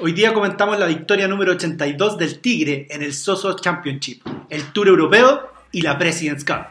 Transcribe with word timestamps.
Hoy 0.00 0.10
día 0.10 0.34
comentamos 0.34 0.76
la 0.80 0.86
victoria 0.86 1.28
número 1.28 1.52
82 1.52 2.18
del 2.18 2.40
Tigre 2.40 2.88
en 2.90 3.04
el 3.04 3.14
Soso 3.14 3.54
Championship, 3.54 4.26
el 4.50 4.72
Tour 4.72 4.88
Europeo 4.88 5.52
y 5.70 5.82
la 5.82 5.96
President's 5.96 6.44
Cup. 6.44 6.66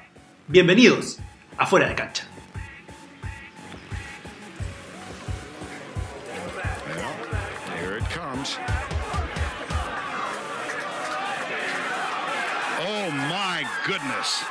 Bienvenidos 0.47 1.19
a 1.55 1.65
Fuera 1.65 1.87
de 1.87 1.95
Cancha. 1.95 2.27
Oh 12.81 13.09
my 13.09 13.63
goodness. 13.87 14.43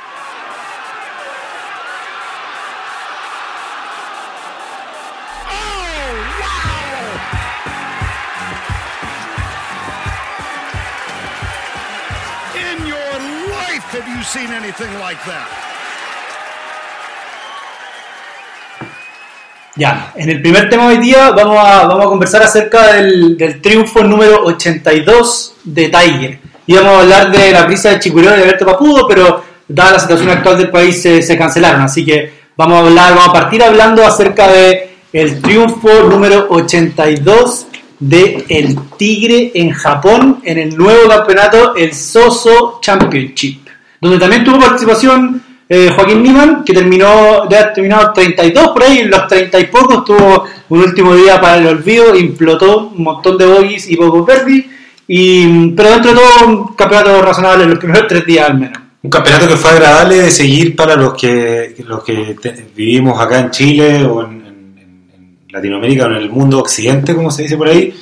Ya, 19.75 20.11
en 20.15 20.29
el 20.29 20.41
primer 20.41 20.69
tema 20.69 20.87
de 20.87 20.97
hoy 20.97 21.01
día 21.01 21.31
vamos 21.31 21.57
a, 21.57 21.87
vamos 21.87 22.05
a 22.05 22.09
conversar 22.09 22.43
acerca 22.43 22.93
del, 22.93 23.59
triunfo 23.61 24.03
número 24.03 24.43
82 24.43 25.55
de 25.63 25.89
Tiger. 25.89 26.39
Íbamos 26.67 26.91
a 26.93 26.99
hablar 26.99 27.31
de 27.31 27.51
la 27.51 27.65
prisa 27.65 27.89
de 27.89 27.99
Chicureo 27.99 28.33
y 28.33 28.37
de 28.37 28.43
Alberto 28.43 28.65
Papudo, 28.65 29.07
pero 29.07 29.43
dada 29.67 29.93
la 29.93 29.99
situación 29.99 30.29
actual 30.29 30.57
del 30.57 30.69
país 30.69 31.01
se, 31.01 31.23
se 31.23 31.37
cancelaron. 31.37 31.81
Así 31.81 32.05
que 32.05 32.31
vamos 32.55 32.75
a 32.75 32.79
hablar, 32.87 33.15
vamos 33.15 33.29
a 33.29 33.33
partir 33.33 33.63
hablando 33.63 34.05
acerca 34.05 34.47
de 34.47 34.93
triunfo 35.41 36.03
número 36.03 36.47
82 36.49 37.67
de 37.99 38.45
el 38.49 38.77
Tigre 38.97 39.51
en 39.55 39.71
Japón 39.71 40.41
en 40.43 40.59
el 40.59 40.77
nuevo 40.77 41.07
campeonato, 41.07 41.75
el 41.75 41.93
Soso 41.93 42.79
Championship, 42.81 43.62
donde 44.03 44.19
también 44.19 44.43
tuvo 44.43 44.59
participación 44.59 45.41
eh, 45.69 45.89
Joaquín 45.95 46.21
Niman, 46.21 46.63
que 46.63 46.73
terminó, 46.73 47.43
haber 47.43 47.73
terminado 47.73 48.11
32 48.13 48.67
por 48.69 48.83
ahí, 48.83 48.99
en 48.99 49.09
los 49.09 49.25
30 49.27 49.59
y 49.59 49.65
pocos 49.67 50.03
tuvo 50.05 50.43
un 50.69 50.79
último 50.81 51.15
día 51.15 51.39
para 51.41 51.57
el 51.57 51.67
olvido, 51.67 52.13
implotó 52.15 52.89
un 52.95 53.01
montón 53.03 53.37
de 53.37 53.45
bogies 53.45 53.89
y 53.89 53.95
pocos 53.95 54.25
verdes, 54.25 54.65
y, 55.07 55.69
pero 55.69 55.89
dentro 55.91 56.11
de 56.11 56.17
todo 56.17 56.47
un 56.47 56.75
campeonato 56.75 57.21
razonable 57.21 57.63
en 57.63 57.69
los 57.71 57.79
primeros 57.79 58.07
tres 58.07 58.25
días 58.25 58.49
al 58.49 58.59
menos. 58.59 58.77
Un 59.01 59.09
campeonato 59.09 59.47
que 59.47 59.57
fue 59.57 59.71
agradable 59.71 60.15
de 60.17 60.31
seguir 60.31 60.75
para 60.75 60.95
los 60.95 61.13
que, 61.15 61.75
los 61.85 62.03
que 62.03 62.35
te- 62.41 62.67
vivimos 62.75 63.19
acá 63.19 63.39
en 63.39 63.51
Chile 63.51 64.05
o 64.05 64.21
en, 64.23 64.31
en- 64.31 65.09
en 65.15 65.37
Latinoamérica 65.49 66.05
o 66.05 66.09
en 66.09 66.15
el 66.15 66.29
mundo 66.29 66.59
occidente, 66.59 67.13
como 67.15 67.29
se 67.31 67.43
dice 67.43 67.57
por 67.57 67.67
ahí, 67.67 67.93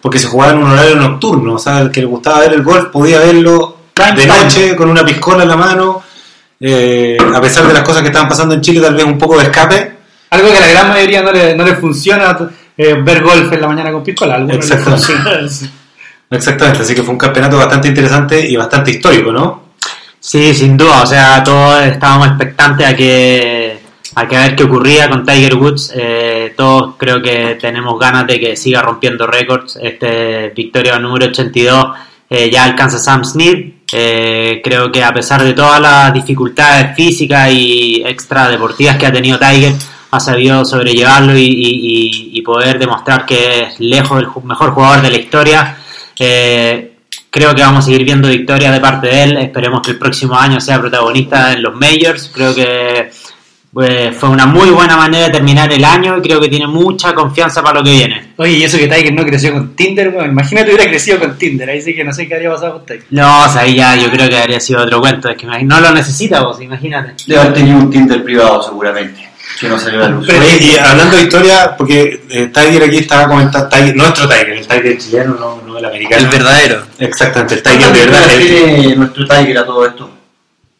porque 0.00 0.18
se 0.18 0.28
jugaba 0.28 0.52
en 0.52 0.58
un 0.58 0.70
horario 0.70 0.96
nocturno. 0.96 1.54
O 1.54 1.58
sea, 1.58 1.80
el 1.80 1.90
que 1.90 2.00
le 2.00 2.06
gustaba 2.06 2.40
ver 2.40 2.54
el 2.54 2.62
golf 2.62 2.86
podía 2.86 3.18
verlo 3.18 3.75
de 3.96 4.26
noche 4.26 4.76
con 4.76 4.90
una 4.90 5.04
piscola 5.04 5.42
en 5.42 5.48
la 5.48 5.56
mano. 5.56 6.02
eh, 6.60 7.16
a 7.34 7.40
pesar 7.40 7.66
de 7.66 7.74
las 7.74 7.82
cosas 7.82 8.02
que 8.02 8.08
estaban 8.08 8.28
pasando 8.28 8.54
en 8.54 8.60
Chile, 8.60 8.80
tal 8.80 8.94
vez 8.94 9.04
un 9.04 9.18
poco 9.18 9.38
de 9.38 9.44
escape. 9.44 9.96
Algo 10.30 10.50
que 10.50 10.58
a 10.58 10.60
la 10.60 10.66
gran 10.68 10.88
mayoría 10.88 11.22
no 11.22 11.32
le, 11.32 11.54
no 11.54 11.64
le 11.64 11.76
funciona 11.76 12.36
eh, 12.76 12.96
ver 13.02 13.22
golf 13.22 13.52
en 13.52 13.60
la 13.60 13.68
mañana 13.68 13.92
con 13.92 14.02
piscola, 14.02 14.34
a 14.34 14.36
algunos 14.36 14.58
les 14.58 14.70
Exactamente. 14.70 15.70
Exactamente, 16.30 16.82
así 16.82 16.94
que 16.94 17.02
fue 17.02 17.12
un 17.12 17.18
campeonato 17.18 17.56
bastante 17.56 17.88
interesante 17.88 18.40
y 18.48 18.56
bastante 18.56 18.90
histórico, 18.90 19.30
¿no? 19.30 19.66
Sí, 20.18 20.52
sin 20.54 20.76
duda, 20.76 21.02
o 21.02 21.06
sea, 21.06 21.42
todos 21.44 21.84
estábamos 21.84 22.26
expectantes 22.28 22.84
a 22.84 22.96
que 22.96 23.78
a 24.16 24.26
que 24.26 24.36
a 24.36 24.42
ver 24.42 24.56
qué 24.56 24.64
ocurría 24.64 25.08
con 25.08 25.24
Tiger 25.24 25.54
Woods. 25.54 25.92
Eh, 25.94 26.54
todos 26.56 26.94
creo 26.96 27.22
que 27.22 27.56
tenemos 27.60 27.98
ganas 28.00 28.26
de 28.26 28.40
que 28.40 28.56
siga 28.56 28.82
rompiendo 28.82 29.26
récords. 29.26 29.78
Este 29.80 30.52
victoria 30.56 30.98
número 30.98 31.26
82 31.26 31.86
eh, 32.28 32.50
ya 32.50 32.64
alcanza 32.64 32.98
Sam 32.98 33.24
Smith. 33.24 33.75
Eh, 33.92 34.60
creo 34.64 34.90
que 34.90 35.02
a 35.02 35.12
pesar 35.14 35.44
de 35.44 35.52
todas 35.52 35.80
las 35.80 36.12
dificultades 36.12 36.96
físicas 36.96 37.50
y 37.52 38.02
extra 38.04 38.48
deportivas 38.48 38.96
que 38.96 39.06
ha 39.06 39.12
tenido 39.12 39.38
Tiger, 39.38 39.74
ha 40.10 40.20
sabido 40.20 40.64
sobrellevarlo 40.64 41.34
y, 41.36 42.42
poder 42.44 42.78
demostrar 42.78 43.26
que 43.26 43.64
es 43.64 43.80
lejos 43.80 44.22
el 44.22 44.28
mejor 44.44 44.70
jugador 44.70 45.02
de 45.02 45.10
la 45.10 45.16
historia. 45.16 45.76
Eh, 46.18 46.96
Creo 47.36 47.54
que 47.54 47.60
vamos 47.60 47.84
a 47.84 47.88
seguir 47.88 48.02
viendo 48.02 48.28
victorias 48.28 48.72
de 48.72 48.80
parte 48.80 49.08
de 49.08 49.24
él. 49.24 49.36
Esperemos 49.36 49.82
que 49.82 49.90
el 49.90 49.98
próximo 49.98 50.38
año 50.38 50.58
sea 50.58 50.80
protagonista 50.80 51.52
en 51.52 51.62
los 51.62 51.74
Majors. 51.74 52.30
Creo 52.32 52.54
que 52.54 53.10
pues, 53.72 54.16
fue 54.16 54.28
una 54.30 54.46
muy 54.46 54.70
buena 54.70 54.96
manera 54.96 55.26
de 55.26 55.32
terminar 55.32 55.70
el 55.72 55.84
año 55.84 56.16
y 56.16 56.22
creo 56.22 56.40
que 56.40 56.48
tiene 56.48 56.66
mucha 56.66 57.14
confianza 57.14 57.62
para 57.62 57.80
lo 57.80 57.84
que 57.84 57.90
viene. 57.90 58.32
Oye, 58.38 58.52
y 58.52 58.64
eso 58.64 58.78
que 58.78 58.88
Tiger 58.88 59.12
no 59.12 59.24
creció 59.24 59.52
con 59.52 59.74
Tinder, 59.76 60.10
bueno, 60.10 60.30
imagínate 60.32 60.68
hubiera 60.74 60.88
crecido 60.88 61.18
con 61.18 61.36
Tinder, 61.36 61.68
ahí 61.68 61.82
sí 61.82 61.94
que 61.94 62.02
no 62.04 62.12
sé 62.12 62.26
qué 62.26 62.34
habría 62.34 62.50
pasado 62.52 62.74
con 62.78 62.86
Tiger. 62.86 63.04
No, 63.10 63.44
o 63.44 63.48
sea, 63.48 63.62
ahí 63.62 63.74
ya 63.76 63.94
yo 63.96 64.10
creo 64.10 64.28
que 64.28 64.38
habría 64.38 64.60
sido 64.60 64.82
otro 64.82 65.00
cuento. 65.00 65.28
Es 65.28 65.36
que 65.36 65.46
no 65.46 65.80
lo 65.80 65.90
necesita 65.92 66.42
vos, 66.42 66.60
imagínate. 66.62 67.14
Debe 67.26 67.40
haber 67.40 67.54
tenido 67.54 67.76
un 67.78 67.90
Tinder 67.90 68.22
privado 68.24 68.62
seguramente, 68.62 69.28
que 69.60 69.68
no 69.68 69.78
salió 69.78 70.04
a 70.04 70.08
luz. 70.08 70.24
Pero- 70.26 70.40
Oye, 70.40 70.58
y 70.64 70.76
hablando 70.78 71.16
de 71.16 71.22
historia, 71.24 71.74
porque 71.76 72.22
eh, 72.30 72.50
Tiger 72.52 72.82
aquí 72.84 72.96
estaba 72.98 73.28
comentando, 73.28 73.68
Tiger- 73.68 73.94
nuestro 73.94 74.26
Tiger, 74.28 74.50
el 74.50 74.66
Tiger 74.66 74.98
chileno, 74.98 75.34
no, 75.38 75.62
no 75.66 75.78
el 75.78 75.84
americano. 75.84 76.30
verdadero. 76.30 76.82
Exactamente, 76.98 77.54
el 77.56 77.62
Tiger 77.62 77.78
¿Cuántas 77.80 77.98
de 78.00 78.06
verdad. 78.10 78.82
el- 78.82 78.98
nuestro 78.98 79.26
Tiger 79.26 79.58
a 79.58 79.66
todo 79.66 79.86
esto? 79.86 80.10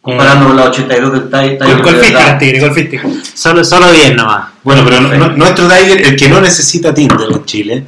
Comparando 0.07 0.47
con 0.47 0.57
la 0.57 0.65
82 0.65 1.13
del 1.13 1.29
Tiger. 1.31 1.59
Gol- 1.59 1.59
Tiger 1.59 1.77
de 1.77 1.83
Golfística, 1.83 2.19
verdad. 2.19 2.39
Tigre, 2.39 2.61
golfística. 2.61 3.09
Solo, 3.35 3.65
solo 3.65 3.93
10 3.93 4.15
nomás. 4.17 4.45
Bueno, 4.63 4.83
pero 4.85 5.01
no- 5.01 5.29
nuestro 5.37 5.69
Tiger, 5.69 6.07
el 6.07 6.17
que 6.17 6.29
no 6.29 6.41
necesita 6.41 6.95
Tinder 6.95 7.19
en 7.31 7.45
Chile, 7.45 7.85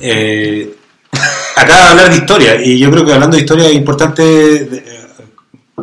eh, 0.00 0.74
acaba 1.56 1.80
de 1.84 1.88
hablar 1.90 2.10
de 2.10 2.16
historia, 2.16 2.62
y 2.64 2.78
yo 2.78 2.90
creo 2.90 3.04
que 3.04 3.12
hablando 3.12 3.36
de 3.36 3.42
historia 3.42 3.66
es 3.68 3.74
importante 3.74 4.22
eh, 4.56 4.84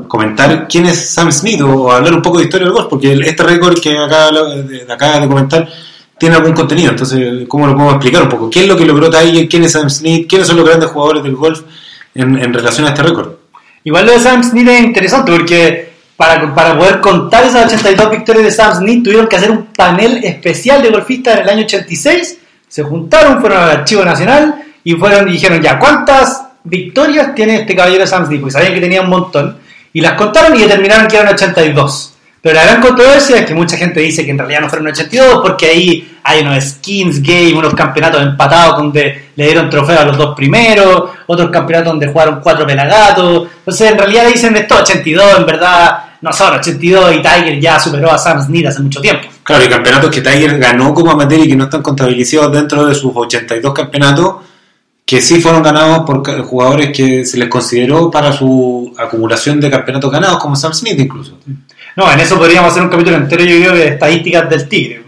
comentar 0.07 0.67
quién 0.67 0.85
es 0.87 1.09
Sam 1.09 1.31
Smith 1.31 1.61
o 1.61 1.91
hablar 1.91 2.13
un 2.13 2.21
poco 2.21 2.37
de 2.39 2.45
historia 2.45 2.65
del 2.67 2.73
golf, 2.73 2.87
porque 2.89 3.13
este 3.13 3.43
récord 3.43 3.79
que 3.79 3.97
acaba 3.97 4.31
de, 4.31 4.63
de- 4.63 4.93
acaba 4.93 5.19
de 5.19 5.27
comentar 5.27 5.67
tiene 6.17 6.35
algún 6.35 6.53
contenido, 6.53 6.91
entonces, 6.91 7.45
¿cómo 7.47 7.67
lo 7.67 7.73
podemos 7.73 7.95
explicar 7.95 8.23
un 8.23 8.29
poco? 8.29 8.49
¿Qué 8.49 8.61
es 8.63 8.67
lo 8.67 8.77
que 8.77 8.85
logró 8.85 9.09
Tiger? 9.09 9.49
¿Quién 9.49 9.63
es 9.65 9.73
Sam 9.73 9.89
Smith? 9.89 10.27
¿Quiénes 10.29 10.47
son 10.47 10.55
los 10.57 10.65
grandes 10.65 10.89
jugadores 10.89 11.23
del 11.23 11.35
golf 11.35 11.61
en, 12.13 12.37
en 12.41 12.53
relación 12.53 12.85
a 12.87 12.89
este 12.89 13.03
récord? 13.03 13.31
Igual 13.85 14.07
lo 14.07 14.13
de 14.13 14.19
Sam 14.19 14.43
Smith 14.43 14.67
es 14.67 14.81
interesante 14.81 15.31
porque 15.31 15.93
para, 16.17 16.53
para 16.55 16.75
poder 16.75 16.99
contar 16.99 17.45
esas 17.45 17.71
82 17.71 18.09
victorias 18.09 18.45
de 18.45 18.51
Sam 18.51 18.75
Smith 18.77 19.03
tuvieron 19.03 19.27
que 19.27 19.35
hacer 19.35 19.51
un 19.51 19.67
panel 19.67 20.23
especial 20.23 20.81
de 20.81 20.89
golfistas 20.89 21.35
en 21.35 21.43
el 21.43 21.49
año 21.49 21.63
86. 21.65 22.39
Se 22.67 22.81
juntaron, 22.81 23.39
fueron 23.39 23.59
al 23.59 23.69
Archivo 23.69 24.03
Nacional 24.03 24.63
y 24.83 24.95
fueron 24.95 25.29
y 25.29 25.33
dijeron 25.33 25.61
ya, 25.61 25.77
¿cuántas 25.77 26.45
victorias 26.63 27.35
tiene 27.35 27.57
este 27.61 27.75
caballero 27.75 28.07
Sam 28.07 28.25
Smith? 28.25 28.41
Porque 28.41 28.53
sabían 28.53 28.73
que 28.73 28.81
tenía 28.81 29.01
un 29.01 29.09
montón. 29.09 29.59
Y 29.93 30.01
las 30.01 30.13
contaron 30.13 30.57
y 30.57 30.61
determinaron 30.61 31.07
que 31.07 31.17
eran 31.17 31.31
82. 31.31 32.14
Pero 32.45 32.57
la 32.57 32.63
gran 32.63 32.79
controversia 32.79 33.39
es 33.39 33.45
que 33.47 33.55
mucha 33.55 33.75
gente 33.75 33.99
dice 34.01 34.23
que 34.23 34.29
en 34.29 34.37
realidad 34.37 34.61
no 34.61 34.69
fueron 34.69 34.85
82 34.89 35.39
porque 35.41 35.65
ahí 35.65 36.15
hay 36.21 36.41
unos 36.41 36.63
skins 36.63 37.19
game, 37.19 37.55
unos 37.55 37.73
campeonatos 37.73 38.21
empatados 38.21 38.77
donde 38.77 39.29
le 39.35 39.45
dieron 39.45 39.67
trofeo 39.67 39.99
a 39.99 40.05
los 40.05 40.15
dos 40.15 40.35
primeros, 40.35 41.09
otros 41.25 41.49
campeonatos 41.49 41.93
donde 41.93 42.05
jugaron 42.05 42.41
cuatro 42.43 42.67
pelagatos. 42.67 43.47
Entonces 43.57 43.91
en 43.91 43.97
realidad 43.97 44.27
dicen 44.27 44.55
esto 44.57 44.75
82, 44.75 45.39
en 45.39 45.45
verdad 45.47 46.03
no 46.21 46.31
son 46.31 46.53
82 46.53 47.15
y 47.15 47.21
Tiger 47.23 47.59
ya 47.59 47.79
superó 47.79 48.11
a 48.11 48.17
Sam 48.19 48.45
Smith 48.45 48.67
hace 48.67 48.79
mucho 48.79 49.01
tiempo. 49.01 49.27
Claro, 49.41 49.65
y 49.65 49.67
campeonatos 49.67 50.11
que 50.11 50.21
Tiger 50.21 50.59
ganó 50.59 50.93
como 50.93 51.13
amateur 51.13 51.39
y 51.39 51.47
que 51.47 51.55
no 51.55 51.63
están 51.63 51.81
contabilizados 51.81 52.51
dentro 52.51 52.85
de 52.85 52.93
sus 52.93 53.11
82 53.11 53.73
campeonatos, 53.73 54.35
que 55.03 55.19
sí 55.19 55.41
fueron 55.41 55.63
ganados 55.63 56.05
por 56.05 56.23
jugadores 56.43 56.95
que 56.95 57.25
se 57.25 57.39
les 57.39 57.49
consideró 57.49 58.11
para 58.11 58.31
su 58.31 58.93
acumulación 58.99 59.59
de 59.59 59.71
campeonatos 59.71 60.11
ganados, 60.11 60.37
como 60.37 60.55
Sam 60.55 60.75
Smith 60.75 60.99
incluso. 60.99 61.39
No, 61.95 62.11
en 62.11 62.19
eso 62.19 62.37
podríamos 62.37 62.71
hacer 62.71 62.83
un 62.83 62.89
capítulo 62.89 63.15
entero, 63.17 63.43
yo 63.43 63.57
creo, 63.57 63.73
de 63.73 63.87
estadísticas 63.89 64.49
del 64.49 64.67
Tigre. 64.67 65.03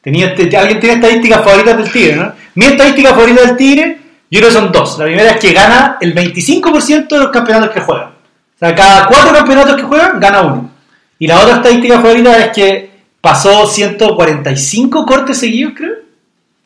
Tenía 0.00 0.28
este- 0.28 0.56
¿Alguien 0.56 0.78
tiene 0.80 0.94
estadísticas 0.96 1.42
favoritas 1.44 1.76
del 1.78 1.90
Tigre, 1.92 2.16
no? 2.16 2.32
Mi 2.54 2.66
estadística 2.66 3.10
favorita 3.10 3.42
del 3.42 3.56
Tigre, 3.56 3.98
yo 4.30 4.38
creo 4.40 4.48
que 4.48 4.54
son 4.54 4.72
dos. 4.72 4.98
La 4.98 5.04
primera 5.06 5.30
es 5.32 5.36
que 5.38 5.52
gana 5.52 5.96
el 6.00 6.14
25% 6.14 7.16
de 7.16 7.22
los 7.22 7.30
campeonatos 7.32 7.70
que 7.70 7.80
juega. 7.80 8.06
O 8.06 8.58
sea, 8.58 8.74
cada 8.74 9.06
cuatro 9.06 9.32
campeonatos 9.32 9.76
que 9.76 9.82
juega, 9.82 10.12
gana 10.18 10.42
uno. 10.42 10.70
Y 11.18 11.26
la 11.26 11.40
otra 11.40 11.56
estadística 11.56 12.00
favorita 12.00 12.38
es 12.38 12.48
que 12.52 12.90
pasó 13.20 13.66
145 13.66 15.04
cortes 15.06 15.38
seguidos, 15.38 15.72
creo. 15.76 15.94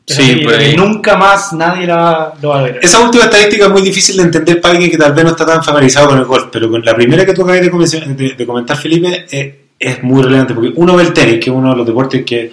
Sí, 0.07 0.33
Y 0.41 0.45
por 0.45 0.55
ahí. 0.55 0.77
Nunca 0.77 1.17
más 1.17 1.53
nadie 1.53 1.87
la- 1.87 2.35
lo 2.43 2.49
va 2.51 2.59
a 2.59 2.63
ver. 2.63 2.81
Esa 2.83 3.01
última 3.01 3.25
estadística 3.25 3.67
es 3.67 3.71
muy 3.71 3.83
difícil 3.83 4.17
de 4.17 4.25
entender 4.25 4.61
para 4.61 4.73
alguien 4.75 4.91
que 4.91 4.99
tal 4.99 5.13
vez 5.15 5.25
no 5.25 5.31
está 5.31 5.47
tan 5.47 5.63
familiarizado 5.63 6.09
con 6.09 6.19
el 6.19 6.25
golf, 6.25 6.47
pero 6.53 6.69
con 6.71 6.85
la 6.85 6.95
primera 6.95 7.25
que 7.25 7.33
tú 7.33 7.43
acabas 7.43 7.61
de, 7.63 8.01
de- 8.15 8.35
de 8.35 8.47
comentar, 8.47 8.77
Felipe, 8.77 9.27
eh, 9.31 9.62
es 9.83 10.03
muy 10.03 10.23
relevante, 10.23 10.55
porque 10.55 10.73
uno 10.77 10.97
ve 10.97 11.03
el 11.03 11.13
tenis, 11.13 11.35
que 11.35 11.51
es 11.51 11.57
uno 11.57 11.71
de 11.71 11.77
los 11.77 11.87
deportes 11.87 12.25
que, 12.25 12.53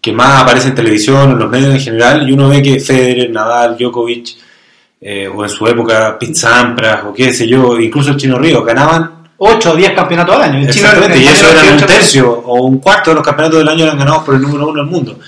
que 0.00 0.12
más 0.12 0.42
aparece 0.42 0.68
en 0.68 0.74
televisión, 0.74 1.32
en 1.32 1.38
los 1.38 1.50
medios 1.50 1.74
en 1.74 1.80
general, 1.80 2.28
y 2.28 2.32
uno 2.32 2.48
ve 2.48 2.62
que 2.62 2.80
Federer, 2.80 3.30
Nadal, 3.30 3.76
Djokovic, 3.76 4.36
eh, 5.00 5.28
o 5.28 5.42
en 5.42 5.50
su 5.50 5.66
época 5.66 6.16
Pete 6.18 6.34
Sampras, 6.34 7.04
o 7.04 7.12
qué 7.12 7.32
sé 7.32 7.48
yo, 7.48 7.78
incluso 7.80 8.10
el 8.10 8.16
Chino 8.16 8.38
Río, 8.38 8.62
ganaban 8.62 9.22
8 9.38 9.72
o 9.72 9.76
10 9.76 9.92
campeonatos 9.92 10.36
al 10.36 10.42
año. 10.42 10.58
El 10.60 10.68
Exactamente, 10.68 11.18
y 11.18 11.26
eso 11.26 11.50
eran 11.50 11.64
un 11.64 11.70
28 11.70 11.86
tercio 11.86 12.30
o 12.30 12.64
un 12.64 12.78
cuarto 12.78 13.10
de 13.10 13.16
los 13.16 13.24
campeonatos 13.24 13.58
del 13.58 13.68
año 13.68 13.84
eran 13.84 13.98
ganados 13.98 14.22
por 14.22 14.36
el 14.36 14.42
número 14.42 14.68
uno 14.68 14.82
del 14.82 14.90
mundo. 14.90 15.18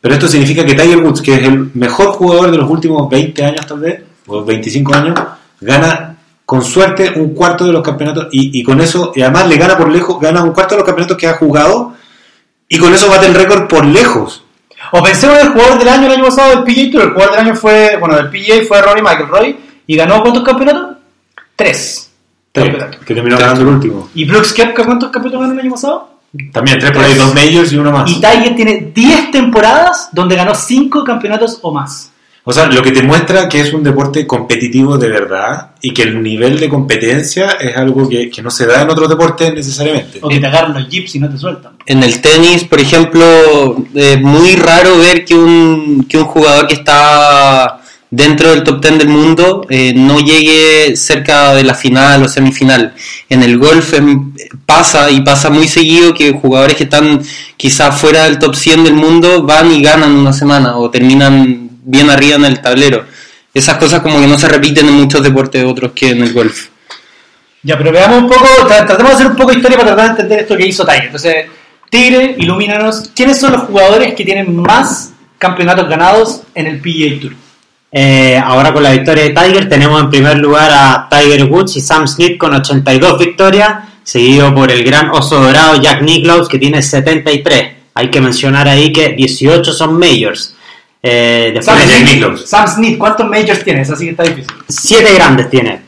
Pero 0.00 0.14
esto 0.14 0.26
significa 0.26 0.64
que 0.64 0.74
Tiger 0.74 0.98
Woods, 0.98 1.20
que 1.20 1.34
es 1.34 1.42
el 1.44 1.70
mejor 1.74 2.08
jugador 2.08 2.50
de 2.50 2.56
los 2.56 2.68
últimos 2.68 3.08
20 3.08 3.44
años 3.44 3.66
tal 3.66 3.78
vez, 3.78 4.02
o 4.26 4.44
25 4.44 4.94
años, 4.94 5.20
gana 5.60 6.16
con 6.50 6.64
suerte 6.64 7.12
un 7.14 7.32
cuarto 7.32 7.64
de 7.64 7.72
los 7.72 7.80
campeonatos 7.80 8.26
y, 8.32 8.58
y 8.58 8.64
con 8.64 8.80
eso, 8.80 9.12
y 9.14 9.22
además 9.22 9.46
le 9.46 9.56
gana 9.56 9.78
por 9.78 9.88
lejos, 9.88 10.18
gana 10.20 10.42
un 10.42 10.50
cuarto 10.50 10.74
de 10.74 10.80
los 10.80 10.84
campeonatos 10.84 11.16
que 11.16 11.28
ha 11.28 11.34
jugado 11.34 11.94
y 12.68 12.76
con 12.76 12.92
eso 12.92 13.08
bate 13.08 13.26
el 13.26 13.36
récord 13.36 13.68
por 13.68 13.84
lejos. 13.84 14.42
O 14.90 15.00
pensemos 15.00 15.38
en 15.38 15.46
el 15.46 15.52
jugador 15.52 15.78
del 15.78 15.88
año 15.88 16.06
el 16.06 16.12
año 16.14 16.24
pasado 16.24 16.56
del 16.56 16.64
PGA 16.64 16.90
Tour. 16.90 17.02
El 17.02 17.10
jugador 17.10 17.30
del 17.36 17.46
año 17.46 17.54
fue, 17.54 17.96
bueno, 18.00 18.16
del 18.16 18.30
PGA 18.30 18.66
fue 18.66 18.82
Rory 18.82 19.00
McIlroy 19.00 19.56
y 19.86 19.96
ganó 19.96 20.22
¿cuántos 20.22 20.42
campeonatos? 20.42 20.96
Tres. 21.54 22.10
Campeonatos. 22.50 23.04
que 23.04 23.14
terminó 23.14 23.38
ganando 23.38 23.60
el 23.60 23.68
último. 23.68 24.10
¿Y 24.16 24.24
Brooks 24.24 24.52
Koepka 24.52 24.84
cuántos 24.84 25.10
campeonatos 25.10 25.42
ganó 25.42 25.52
el 25.52 25.60
año 25.60 25.70
pasado? 25.70 26.18
También 26.52 26.80
tres 26.80 26.90
por 26.90 27.04
ahí, 27.04 27.14
dos 27.14 27.32
majors 27.32 27.72
y 27.72 27.76
uno 27.76 27.92
más. 27.92 28.10
Y 28.10 28.14
Tiger 28.14 28.56
tiene 28.56 28.90
10 28.92 29.30
temporadas 29.30 30.08
donde 30.10 30.34
ganó 30.34 30.56
5 30.56 31.04
campeonatos 31.04 31.60
o 31.62 31.72
más. 31.72 32.09
O 32.44 32.52
sea, 32.52 32.66
lo 32.66 32.82
que 32.82 32.90
te 32.90 33.02
muestra 33.02 33.48
que 33.48 33.60
es 33.60 33.72
un 33.72 33.82
deporte 33.82 34.26
competitivo 34.26 34.96
de 34.96 35.08
verdad 35.08 35.72
y 35.82 35.92
que 35.92 36.02
el 36.02 36.22
nivel 36.22 36.58
de 36.58 36.68
competencia 36.68 37.50
es 37.52 37.76
algo 37.76 38.08
que, 38.08 38.30
que 38.30 38.42
no 38.42 38.50
se 38.50 38.66
da 38.66 38.80
en 38.82 38.90
otros 38.90 39.08
deportes 39.08 39.52
necesariamente. 39.52 40.18
O 40.22 40.28
que 40.28 40.40
te 40.40 40.46
agarran 40.46 40.72
los 40.72 40.88
jeeps 40.88 41.16
y 41.16 41.18
no 41.18 41.28
te 41.28 41.36
sueltan. 41.36 41.72
En 41.84 42.02
el 42.02 42.20
tenis, 42.20 42.64
por 42.64 42.80
ejemplo, 42.80 43.84
es 43.94 44.20
muy 44.20 44.56
raro 44.56 44.98
ver 44.98 45.24
que 45.24 45.34
un, 45.34 46.06
que 46.08 46.16
un 46.16 46.24
jugador 46.24 46.66
que 46.66 46.74
está 46.74 47.80
dentro 48.10 48.50
del 48.50 48.64
top 48.64 48.80
10 48.80 48.98
del 48.98 49.08
mundo 49.08 49.64
eh, 49.70 49.92
no 49.94 50.18
llegue 50.18 50.96
cerca 50.96 51.54
de 51.54 51.62
la 51.62 51.74
final 51.74 52.22
o 52.24 52.28
semifinal. 52.28 52.94
En 53.28 53.42
el 53.42 53.58
golf 53.58 53.94
em, 53.94 54.32
pasa 54.66 55.10
y 55.10 55.20
pasa 55.20 55.50
muy 55.50 55.68
seguido 55.68 56.12
que 56.14 56.32
jugadores 56.32 56.76
que 56.76 56.84
están 56.84 57.22
quizás 57.56 58.00
fuera 58.00 58.24
del 58.24 58.38
top 58.38 58.54
100 58.54 58.84
del 58.84 58.94
mundo 58.94 59.44
van 59.44 59.70
y 59.70 59.82
ganan 59.82 60.12
una 60.12 60.32
semana 60.32 60.76
o 60.76 60.90
terminan 60.90 61.69
bien 61.90 62.08
arriba 62.10 62.36
en 62.36 62.44
el 62.44 62.60
tablero. 62.60 63.04
Esas 63.52 63.76
cosas 63.78 64.00
como 64.00 64.20
que 64.20 64.26
no 64.26 64.38
se 64.38 64.48
repiten 64.48 64.86
en 64.88 64.94
muchos 64.94 65.22
deportes 65.22 65.64
otros 65.64 65.92
que 65.92 66.10
en 66.10 66.22
el 66.22 66.32
golf. 66.32 66.68
Ya, 67.62 67.76
pero 67.76 67.92
veamos 67.92 68.22
un 68.22 68.28
poco, 68.28 68.46
tra- 68.68 68.86
tratemos 68.86 69.10
de 69.10 69.14
hacer 69.16 69.26
un 69.26 69.36
poco 69.36 69.50
de 69.50 69.56
historia 69.56 69.76
para 69.76 69.88
tratar 69.94 70.04
de 70.06 70.10
entender 70.22 70.38
esto 70.40 70.56
que 70.56 70.66
hizo 70.66 70.84
Tiger. 70.84 71.04
Entonces, 71.06 71.34
Tigre, 71.90 72.36
ilumínanos, 72.38 73.10
¿quiénes 73.14 73.38
son 73.40 73.52
los 73.52 73.62
jugadores 73.62 74.14
que 74.14 74.24
tienen 74.24 74.56
más 74.56 75.10
campeonatos 75.38 75.88
ganados 75.88 76.42
en 76.54 76.66
el 76.68 76.80
PGA 76.80 77.20
Tour? 77.20 77.32
Eh, 77.92 78.40
ahora 78.42 78.72
con 78.72 78.84
la 78.84 78.92
victoria 78.92 79.24
de 79.24 79.30
Tiger 79.30 79.68
tenemos 79.68 80.00
en 80.00 80.10
primer 80.10 80.38
lugar 80.38 80.70
a 80.72 81.08
Tiger 81.10 81.44
Woods 81.46 81.76
y 81.76 81.80
Sam 81.80 82.06
Smith 82.06 82.38
con 82.38 82.54
82 82.54 83.18
victorias, 83.18 83.84
seguido 84.04 84.54
por 84.54 84.70
el 84.70 84.84
gran 84.84 85.10
oso 85.10 85.40
dorado 85.42 85.74
Jack 85.82 86.00
Nicklaus 86.02 86.48
que 86.48 86.58
tiene 86.58 86.80
73. 86.82 87.72
Hay 87.94 88.08
que 88.08 88.20
mencionar 88.20 88.68
ahí 88.68 88.92
que 88.92 89.08
18 89.10 89.72
son 89.72 89.98
majors. 89.98 90.54
Eh, 91.02 91.58
Sam 91.62 91.78
Smith, 91.78 92.04
Nicklaus. 92.04 92.48
Sam 92.48 92.68
Smith, 92.68 92.98
¿cuántos 92.98 93.26
majors 93.28 93.64
tienes? 93.64 93.90
Así 93.90 94.04
que 94.04 94.10
está 94.10 94.22
difícil. 94.24 94.52
7 94.68 95.14
grandes 95.14 95.50
tiene. 95.50 95.82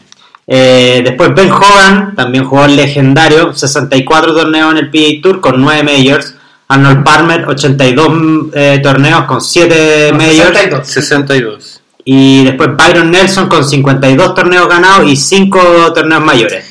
Eh, 0.46 1.02
después 1.04 1.34
Ben 1.34 1.50
Hogan, 1.50 2.14
también 2.14 2.44
jugador 2.44 2.70
legendario, 2.70 3.52
64 3.54 4.34
torneos 4.34 4.72
en 4.72 4.78
el 4.78 4.90
PGA 4.90 5.22
Tour 5.22 5.40
con 5.40 5.60
9 5.60 5.82
majors. 5.82 6.34
Arnold 6.68 7.04
Palmer, 7.04 7.44
82 7.46 8.10
eh, 8.54 8.80
torneos 8.82 9.24
con 9.24 9.40
7 9.40 10.12
majors. 10.12 10.56
62. 10.56 10.86
62. 10.88 11.80
Y 12.04 12.44
después 12.44 12.70
Byron 12.76 13.10
Nelson 13.10 13.48
con 13.48 13.64
52 13.64 14.34
torneos 14.34 14.68
ganados 14.68 15.08
y 15.08 15.16
5 15.16 15.92
torneos 15.92 16.22
mayores. 16.22 16.64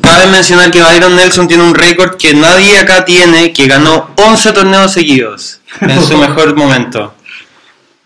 Cabe 0.00 0.26
mencionar 0.26 0.70
que 0.70 0.82
Byron 0.82 1.14
Nelson 1.14 1.46
tiene 1.46 1.62
un 1.62 1.74
récord 1.74 2.16
que 2.16 2.34
nadie 2.34 2.78
acá 2.78 3.04
tiene, 3.04 3.52
que 3.52 3.66
ganó 3.66 4.10
11 4.16 4.52
torneos 4.52 4.92
seguidos 4.92 5.60
en 5.80 6.02
su 6.02 6.16
mejor 6.18 6.56
momento. 6.56 7.14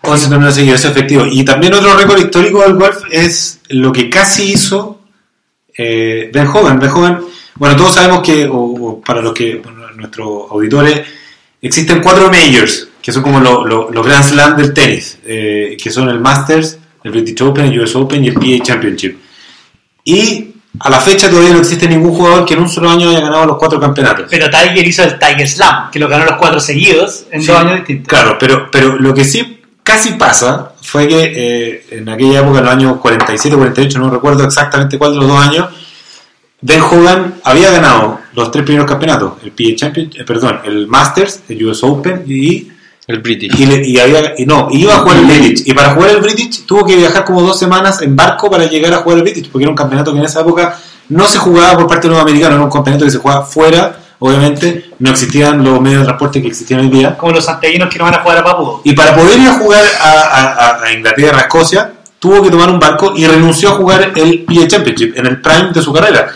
11 0.06 0.29
torneos 0.29 0.55
seguidos, 0.55 0.85
es 0.85 0.91
efectivo. 0.91 1.25
Y 1.31 1.44
también 1.44 1.75
otro 1.75 1.97
récord 1.97 2.19
histórico 2.19 2.62
del 2.62 2.75
golf 2.75 2.99
es 3.11 3.61
lo 3.69 3.93
que 3.93 4.08
casi 4.11 4.53
hizo 4.53 5.00
eh, 5.76 6.31
Ben 6.32 6.47
Hogan. 6.47 6.79
Ben 6.79 6.91
Hogan, 6.91 7.20
bueno, 7.56 7.76
todos 7.76 7.94
sabemos 7.94 8.20
que, 8.23 8.47
o, 8.47 8.55
o 8.56 9.00
para 9.00 9.20
los 9.20 9.32
que, 9.32 9.56
bueno, 9.56 9.81
nuestros 9.97 10.50
auditores, 10.50 11.03
existen 11.61 12.00
cuatro 12.03 12.31
majors, 12.31 12.88
que 13.03 13.12
son 13.12 13.23
como 13.23 13.41
lo- 13.41 13.64
lo- 13.67 13.91
los 13.91 14.06
Grand 14.06 14.25
Slam 14.25 14.56
del 14.56 14.73
tenis, 14.75 15.19
eh, 15.25 15.76
que 15.82 15.91
son 15.91 16.09
el 16.09 16.20
Masters, 16.20 16.79
el 17.05 17.11
British 17.12 17.41
Open, 17.43 17.67
el 17.67 17.81
US 17.81 17.94
Open 17.97 18.25
y 18.25 18.29
el 18.29 18.35
PA 18.35 18.62
Championship. 18.64 19.17
Y 20.05 20.52
a 20.81 20.91
la 20.91 21.00
fecha 21.00 21.29
todavía 21.31 21.52
no 21.55 21.61
existe 21.61 21.88
ningún 21.88 22.12
jugador 22.14 22.44
que 22.44 22.55
en 22.55 22.61
un 22.61 22.69
solo 22.69 22.91
año 22.91 23.09
haya 23.11 23.20
ganado 23.20 23.47
los 23.47 23.56
cuatro 23.56 23.81
campeonatos. 23.81 24.26
Pero 24.31 24.49
Tiger 24.50 24.87
hizo 24.87 25.02
el 25.02 25.19
Tiger 25.19 25.49
Slam, 25.49 25.91
que 25.91 25.99
lo 25.99 26.09
ganó 26.09 26.25
los 26.26 26.37
cuatro 26.37 26.61
seguidos 26.61 27.26
en 27.31 27.41
Sí, 27.41 27.49
dos 27.49 27.56
años 27.56 27.76
distintos. 27.76 28.09
Claro, 28.09 28.37
pero, 28.38 28.69
pero 28.70 28.97
lo 28.99 29.14
que 29.14 29.25
sí 29.25 29.56
casi 29.87 30.15
pasa 30.15 30.73
fue 30.83 31.06
que 31.06 31.21
eh, 31.37 31.87
en 31.93 32.09
aquella 32.09 32.41
época, 32.41 32.59
en 32.59 32.65
los 32.65 32.73
años 32.75 32.97
47, 33.00 33.56
48, 33.56 33.99
no 34.00 34.11
recuerdo 34.11 34.43
exactamente 34.44 34.99
cuál 34.99 35.12
de 35.12 35.19
los 35.19 35.29
dos 35.29 35.38
años, 35.41 35.69
Ben 36.61 36.81
Hogan 36.81 37.35
había 37.44 37.71
ganado 37.71 38.19
los 38.35 38.50
tres 38.50 38.65
primeros 38.65 38.91
campeonatos, 38.91 39.35
el 39.44 39.53
PGA 39.53 39.77
Champion, 39.77 40.11
eh, 40.17 40.25
perdón, 40.25 40.59
el 40.65 40.87
Masters, 40.88 41.41
el 41.49 41.65
US 41.67 41.85
Open 41.85 42.25
y, 42.27 42.69
El 43.06 43.21
British. 43.21 43.59
y, 43.61 43.67
le- 43.67 43.87
y 43.87 43.99
había, 44.00 44.35
y 44.37 44.44
no, 44.47 44.67
iba 44.73 44.97
a 44.97 44.99
jugar 44.99 45.19
el 45.19 45.27
British. 45.27 45.62
Y 45.69 45.73
para 45.75 45.94
jugar 45.94 46.11
el 46.11 46.21
British 46.21 46.67
tuvo 46.67 46.85
que 46.85 46.97
viajar 46.97 47.25
como 47.25 47.43
dos 47.43 47.56
semanas 47.59 48.03
en 48.03 48.17
barco 48.17 48.50
para 48.50 48.67
llegar 48.67 48.93
a 48.94 48.99
jugar 48.99 49.19
el 49.19 49.25
British, 49.25 49.49
porque 49.50 49.65
era 49.65 49.71
un 49.71 49.77
campeonato 49.77 50.12
que 50.12 50.19
en 50.19 50.25
esa 50.25 50.41
época 50.41 50.77
no 51.11 51.27
se 51.29 51.38
jugaba 51.38 51.77
por 51.79 51.87
parte 51.87 52.09
de 52.09 52.15
los 52.15 52.23
americanos, 52.23 52.56
era 52.56 52.65
un 52.65 52.71
campeonato 52.71 53.05
que 53.05 53.11
se 53.12 53.19
jugaba 53.19 53.44
fuera, 53.44 54.00
obviamente, 54.19 54.91
no 54.99 55.11
existían 55.11 55.63
los 55.63 55.81
medios 55.81 56.01
de 56.01 56.05
transporte 56.07 56.41
que 56.43 56.49
existían 56.49 56.81
hoy 56.81 56.89
día. 56.89 57.17
Como 57.17 57.33
los 57.33 57.45
santiaguinos 57.45 57.89
que 57.89 57.99
no 57.99 58.05
van 58.05 58.15
a 58.15 58.19
jugar 58.23 58.39
a 58.39 58.45
Papudo. 58.45 58.81
Y 58.85 58.93
para 58.95 59.15
poder 59.15 59.39
ir 59.39 59.49
a 59.49 59.55
jugar 59.55 59.85
a, 60.01 60.11
a- 60.11 60.53
a- 60.53 60.85
a 60.85 60.93
Inglaterra, 60.93 61.39
a 61.39 61.41
Escocia, 61.43 61.93
tuvo 62.19 62.43
que 62.43 62.51
tomar 62.51 62.71
un 62.71 62.79
barco 62.81 63.13
y 63.17 63.27
renunció 63.27 63.71
a 63.71 63.73
jugar 63.73 64.13
el 64.17 64.45
PGA 64.45 64.67
Championship 64.69 65.17
en 65.19 65.27
el 65.27 65.41
prime 65.41 65.71
de 65.73 65.83
su 65.83 65.93
carrera. 65.93 66.29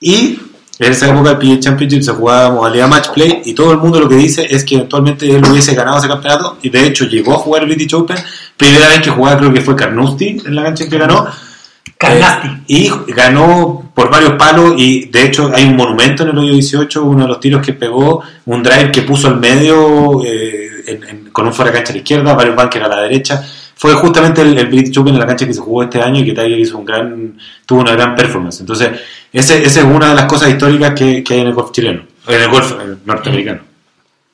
Y 0.00 0.38
en 0.78 0.92
esa 0.92 1.08
época 1.08 1.30
el 1.30 1.38
PGA 1.38 1.58
Championship 1.60 2.02
se 2.02 2.12
jugaba 2.12 2.50
modalidad 2.50 2.86
match 2.88 3.08
play 3.08 3.42
y 3.44 3.54
todo 3.54 3.72
el 3.72 3.78
mundo 3.78 3.98
lo 3.98 4.08
que 4.08 4.14
dice 4.14 4.46
es 4.48 4.64
que 4.64 4.76
eventualmente 4.76 5.28
él 5.28 5.42
hubiese 5.50 5.74
ganado 5.74 5.98
ese 5.98 6.06
campeonato 6.08 6.58
y 6.62 6.68
de 6.70 6.86
hecho 6.86 7.06
llegó 7.06 7.34
a 7.34 7.38
jugar 7.38 7.62
el 7.62 7.68
British 7.68 7.94
Open. 7.94 8.16
Primera 8.56 8.88
vez 8.88 9.00
que 9.00 9.10
jugaba 9.10 9.38
creo 9.38 9.52
que 9.52 9.60
fue 9.62 9.74
Carnoustie 9.74 10.40
en 10.44 10.54
la 10.54 10.62
cancha 10.62 10.84
en 10.84 10.90
que 10.90 10.98
ganó. 10.98 11.26
Carnasti. 11.98 12.48
Eh, 12.48 12.60
y 12.68 12.90
ganó 13.12 13.90
por 13.94 14.10
varios 14.10 14.32
palos 14.32 14.74
y 14.76 15.06
de 15.06 15.24
hecho 15.26 15.50
hay 15.54 15.64
un 15.64 15.76
monumento 15.76 16.22
en 16.22 16.30
el 16.30 16.38
hoyo 16.38 16.52
18, 16.52 17.02
uno 17.04 17.22
de 17.22 17.28
los 17.28 17.40
tiros 17.40 17.64
que 17.64 17.72
pegó, 17.72 18.22
un 18.44 18.62
drive 18.62 18.90
que 18.92 19.02
puso 19.02 19.28
al 19.28 19.36
medio 19.38 20.22
eh, 20.24 20.68
en- 20.86 21.04
en- 21.04 21.30
con 21.30 21.46
un 21.46 21.52
fuera 21.54 21.70
de 21.70 21.76
cancha 21.78 21.92
a 21.92 21.94
la 21.94 21.98
izquierda, 21.98 22.34
varios 22.34 22.56
bunkers 22.56 22.84
a 22.84 22.88
la 22.88 23.00
derecha. 23.02 23.42
Fue 23.78 23.92
justamente 23.94 24.40
el, 24.42 24.56
el 24.58 24.66
British 24.66 24.98
Open 24.98 25.14
en 25.14 25.20
la 25.20 25.26
cancha 25.26 25.46
que 25.46 25.52
se 25.54 25.60
jugó 25.60 25.82
este 25.82 26.00
año 26.00 26.20
y 26.20 26.24
que 26.24 26.32
Tiger 26.32 26.58
hizo 26.58 26.78
un 26.78 26.84
gran, 26.86 27.34
tuvo 27.66 27.80
una 27.80 27.92
gran 27.92 28.14
performance. 28.14 28.60
Entonces, 28.60 28.90
ese, 29.32 29.62
esa 29.64 29.80
es 29.80 29.84
una 29.86 30.08
de 30.10 30.14
las 30.14 30.24
cosas 30.24 30.48
históricas 30.50 30.92
que, 30.98 31.22
que 31.22 31.34
hay 31.34 31.40
en 31.40 31.48
el 31.48 31.52
golf 31.54 31.72
chileno, 31.72 32.02
en 32.26 32.40
el 32.40 32.48
golf 32.48 32.72
eh, 32.72 32.94
norteamericano. 33.04 33.60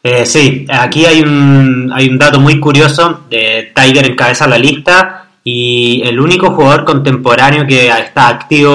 Eh, 0.05 0.27
sí, 0.27 0.65
aquí 0.69 1.07
hay 1.07 1.21
un, 1.23 1.91
hay 1.95 2.09
un 2.09 2.19
dato 2.19 2.39
muy 2.41 2.59
curioso. 2.61 3.23
de 3.31 3.73
Tiger 3.75 4.07
encabeza 4.07 4.47
la 4.47 4.59
lista 4.59 5.22
y 5.45 6.03
el 6.05 6.21
único 6.21 6.51
jugador 6.53 6.85
contemporáneo 6.85 7.67
que 7.67 7.89
está 7.89 8.29
activo 8.29 8.73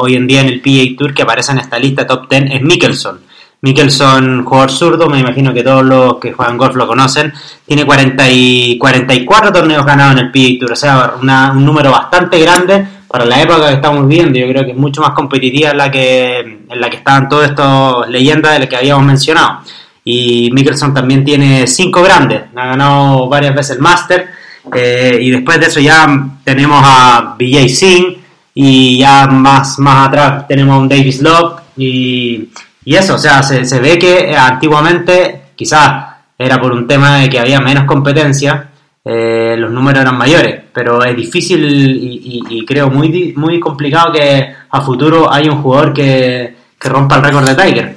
hoy 0.00 0.16
en 0.16 0.26
día 0.26 0.40
en 0.40 0.48
el 0.48 0.60
PGA 0.60 0.96
Tour 0.98 1.14
que 1.14 1.22
aparece 1.22 1.52
en 1.52 1.58
esta 1.58 1.78
lista 1.78 2.06
top 2.06 2.28
10 2.28 2.44
es 2.54 2.62
Mickelson. 2.62 3.20
Mickelson, 3.60 4.44
jugador 4.44 4.70
zurdo, 4.70 5.08
me 5.08 5.18
imagino 5.18 5.52
que 5.52 5.62
todos 5.64 5.84
los 5.84 6.16
que 6.18 6.32
juegan 6.32 6.56
golf 6.56 6.76
lo 6.76 6.86
conocen, 6.86 7.32
tiene 7.66 7.84
40 7.84 8.28
y 8.30 8.78
44 8.78 9.52
torneos 9.52 9.84
ganados 9.84 10.12
en 10.12 10.26
el 10.26 10.30
PGA 10.30 10.58
Tour, 10.60 10.72
o 10.72 10.76
sea, 10.76 11.12
una- 11.20 11.50
un 11.52 11.64
número 11.64 11.90
bastante 11.90 12.38
grande 12.40 12.86
para 13.08 13.24
la 13.24 13.40
época 13.42 13.68
que 13.68 13.74
estamos 13.74 14.06
viviendo. 14.06 14.38
Yo 14.38 14.48
creo 14.48 14.64
que 14.64 14.72
es 14.72 14.76
mucho 14.76 15.00
más 15.00 15.10
competitiva 15.10 15.72
la 15.74 15.90
que, 15.90 16.38
en 16.40 16.80
la 16.80 16.88
que 16.88 16.96
estaban 16.98 17.28
todas 17.28 17.50
estas 17.50 18.08
leyendas 18.08 18.52
de 18.52 18.58
las 18.60 18.68
que 18.68 18.76
habíamos 18.76 19.04
mencionado. 19.04 19.60
Y 20.04 20.50
Mickelson 20.52 20.94
también 20.94 21.24
tiene 21.24 21.66
cinco 21.66 22.02
grandes, 22.02 22.42
ha 22.54 22.66
ganado 22.66 23.28
varias 23.28 23.54
veces 23.54 23.76
el 23.76 23.82
Master. 23.82 24.37
Eh, 24.74 25.18
y 25.20 25.30
después 25.30 25.58
de 25.60 25.66
eso 25.66 25.80
ya 25.80 26.06
tenemos 26.44 26.80
a 26.84 27.34
BJ 27.38 27.68
Singh 27.68 28.16
y 28.54 28.98
ya 28.98 29.26
más, 29.26 29.78
más 29.78 30.08
atrás 30.08 30.46
tenemos 30.48 30.76
a 30.76 30.78
un 30.80 30.88
Davis 30.88 31.20
Love 31.22 31.60
y, 31.76 32.48
y 32.84 32.94
eso, 32.94 33.14
o 33.14 33.18
sea, 33.18 33.42
se, 33.42 33.64
se 33.64 33.78
ve 33.80 33.98
que 33.98 34.36
antiguamente 34.36 35.42
quizás 35.54 36.06
era 36.38 36.60
por 36.60 36.72
un 36.72 36.86
tema 36.86 37.18
de 37.18 37.28
que 37.28 37.38
había 37.38 37.60
menos 37.60 37.84
competencia, 37.84 38.68
eh, 39.04 39.54
los 39.58 39.70
números 39.70 40.02
eran 40.02 40.18
mayores, 40.18 40.60
pero 40.72 41.02
es 41.02 41.16
difícil 41.16 41.64
y, 41.64 42.42
y- 42.50 42.64
creo 42.66 42.90
muy, 42.90 43.32
muy 43.36 43.58
complicado 43.58 44.12
que 44.12 44.52
a 44.70 44.80
futuro 44.82 45.32
haya 45.32 45.50
un 45.50 45.62
jugador 45.62 45.92
que, 45.94 46.54
que 46.80 46.88
rompa 46.88 47.16
el 47.16 47.22
récord 47.24 47.44
de 47.48 47.54
Tiger. 47.56 47.94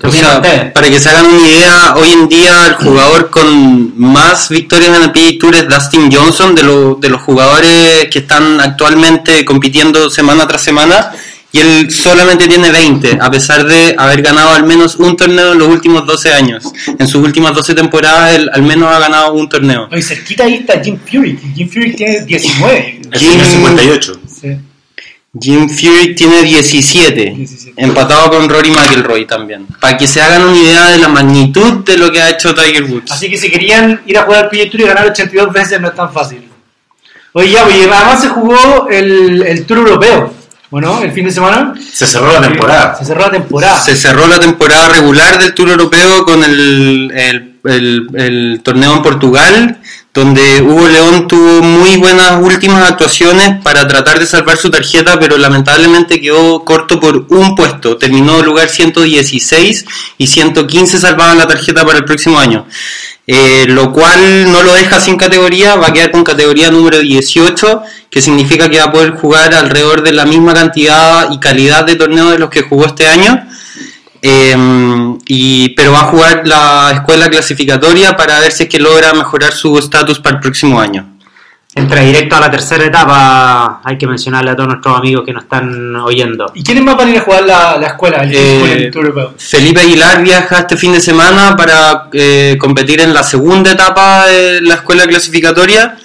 Para 0.73 0.89
que 0.89 1.00
se 1.00 1.09
hagan 1.09 1.27
una 1.27 1.47
idea, 1.47 1.93
hoy 1.95 2.09
en 2.11 2.27
día 2.27 2.65
el 2.67 2.73
jugador 2.75 3.29
con 3.29 4.00
más 4.00 4.50
victorias 4.50 4.97
en 4.97 5.03
el 5.03 5.11
PGA 5.11 5.39
Tour 5.39 5.55
es 5.55 5.67
Dustin 5.69 6.11
Johnson, 6.11 6.55
de, 6.55 6.63
lo- 6.63 6.95
de 6.95 7.09
los 7.09 7.21
jugadores 7.21 8.07
que 8.11 8.19
están 8.19 8.59
actualmente 8.59 9.45
compitiendo 9.45 10.09
semana 10.09 10.47
tras 10.47 10.61
semana, 10.63 11.11
y 11.53 11.59
él 11.59 11.91
solamente 11.91 12.47
tiene 12.47 12.71
20, 12.71 13.19
a 13.21 13.29
pesar 13.29 13.65
de 13.65 13.93
haber 13.97 14.21
ganado 14.23 14.51
al 14.53 14.63
menos 14.63 14.95
un 14.95 15.15
torneo 15.17 15.51
en 15.51 15.59
los 15.59 15.67
últimos 15.67 16.05
12 16.07 16.33
años. 16.33 16.63
En 16.97 17.07
sus 17.07 17.21
últimas 17.23 17.53
12 17.53 17.75
temporadas, 17.75 18.33
él 18.33 18.50
al 18.51 18.63
menos 18.63 18.89
ha 18.91 18.97
ganado 19.00 19.33
un 19.33 19.47
torneo. 19.50 19.89
Oye, 19.91 20.01
cerquita 20.01 20.45
ahí 20.45 20.55
está 20.55 20.81
Jim 20.81 20.97
Fury. 21.05 21.38
Jim 21.53 21.69
Fury 21.69 21.93
tiene 21.95 22.21
19. 22.25 23.01
El 23.11 23.19
Jim- 23.19 23.31
señor 23.31 23.45
58. 23.47 24.19
Sí. 24.41 24.47
Jim 25.39 25.69
Fury 25.69 26.13
tiene 26.13 26.43
17, 26.43 27.33
17. 27.38 27.73
empatado 27.81 28.29
con 28.31 28.50
Rory 28.50 28.71
McIlroy 28.71 29.25
también. 29.25 29.65
Para 29.79 29.97
que 29.97 30.05
se 30.05 30.21
hagan 30.21 30.41
una 30.43 30.57
idea 30.57 30.88
de 30.89 30.97
la 30.97 31.07
magnitud 31.07 31.85
de 31.85 31.97
lo 31.97 32.11
que 32.11 32.21
ha 32.21 32.31
hecho 32.31 32.53
Tiger 32.53 32.83
Woods. 32.83 33.11
Así 33.11 33.29
que 33.29 33.38
si 33.38 33.50
querían 33.50 34.01
ir 34.05 34.17
a 34.17 34.23
jugar 34.23 34.43
al 34.45 34.50
PGA 34.50 34.69
Tour 34.69 34.81
y 34.81 34.83
ganar 34.85 35.07
82 35.07 35.53
veces 35.53 35.79
no 35.79 35.88
es 35.88 35.95
tan 35.95 36.11
fácil. 36.11 36.50
Oye, 37.33 37.50
ya, 37.51 37.63
oye, 37.65 37.83
además 37.89 38.21
se 38.21 38.27
jugó 38.27 38.89
el, 38.89 39.41
el 39.43 39.65
Tour 39.65 39.77
Europeo, 39.77 40.33
¿o 40.69 40.81
no? 40.81 41.01
El 41.01 41.13
fin 41.13 41.23
de 41.23 41.31
semana. 41.31 41.75
Se 41.93 42.05
cerró 42.05 42.33
la 42.33 42.41
temporada. 42.41 42.95
Se 43.00 43.05
cerró 43.05 43.21
la 43.21 43.31
temporada. 43.31 43.79
Se 43.81 43.95
cerró 43.95 44.27
la 44.27 44.38
temporada 44.39 44.89
regular 44.89 45.41
del 45.41 45.53
Tour 45.53 45.69
Europeo 45.69 46.25
con 46.25 46.43
el, 46.43 47.09
el- 47.15 47.47
el- 47.63 48.07
el 48.15 48.61
torneo 48.63 48.95
en 48.97 49.01
Portugal, 49.03 49.77
donde 50.13 50.62
Hugo 50.62 50.88
León 50.89 51.27
tuvo 51.27 51.62
muy 51.62 51.96
buenas 51.98 52.41
últimas 52.41 52.89
actuaciones 52.89 53.62
para 53.63 53.88
tratar 53.88 54.20
de 54.20 54.25
salvar 54.25 54.58
su 54.58 54.70
tarjeta, 54.70 55.18
pero 55.20 55.38
lamentablemente 55.38 56.20
quedó 56.20 56.65
corto 56.65 57.00
por 57.00 57.27
un 57.30 57.56
puesto. 57.56 57.98
Terminó 57.98 58.41
lugar 58.41 58.68
116 58.68 59.86
y 60.18 60.27
115 60.27 61.00
salvaban 61.00 61.38
la 61.38 61.48
tarjeta 61.48 61.86
para 61.86 62.00
el 62.00 62.06
próximo 62.06 62.39
año. 62.39 62.65
Eh, 63.25 63.65
lo 63.70 63.94
cual 63.94 64.51
no 64.51 64.62
lo 64.63 64.74
deja 64.74 65.00
sin 65.00 65.15
categoría, 65.15 65.75
va 65.75 65.88
a 65.88 65.94
quedar 65.94 66.12
con 66.12 66.24
categoría 66.24 66.70
número 66.70 67.00
18, 67.00 67.82
que 68.10 68.22
significa 68.22 68.68
que 68.68 68.80
va 68.80 68.86
a 68.86 68.91
poder 68.91 69.12
jugar 69.12 69.53
alrededor 69.53 70.03
de 70.03 70.12
la 70.12 70.25
misma 70.25 70.53
cantidad 70.53 71.32
y 71.32 71.39
calidad 71.39 71.86
de 71.86 71.96
torneos 71.96 72.32
de 72.32 72.39
los 72.39 72.50
que 72.50 72.63
jugó 72.63 72.88
este 72.88 73.08
año. 73.08 73.48
Eh, 74.21 74.55
y, 75.27 75.69
pero 75.69 75.93
va 75.93 76.01
a 76.01 76.05
jugar 76.05 76.41
la 76.45 76.91
escuela 76.93 77.29
clasificatoria 77.29 78.15
para 78.15 78.39
ver 78.39 78.51
si 78.51 78.63
es 78.63 78.69
que 78.69 78.79
logra 78.79 79.13
mejorar 79.13 79.51
su 79.51 79.77
estatus 79.77 80.19
para 80.19 80.35
el 80.35 80.41
próximo 80.41 80.79
año. 80.79 81.07
Entra 81.73 82.01
directo 82.01 82.35
a 82.35 82.41
la 82.41 82.51
tercera 82.51 82.83
etapa. 82.83 83.79
Hay 83.85 83.97
que 83.97 84.05
mencionarle 84.05 84.51
a 84.51 84.55
todos 84.55 84.67
nuestros 84.67 84.97
amigos 84.97 85.23
que 85.25 85.31
nos 85.31 85.43
están 85.43 85.95
oyendo. 85.95 86.51
¿Y 86.53 86.63
quiénes 86.63 86.83
más 86.83 86.97
van 86.97 87.07
a 87.07 87.11
ir 87.11 87.19
a 87.19 87.21
jugar 87.21 87.45
la, 87.45 87.77
la 87.77 87.87
escuela, 87.87 88.23
el, 88.23 88.31
Eh? 88.33 88.91
Felipe 89.37 89.79
Aguilar 89.79 90.21
viaja 90.21 90.59
este 90.59 90.75
fin 90.75 90.91
de 90.91 90.99
semana 90.99 91.55
para 91.55 92.09
eh, 92.11 92.57
competir 92.59 92.99
en 92.99 93.13
la 93.13 93.23
segunda 93.23 93.71
etapa 93.71 94.27
de 94.27 94.59
la 94.61 94.75
escuela 94.75 95.05
clasificatoria. 95.07 95.97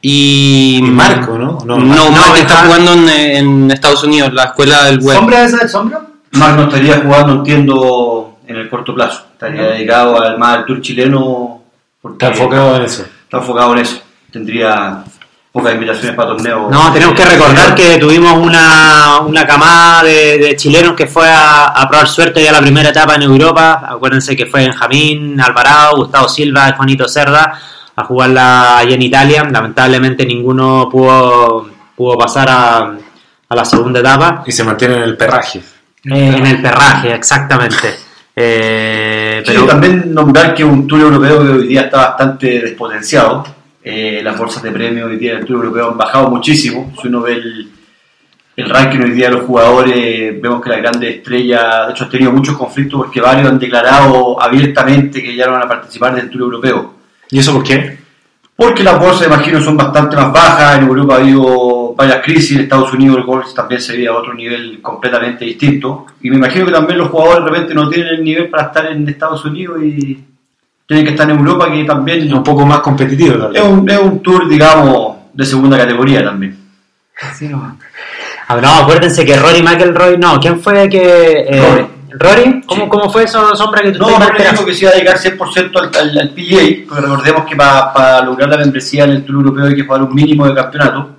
Y, 0.00 0.78
Y 0.78 0.82
Marco, 0.82 1.36
¿no? 1.36 1.58
No, 1.66 1.76
No, 1.76 1.84
Marco. 1.84 2.12
Marco 2.12 2.36
está 2.36 2.56
jugando 2.64 2.94
en, 2.94 3.08
en 3.10 3.70
Estados 3.70 4.02
Unidos, 4.02 4.32
la 4.32 4.44
escuela 4.44 4.84
del 4.84 5.00
web. 5.00 5.18
¿Sombra 5.18 5.44
esa 5.44 5.58
del 5.58 5.68
sombra? 5.68 6.09
Marc 6.32 6.56
no 6.56 6.62
estaría 6.64 7.00
jugando, 7.00 7.32
entiendo, 7.34 8.38
en 8.46 8.56
el 8.56 8.68
corto 8.68 8.94
plazo. 8.94 9.26
Estaría 9.32 9.62
dedicado 9.62 10.20
al 10.20 10.38
más 10.38 10.58
al 10.58 10.66
tour 10.66 10.80
chileno. 10.80 11.62
Porque 12.00 12.24
Está 12.24 12.36
enfocado 12.36 12.76
en 12.76 12.82
eso. 12.82 13.02
Está 13.24 13.38
enfocado 13.38 13.72
en 13.72 13.78
eso. 13.80 14.00
Tendría 14.32 15.02
pocas 15.52 15.74
invitaciones 15.74 16.14
para 16.14 16.28
torneos. 16.30 16.70
No, 16.70 16.92
tenemos 16.92 17.14
que 17.14 17.24
recordar 17.24 17.74
que 17.74 17.98
tuvimos 17.98 18.34
una, 18.34 19.20
una 19.20 19.44
camada 19.46 20.04
de, 20.04 20.38
de 20.38 20.56
chilenos 20.56 20.94
que 20.94 21.06
fue 21.06 21.28
a, 21.28 21.66
a 21.66 21.88
probar 21.88 22.06
suerte 22.06 22.42
ya 22.42 22.52
la 22.52 22.60
primera 22.60 22.90
etapa 22.90 23.16
en 23.16 23.22
Europa. 23.22 23.82
Acuérdense 23.88 24.36
que 24.36 24.46
fue 24.46 24.60
Benjamín 24.60 25.40
Alvarado, 25.40 25.96
Gustavo 25.96 26.28
Silva 26.28 26.68
y 26.68 26.76
Juanito 26.76 27.08
Cerda 27.08 27.58
a 27.96 28.04
jugarla 28.04 28.78
allá 28.78 28.94
en 28.94 29.02
Italia. 29.02 29.42
Lamentablemente 29.50 30.24
ninguno 30.24 30.88
pudo, 30.90 31.68
pudo 31.96 32.16
pasar 32.16 32.48
a, 32.48 32.78
a 33.48 33.54
la 33.54 33.64
segunda 33.64 34.00
etapa. 34.00 34.44
Y 34.46 34.52
se 34.52 34.62
mantiene 34.64 34.94
en 34.96 35.02
el 35.02 35.16
perraje. 35.16 35.60
Eh, 36.04 36.34
en 36.36 36.46
el 36.46 36.62
perraje, 36.62 37.14
exactamente. 37.14 37.88
Eh, 38.34 39.42
Sí, 39.44 39.52
pero 39.52 39.66
también 39.66 40.14
nombrar 40.14 40.54
que 40.54 40.64
un 40.64 40.86
tour 40.86 41.00
europeo 41.00 41.42
que 41.42 41.48
hoy 41.48 41.66
día 41.68 41.82
está 41.82 42.08
bastante 42.10 42.60
despotenciado. 42.60 43.44
Eh, 43.82 44.20
las 44.22 44.36
bolsas 44.38 44.62
de 44.62 44.70
premio 44.70 45.06
hoy 45.06 45.16
día 45.16 45.32
en 45.32 45.38
el 45.38 45.44
tour 45.46 45.64
europeo 45.64 45.90
han 45.90 45.96
bajado 45.98 46.28
muchísimo. 46.28 46.92
Si 47.00 47.08
uno 47.08 47.22
ve 47.22 47.32
el, 47.34 47.70
el 48.56 48.68
ranking 48.68 49.00
hoy 49.00 49.10
día 49.12 49.28
de 49.28 49.36
los 49.36 49.46
jugadores, 49.46 50.40
vemos 50.40 50.62
que 50.62 50.70
las 50.70 50.78
grandes 50.78 51.16
estrellas, 51.16 51.86
de 51.86 51.92
hecho, 51.92 52.04
han 52.04 52.10
tenido 52.10 52.32
muchos 52.32 52.56
conflictos 52.56 53.00
porque 53.00 53.20
varios 53.20 53.48
han 53.48 53.58
declarado 53.58 54.40
abiertamente 54.40 55.22
que 55.22 55.34
ya 55.34 55.46
no 55.46 55.52
van 55.52 55.62
a 55.62 55.68
participar 55.68 56.14
del 56.14 56.28
tour 56.28 56.42
europeo. 56.42 56.94
¿Y 57.30 57.38
eso 57.38 57.54
por 57.54 57.64
qué? 57.64 57.99
Porque 58.60 58.84
las 58.84 59.00
bolsas, 59.00 59.26
imagino, 59.26 59.58
son 59.58 59.74
bastante 59.74 60.16
más 60.16 60.30
bajas. 60.30 60.76
En 60.76 60.84
Europa 60.84 61.14
ha 61.14 61.16
habido 61.16 61.94
varias 61.94 62.18
crisis. 62.22 62.56
En 62.58 62.64
Estados 62.64 62.92
Unidos 62.92 63.16
el 63.16 63.22
golf 63.22 63.54
también 63.54 63.80
se 63.80 63.96
veía 63.96 64.10
a 64.10 64.18
otro 64.18 64.34
nivel 64.34 64.82
completamente 64.82 65.46
distinto. 65.46 66.04
Y 66.20 66.28
me 66.28 66.36
imagino 66.36 66.66
que 66.66 66.72
también 66.72 66.98
los 66.98 67.08
jugadores 67.08 67.42
de 67.42 67.50
repente 67.50 67.74
no 67.74 67.88
tienen 67.88 68.16
el 68.16 68.22
nivel 68.22 68.50
para 68.50 68.64
estar 68.64 68.84
en 68.84 69.08
Estados 69.08 69.42
Unidos 69.46 69.82
y 69.82 70.22
tienen 70.86 71.06
que 71.06 71.12
estar 71.12 71.30
en 71.30 71.38
Europa, 71.38 71.72
que 71.72 71.84
también 71.84 72.34
Un 72.34 72.42
poco 72.42 72.66
más 72.66 72.80
competitivo, 72.80 73.50
es 73.50 73.62
un, 73.62 73.88
es 73.88 73.98
un 73.98 74.22
tour, 74.22 74.46
digamos, 74.46 75.16
de 75.32 75.46
segunda 75.46 75.78
categoría 75.78 76.22
también. 76.22 76.54
Sí, 77.32 77.48
no. 77.48 77.78
Ah, 78.46 78.56
no, 78.60 78.74
acuérdense 78.74 79.24
que 79.24 79.36
Rory 79.36 79.62
McIlroy, 79.62 80.18
no, 80.18 80.38
¿quién 80.38 80.60
fue 80.60 80.86
que... 80.90 81.46
eh, 81.48 81.86
Rory. 82.12 82.62
¿Cómo, 82.66 82.84
Sí. 82.84 82.88
¿Cómo 82.90 83.10
fue 83.10 83.24
eso, 83.24 83.54
Sombra, 83.56 83.82
que 83.82 83.92
tú 83.92 83.98
No, 83.98 84.18
Rory 84.18 84.42
dijo 84.50 84.64
que 84.64 84.74
se 84.74 84.84
iba 84.84 84.92
a 84.92 84.94
dedicar 84.94 85.16
100% 85.18 85.76
al, 85.76 85.90
al, 86.00 86.18
al 86.18 86.30
PGA, 86.30 86.86
porque 86.88 87.02
recordemos 87.02 87.44
que 87.44 87.56
para 87.56 88.22
lograr 88.22 88.48
la 88.48 88.58
membresía 88.58 89.04
en 89.04 89.10
el 89.10 89.24
Tour 89.24 89.36
Europeo 89.36 89.66
hay 89.66 89.74
que 89.74 89.84
jugar 89.84 90.02
un 90.02 90.14
mínimo 90.14 90.46
de 90.46 90.54
campeonato. 90.54 91.16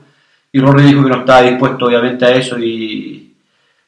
Y 0.51 0.59
Rory 0.59 0.83
dijo 0.83 1.03
que 1.03 1.09
no 1.09 1.19
estaba 1.19 1.41
dispuesto, 1.43 1.85
obviamente, 1.85 2.25
a 2.25 2.31
eso. 2.31 2.59
Y, 2.59 3.33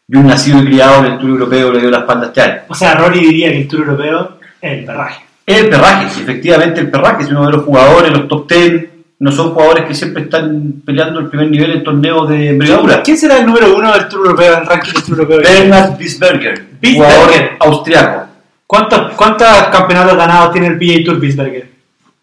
y 0.08 0.16
un 0.16 0.28
nacido 0.28 0.62
y 0.62 0.66
criado 0.66 1.06
en 1.06 1.14
el 1.14 1.20
Tour 1.20 1.30
Europeo 1.32 1.72
le 1.72 1.80
dio 1.80 1.90
la 1.90 2.00
espalda 2.00 2.28
este 2.28 2.42
año. 2.42 2.62
O 2.68 2.76
sea, 2.76 2.96
Rory 2.96 3.20
diría 3.20 3.52
que 3.52 3.62
el 3.62 3.68
Tour 3.68 3.82
Europeo 3.82 4.38
es 4.62 4.72
el 4.80 4.86
perraje. 4.86 5.24
Es 5.46 5.58
el 5.58 5.70
perraje, 5.70 6.10
sí, 6.10 6.22
efectivamente 6.22 6.80
el 6.80 6.90
perraje. 6.90 7.26
Si 7.26 7.32
uno 7.32 7.46
ve 7.46 7.52
los 7.52 7.66
jugadores, 7.66 8.12
los 8.12 8.28
top 8.30 8.50
10, 8.50 8.86
no 9.20 9.32
son 9.32 9.54
jugadores 9.54 9.86
que 9.86 9.94
siempre 9.94 10.24
están 10.24 10.82
peleando 10.86 11.20
el 11.20 11.30
primer 11.30 11.50
nivel 11.50 11.72
en 11.72 11.84
torneos 11.84 12.28
de 12.30 12.50
envergadura. 12.50 13.02
¿Quién 13.04 13.18
será 13.18 13.40
el 13.40 13.46
número 13.46 13.76
uno 13.76 13.92
del 13.94 14.08
Tour 14.08 14.28
Europeo, 14.28 14.54
en 14.54 14.60
el 14.60 14.66
ranking 14.66 14.92
del 14.92 15.04
Tour 15.04 15.20
Europeo? 15.20 15.40
Bernhard 15.40 15.98
Bisberger, 15.98 16.66
Bisberger. 16.82 17.16
jugador 17.16 17.50
austriaco. 17.60 18.28
¿Cuántos, 18.68 19.14
¿Cuántos 19.14 19.48
campeonatos 19.72 20.18
ganados 20.18 20.52
tiene 20.52 20.68
el 20.68 20.78
PGA 20.78 21.06
Tour 21.06 21.20
Bisberger? 21.20 21.73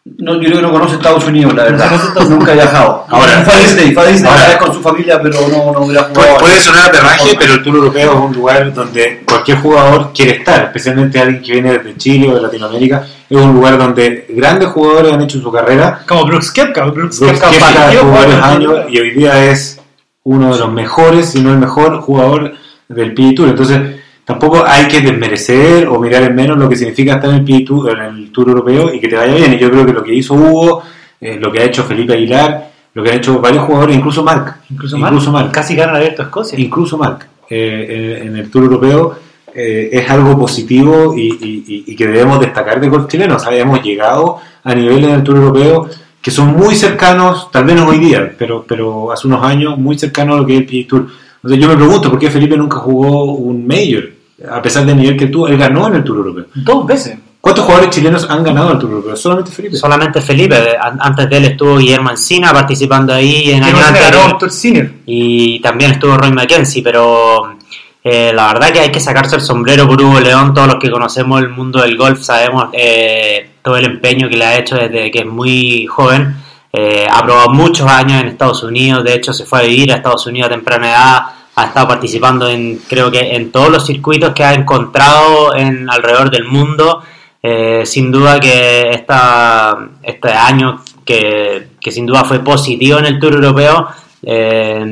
No, 0.04 0.34
yo 0.34 0.40
creo 0.48 0.56
que 0.56 0.62
no 0.62 0.72
conoce 0.72 0.94
Estados 0.96 1.26
Unidos, 1.26 1.54
la 1.54 1.64
verdad. 1.64 1.90
No 2.14 2.24
Nunca 2.30 2.52
ha 2.52 2.54
viajado. 2.54 3.04
Ahora- 3.08 3.42
fue 3.44 3.52
a 3.54 3.58
Disney, 3.58 3.92
fue 3.92 4.02
a 4.02 4.06
Disney 4.06 4.30
Ahora- 4.30 4.44
una 4.44 4.48
vez 4.54 4.58
con 4.58 4.74
su 4.74 4.80
familia, 4.80 5.20
pero 5.22 5.40
no, 5.48 5.72
no 5.72 5.80
hubiera 5.84 6.08
Puede, 6.08 6.26
jugado. 6.28 6.38
puede 6.40 6.60
sonar 6.60 6.88
a 6.88 6.92
perraje, 6.92 7.36
pero 7.38 7.52
el 7.54 7.62
Tour 7.62 7.76
Europeo 7.76 8.12
es 8.12 8.18
un 8.18 8.32
lugar 8.32 8.72
donde 8.72 9.22
cualquier 9.26 9.58
jugador 9.58 10.10
quiere 10.14 10.32
estar, 10.38 10.64
especialmente 10.64 11.20
alguien 11.20 11.42
que 11.42 11.52
viene 11.52 11.72
desde 11.78 11.96
Chile 11.98 12.30
o 12.30 12.34
de 12.34 12.40
Latinoamérica. 12.40 13.06
Es 13.28 13.36
un 13.36 13.52
lugar 13.52 13.76
donde 13.78 14.26
grandes 14.30 14.68
jugadores 14.70 15.12
han 15.12 15.20
hecho 15.20 15.38
su 15.40 15.52
carrera. 15.52 16.00
Como 16.08 16.24
Brooks 16.24 16.50
Koepka. 16.50 16.84
Brooks 16.86 17.20
Brooks 17.20 17.38
Koepka 17.40 17.74
partió 17.74 18.00
jugó 18.00 18.12
varios 18.12 18.42
años 18.42 18.74
y 18.88 18.98
hoy 18.98 19.10
día 19.10 19.50
es 19.50 19.80
uno 20.24 20.52
de 20.54 20.60
los 20.60 20.72
mejores, 20.72 21.26
si 21.30 21.40
no 21.40 21.50
el 21.52 21.58
mejor 21.58 22.00
jugador 22.00 22.54
del 22.88 23.12
PGA 23.14 23.34
Tour. 23.36 23.48
Entonces, 23.50 23.99
tampoco 24.30 24.64
hay 24.66 24.86
que 24.88 25.00
desmerecer 25.00 25.86
o 25.88 25.98
mirar 26.00 26.22
en 26.22 26.34
menos 26.34 26.56
lo 26.58 26.68
que 26.68 26.76
significa 26.76 27.14
estar 27.14 27.30
en 27.30 27.36
el 27.36 27.44
PGA 27.44 27.64
Tour, 27.66 27.90
en 27.90 28.00
el 28.16 28.30
Tour 28.32 28.48
Europeo 28.48 28.92
y 28.94 29.00
que 29.00 29.08
te 29.08 29.16
vaya 29.16 29.34
bien. 29.34 29.52
Y 29.54 29.58
yo 29.58 29.70
creo 29.70 29.84
que 29.86 29.92
lo 29.92 30.02
que 30.02 30.14
hizo 30.14 30.34
Hugo, 30.34 30.82
eh, 31.20 31.36
lo 31.40 31.50
que 31.52 31.60
ha 31.60 31.64
hecho 31.64 31.84
Felipe 31.84 32.12
Aguilar, 32.14 32.70
lo 32.94 33.02
que 33.02 33.10
han 33.10 33.16
hecho 33.18 33.40
varios 33.40 33.64
jugadores, 33.64 33.96
incluso 33.96 34.22
Marc, 34.22 34.56
Incluso, 34.70 34.96
incluso 34.96 35.30
Marc. 35.32 35.52
Casi 35.52 35.74
gana 35.76 35.96
abierto 35.96 36.22
a 36.22 36.24
Escocia. 36.26 36.58
incluso 36.58 36.96
Marc, 36.98 37.26
eh, 37.48 38.22
en 38.24 38.36
el 38.36 38.50
Tour 38.50 38.64
Europeo 38.64 39.14
eh, 39.54 39.90
es 39.92 40.08
algo 40.10 40.38
positivo 40.38 41.12
y, 41.16 41.22
y- 41.22 41.64
y- 41.66 41.84
y 41.92 41.96
que 41.96 42.06
debemos 42.06 42.38
destacar 42.40 42.80
de 42.80 42.88
golf 42.88 43.08
chileno. 43.08 43.36
O 43.36 43.38
sea, 43.38 43.52
hemos 43.56 43.82
llegado 43.82 44.38
a 44.62 44.74
niveles 44.74 45.08
en 45.08 45.14
el 45.16 45.22
Tour 45.24 45.36
Europeo 45.38 45.88
que 46.22 46.30
son 46.30 46.48
muy 46.56 46.74
cercanos, 46.76 47.50
tal 47.50 47.64
vez 47.64 47.74
no 47.76 47.86
hoy 47.88 47.98
día, 47.98 48.32
pero, 48.38 48.64
pero 48.68 49.10
hace 49.10 49.26
unos 49.26 49.42
años, 49.44 49.76
muy 49.78 49.98
cercanos 49.98 50.36
a 50.36 50.40
lo 50.40 50.46
que 50.46 50.54
es 50.54 50.60
el 50.60 50.66
PGA 50.66 50.86
Tour. 50.88 51.06
Entonces 51.42 51.58
yo 51.58 51.68
me 51.68 51.76
pregunto, 51.76 52.10
¿por 52.10 52.18
qué 52.18 52.30
Felipe 52.30 52.56
nunca 52.58 52.76
jugó 52.76 53.24
un 53.34 53.66
Major? 53.66 54.04
A 54.48 54.62
pesar 54.62 54.86
del 54.86 54.96
nivel 54.96 55.16
que 55.16 55.26
tuvo, 55.26 55.48
él 55.48 55.56
ganó 55.58 55.88
en 55.88 55.96
el 55.96 56.04
Tour 56.04 56.18
Europeo. 56.18 56.44
Dos 56.54 56.86
veces. 56.86 57.18
¿Cuántos 57.40 57.64
jugadores 57.64 57.90
chilenos 57.90 58.28
han 58.28 58.44
ganado 58.44 58.72
el 58.72 58.78
Tour 58.78 58.90
Europeo? 58.92 59.16
Solamente 59.16 59.50
Felipe. 59.50 59.76
Solamente 59.76 60.20
Felipe, 60.20 60.76
an- 60.80 60.98
antes 61.00 61.28
de 61.30 61.36
él 61.38 61.44
estuvo 61.46 61.76
Guillermo 61.78 62.10
Encina 62.10 62.52
participando 62.52 63.14
ahí 63.14 63.50
en 63.50 63.62
años 63.64 63.80
anteriores. 63.86 64.32
un 64.32 64.38
Tour 64.38 64.50
Senior. 64.50 64.90
y 65.06 65.60
también 65.60 65.92
estuvo 65.92 66.16
Roy 66.16 66.32
McKenzie, 66.32 66.82
pero 66.82 67.56
eh, 68.04 68.32
la 68.34 68.46
verdad 68.52 68.72
que 68.72 68.80
hay 68.80 68.90
que 68.92 69.00
sacarse 69.00 69.36
el 69.36 69.42
sombrero 69.42 69.86
por 69.86 70.00
Hugo 70.02 70.20
León, 70.20 70.52
todos 70.54 70.66
los 70.68 70.76
que 70.76 70.90
conocemos 70.90 71.40
el 71.40 71.48
mundo 71.50 71.80
del 71.82 71.96
golf 71.96 72.22
sabemos 72.22 72.68
eh, 72.72 73.50
todo 73.62 73.76
el 73.76 73.84
empeño 73.86 74.28
que 74.28 74.36
le 74.36 74.44
ha 74.44 74.58
hecho 74.58 74.76
desde 74.76 75.10
que 75.10 75.20
es 75.20 75.26
muy 75.26 75.86
joven, 75.86 76.36
Eh, 76.72 77.04
ha 77.10 77.20
probado 77.24 77.50
muchos 77.50 77.84
años 77.90 78.20
en 78.22 78.28
Estados 78.28 78.62
Unidos, 78.62 79.02
de 79.02 79.14
hecho 79.14 79.32
se 79.32 79.44
fue 79.44 79.58
a 79.58 79.62
vivir 79.62 79.90
a 79.92 79.96
Estados 79.96 80.24
Unidos 80.28 80.46
a 80.48 80.54
temprana 80.54 80.88
edad, 80.88 81.22
ha 81.62 81.66
estado 81.66 81.88
participando 81.88 82.48
en 82.48 82.80
creo 82.88 83.10
que 83.10 83.34
en 83.36 83.50
todos 83.52 83.68
los 83.70 83.86
circuitos 83.86 84.32
que 84.34 84.44
ha 84.44 84.54
encontrado 84.54 85.54
en 85.54 85.88
alrededor 85.90 86.30
del 86.30 86.44
mundo, 86.44 87.02
Eh, 87.42 87.86
sin 87.86 88.12
duda 88.12 88.38
que 88.38 88.90
esta, 88.90 89.74
este 90.02 90.30
año 90.30 90.82
que, 91.06 91.68
sin 91.90 92.04
duda 92.04 92.22
fue 92.24 92.40
positivo 92.40 92.98
en 92.98 93.06
el 93.06 93.18
Tour 93.18 93.34
Europeo, 93.34 93.88
Eh, 94.22 94.84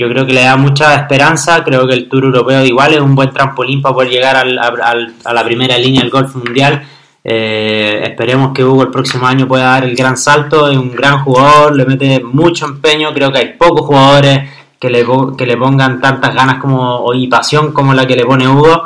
yo 0.00 0.08
creo 0.08 0.24
que 0.24 0.32
le 0.32 0.44
da 0.44 0.56
mucha 0.56 0.94
esperanza, 0.94 1.64
creo 1.64 1.84
que 1.88 1.94
el 1.94 2.08
Tour 2.08 2.26
Europeo 2.26 2.64
igual 2.64 2.94
es 2.94 3.00
un 3.00 3.16
buen 3.16 3.30
trampolín 3.32 3.82
para 3.82 3.94
poder 3.96 4.10
llegar 4.12 4.36
al- 4.36 4.56
al- 4.60 5.14
a 5.24 5.32
la 5.34 5.42
primera 5.44 5.76
línea 5.76 6.02
del 6.02 6.10
golf 6.10 6.36
mundial. 6.36 6.74
Eh, 7.24 8.00
esperemos 8.04 8.52
que 8.54 8.62
Hugo 8.64 8.82
el 8.84 8.90
próximo 8.90 9.26
año 9.26 9.48
pueda 9.48 9.64
dar 9.74 9.84
el 9.84 9.96
gran 9.96 10.16
salto, 10.16 10.68
es 10.70 10.76
un 10.78 10.92
gran 10.94 11.24
jugador, 11.24 11.74
le 11.76 11.84
mete 11.84 12.20
mucho 12.22 12.66
empeño, 12.66 13.12
creo 13.12 13.32
que 13.32 13.38
hay 13.38 13.48
pocos 13.58 13.82
jugadores 13.84 14.36
que 14.78 14.90
le, 14.90 15.04
que 15.36 15.46
le 15.46 15.56
pongan 15.56 16.00
tantas 16.00 16.34
ganas 16.34 16.58
como, 16.58 17.12
y 17.14 17.26
pasión 17.26 17.72
como 17.72 17.94
la 17.94 18.06
que 18.06 18.16
le 18.16 18.24
pone 18.24 18.48
Hugo. 18.48 18.84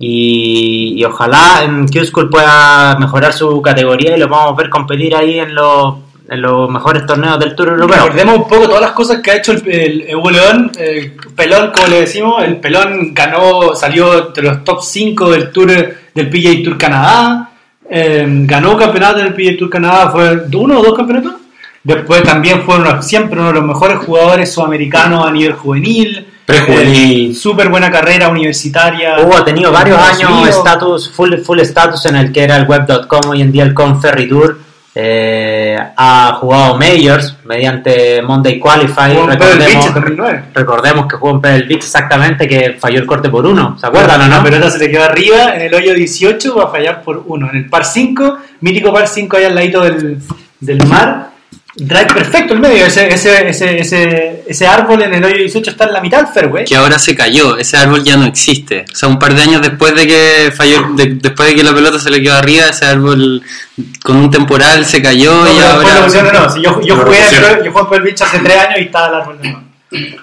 Y, 0.00 1.02
ojalá 1.04 1.62
en 1.64 1.88
Q-School 1.88 2.30
pueda 2.30 2.96
mejorar 2.98 3.32
su 3.32 3.60
categoría 3.60 4.16
y 4.16 4.20
lo 4.20 4.28
podamos 4.28 4.56
ver 4.56 4.70
competir 4.70 5.14
ahí 5.14 5.40
en 5.40 5.54
los, 5.54 5.96
en 6.28 6.40
los 6.40 6.70
mejores 6.70 7.04
torneos 7.04 7.38
del 7.38 7.56
Tour 7.56 7.70
Europeo. 7.70 8.04
Recordemos 8.04 8.36
un 8.36 8.48
poco 8.48 8.68
todas 8.68 8.80
las 8.80 8.92
cosas 8.92 9.20
que 9.20 9.32
ha 9.32 9.36
hecho 9.36 9.52
el, 9.52 10.02
el 10.06 10.16
Hugo 10.16 10.30
León, 10.30 10.70
el 10.78 11.12
pelón, 11.34 11.72
como 11.72 11.88
le 11.88 12.00
decimos. 12.00 12.44
El 12.44 12.58
pelón 12.58 13.12
ganó, 13.12 13.74
salió 13.74 14.28
entre 14.28 14.44
los 14.44 14.62
top 14.62 14.82
5 14.82 15.30
del 15.30 15.50
Tour 15.50 15.68
del 16.14 16.28
PGA 16.30 16.62
Tour 16.62 16.78
Canadá. 16.78 17.50
eh, 17.90 18.24
ganó 18.44 18.76
campeonato 18.76 19.20
en 19.20 19.26
el 19.28 19.34
PGA 19.34 19.56
Tour 19.58 19.70
Canadá, 19.70 20.10
fue 20.10 20.46
uno 20.52 20.78
o 20.78 20.82
dos 20.82 20.94
campeonatos. 20.96 21.47
Después 21.84 22.22
también 22.22 22.62
fue 22.62 22.76
uno- 22.76 23.00
siempre 23.02 23.38
uno 23.38 23.48
de 23.48 23.54
los 23.54 23.64
mejores 23.64 23.98
jugadores 23.98 24.52
sudamericanos 24.52 25.26
a 25.26 25.30
nivel 25.30 25.52
juvenil. 25.54 26.26
Prejuvenil. 26.44 27.30
Eh, 27.30 27.34
Súper 27.34 27.68
buena 27.68 27.90
carrera 27.90 28.28
universitaria. 28.28 29.18
Hugo 29.20 29.36
ha 29.36 29.44
tenido 29.44 29.70
varios 29.70 29.98
años 29.98 30.48
status, 30.48 31.10
full, 31.10 31.34
full 31.44 31.60
status 31.60 32.06
en 32.06 32.16
el 32.16 32.32
que 32.32 32.42
era 32.44 32.56
el 32.56 32.64
web.com, 32.66 33.28
hoy 33.30 33.42
en 33.42 33.52
día 33.52 33.64
el 33.64 33.74
Conferry 33.74 34.28
Tour. 34.28 34.58
Eh, 35.00 35.78
ha 35.96 36.32
jugado 36.40 36.76
Majors 36.76 37.36
mediante 37.44 38.20
Monday 38.22 38.58
Qualify. 38.58 39.14
Pebble 39.14 39.36
Beach 39.36 39.38
Recordemos, 39.38 39.86
en 39.86 39.94
2009. 39.94 40.44
recordemos 40.54 41.06
que 41.06 41.16
jugó 41.16 41.32
en 41.34 41.40
Pebble 41.40 41.66
Beach 41.68 41.84
exactamente, 41.84 42.48
que 42.48 42.76
falló 42.80 42.98
el 42.98 43.06
corte 43.06 43.28
por 43.28 43.46
uno. 43.46 43.76
¿Se 43.78 43.86
acuerdan 43.86 44.22
o 44.22 44.26
no? 44.36 44.42
pelota 44.42 44.70
se 44.70 44.78
le 44.78 44.90
quedó 44.90 45.04
arriba 45.04 45.54
en 45.54 45.60
el 45.62 45.74
hoyo 45.74 45.94
18 45.94 46.56
va 46.56 46.64
a 46.64 46.68
fallar 46.70 47.02
por 47.04 47.22
uno. 47.26 47.48
En 47.50 47.56
el 47.58 47.66
par 47.70 47.84
5, 47.84 48.38
mítico 48.62 48.92
par 48.92 49.06
5 49.06 49.36
ahí 49.36 49.44
al 49.44 49.54
ladito 49.54 49.82
del, 49.82 50.18
del 50.60 50.86
mar. 50.88 51.28
Drive 51.80 52.12
perfecto 52.12 52.54
el 52.54 52.60
medio. 52.60 52.84
Ese, 52.86 53.06
ese, 53.08 53.48
ese, 53.48 53.78
ese, 53.78 54.42
ese 54.48 54.66
árbol 54.66 55.00
en 55.02 55.14
el 55.14 55.24
hoyo 55.24 55.36
18 55.36 55.70
está 55.70 55.84
en 55.84 55.92
la 55.92 56.00
mitad 56.00 56.18
del 56.24 56.26
fairway. 56.34 56.64
que 56.64 56.74
ahora 56.76 56.98
se 56.98 57.14
cayó, 57.14 57.56
ese 57.56 57.76
árbol 57.76 58.02
ya 58.02 58.16
no 58.16 58.24
existe. 58.26 58.84
O 58.92 58.96
sea, 58.96 59.08
un 59.08 59.18
par 59.18 59.34
de 59.34 59.42
años 59.42 59.62
después 59.62 59.94
de 59.94 60.06
que 60.06 60.52
falló, 60.56 60.88
de- 60.96 61.14
después 61.20 61.48
de 61.50 61.54
que 61.54 61.62
la 61.62 61.72
pelota 61.72 61.98
se 62.00 62.10
le 62.10 62.20
quedó 62.20 62.34
arriba, 62.34 62.64
ese 62.68 62.84
árbol 62.84 63.42
con 64.02 64.16
un 64.16 64.30
temporal 64.30 64.84
se 64.86 65.00
cayó 65.00 65.32
No, 65.44 65.52
y 65.54 65.58
ahora... 65.60 66.04
pusieron, 66.04 66.32
no, 66.32 66.50
si 66.50 66.60
yo, 66.62 66.80
yo 66.82 66.96
jugué, 66.96 67.18
pusieron. 67.22 67.64
yo 67.64 67.70
jugué 67.72 67.80
en 67.84 67.88
Pebble 67.90 68.00
Beach 68.10 68.22
hace 68.22 68.38
3 68.40 68.56
años 68.58 68.78
y 68.78 68.82
estaba 68.82 69.08
el 69.08 69.14
árbol 69.14 69.38
de 69.40 69.48
nuevo. 69.50 69.62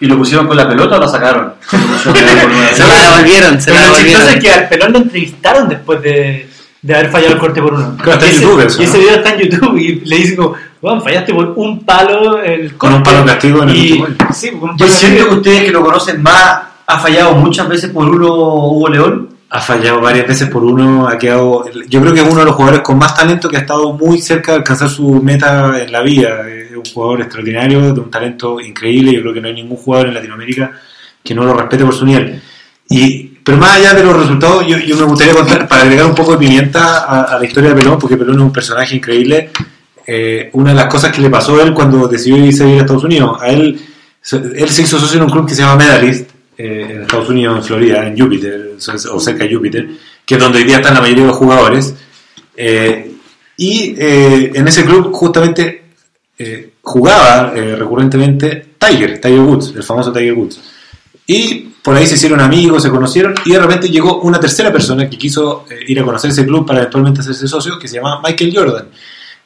¿Y 0.01 0.05
lo 0.05 0.17
pusieron 0.17 0.47
con 0.47 0.57
la 0.57 0.67
pelota 0.67 0.97
o 0.97 0.99
la 0.99 1.07
sacaron? 1.07 1.53
Se 2.03 2.09
la 2.11 2.35
devolvieron, 2.35 3.61
se 3.61 3.71
Pero 3.71 3.81
la 3.81 3.87
lo 3.87 3.95
chistoso 3.95 3.97
es 3.97 4.03
devolvieron. 4.03 4.39
que 4.39 4.51
al 4.51 4.67
pelón 4.69 4.91
lo 4.93 4.97
entrevistaron 4.99 5.69
después 5.69 6.01
de, 6.01 6.49
de 6.85 6.93
haber 6.95 7.09
fallado 7.09 7.33
el 7.33 7.39
corte 7.39 7.61
por 7.61 7.73
uno. 7.73 7.95
Claro, 7.97 8.11
está 8.13 8.25
en 8.25 8.31
Y 8.31 8.35
ese- 8.35 8.43
YouTube 8.45 8.65
eso, 8.65 8.81
Y 8.81 8.85
ese 8.85 8.97
video 8.99 9.15
está 9.15 9.29
en 9.33 9.39
YouTube 9.39 9.77
y 9.77 9.95
le 10.05 10.15
dicen 10.17 10.35
como, 10.35 10.53
"Weón, 10.81 11.01
fallaste 11.01 11.33
por 11.33 11.53
un 11.55 11.83
palo 11.83 12.41
el 12.43 12.75
Con 12.77 12.93
un 12.93 12.97
corte". 13.01 13.11
palo 13.11 13.25
castigo 13.25 13.63
en 13.63 13.69
el 13.69 13.75
y, 13.75 13.91
último 13.93 14.05
hoyo. 14.05 14.15
Sí, 14.33 14.51
con 14.51 14.69
un 14.69 14.77
Yo 14.77 14.85
palo 14.85 14.91
siento 14.97 15.15
que 15.17 15.19
castigo. 15.23 15.35
ustedes 15.41 15.63
que 15.63 15.71
lo 15.71 15.83
conocen 15.83 16.21
más, 16.21 16.59
ha 16.85 16.99
fallado 16.99 17.33
muchas 17.35 17.67
veces 17.67 17.89
por 17.89 18.05
uno 18.07 18.27
Hugo 18.27 18.89
León. 18.89 19.29
Ha 19.49 19.61
fallado 19.61 20.01
varias 20.01 20.27
veces 20.27 20.47
por 20.49 20.63
uno, 20.63 21.07
ha 21.07 21.17
quedado. 21.17 21.65
Yo 21.87 22.01
creo 22.01 22.13
que 22.13 22.19
es 22.21 22.27
uno 22.27 22.39
de 22.39 22.45
los 22.45 22.55
jugadores 22.55 22.81
con 22.81 22.97
más 22.99 23.15
talento 23.15 23.47
que 23.49 23.57
ha 23.57 23.61
estado 23.61 23.93
muy 23.93 24.19
cerca 24.21 24.51
de 24.51 24.57
alcanzar 24.59 24.89
su 24.89 25.09
meta 25.23 25.81
en 25.81 25.91
la 25.91 26.01
vida. 26.01 26.47
Es 26.49 26.71
un 26.75 26.83
jugador 26.93 27.21
extraordinario, 27.21 27.93
de 27.93 27.99
un 27.99 28.11
talento 28.11 28.59
increíble. 28.59 29.13
Yo 29.13 29.21
creo 29.21 29.33
que 29.33 29.41
no 29.41 29.47
hay 29.47 29.53
ningún 29.55 29.77
jugador 29.77 30.09
en 30.09 30.13
Latinoamérica 30.13 30.71
que 31.23 31.33
no 31.33 31.43
lo 31.45 31.53
respete 31.53 31.83
por 31.85 31.95
su 31.95 32.05
nivel. 32.05 32.41
Y, 32.89 33.34
pero 33.45 33.59
más 33.59 33.77
allá 33.77 33.93
de 33.93 34.03
los 34.03 34.17
resultados, 34.17 34.65
yo, 34.65 34.97
me 34.97 35.03
gustaría 35.03 35.35
contar, 35.35 35.67
para 35.67 35.83
agregar 35.83 36.07
un 36.07 36.15
poco 36.15 36.31
de 36.31 36.39
pimienta 36.39 37.05
a, 37.05 37.37
la 37.37 37.45
historia 37.45 37.69
de 37.69 37.75
Pelón, 37.75 37.99
porque 37.99 38.17
Pelón 38.17 38.37
es 38.37 38.41
un 38.41 38.51
personaje 38.51 38.95
increíble. 38.95 39.51
eh, 40.07 40.49
una 40.53 40.71
de 40.71 40.75
las 40.75 40.87
cosas 40.87 41.11
que 41.11 41.21
le 41.21 41.29
pasó 41.29 41.59
a 41.59 41.63
él 41.63 41.73
cuando 41.73 42.07
decidió 42.07 42.37
irse 42.37 42.63
a 42.63 42.67
a 42.67 42.81
Estados 42.81 43.03
Unidos, 43.03 43.37
a 43.39 43.49
él, 43.49 43.79
él 44.31 44.69
se 44.69 44.81
hizo 44.81 44.99
socio 44.99 45.17
en 45.17 45.25
un 45.25 45.29
club 45.29 45.47
que 45.47 45.53
se 45.53 45.61
llama 45.61 45.75
Medalist, 45.75 46.29
eh, 46.57 46.87
en 46.89 47.01
Estados 47.03 47.29
Unidos, 47.29 47.57
en 47.57 47.63
Florida, 47.63 48.07
en 48.07 48.17
Júpiter, 48.17 48.75
o 49.11 49.19
cerca 49.19 49.43
de 49.43 49.53
Júpiter, 49.53 49.87
que 50.25 50.35
es 50.35 50.39
donde 50.39 50.57
hoy 50.59 50.63
día 50.63 50.77
están 50.77 50.95
la 50.95 51.01
mayoría 51.01 51.23
de 51.23 51.29
los 51.29 51.37
jugadores. 51.37 51.93
Eh, 52.57 53.11
y 53.57 53.95
eh, 53.97 54.51
en 54.55 54.67
ese 54.67 54.85
club 54.85 55.11
justamente 55.13 55.83
eh, 56.37 56.71
jugaba 56.81 57.51
recurrentemente 57.51 58.65
Tiger, 58.77 59.19
Tiger 59.21 59.39
Woods, 59.39 59.73
el 59.75 59.83
famoso 59.83 60.11
Tiger 60.11 60.33
Woods. 60.33 60.59
Y 61.27 61.69
por 61.85 61.95
ahí 61.95 62.05
se 62.07 62.15
hicieron 62.15 62.41
amigos, 62.41 62.81
se 62.83 62.89
conocieron 62.89 63.33
y 63.45 63.51
de 63.53 63.59
repente 63.59 63.87
llegó 63.89 64.19
una 64.21 64.39
tercera 64.39 64.71
persona 64.73 65.07
que 65.09 65.17
quiso 65.17 65.65
eh, 65.69 65.75
ir 65.87 65.99
a 65.99 66.03
conocer 66.03 66.31
ese 66.31 66.43
club 66.45 66.65
para 66.65 66.79
eventualmente 66.79 67.21
hacerse 67.21 67.47
socio, 67.47 67.77
que 67.79 67.87
se 67.87 67.95
llama 67.97 68.19
Michael 68.23 68.51
Jordan. 68.53 68.87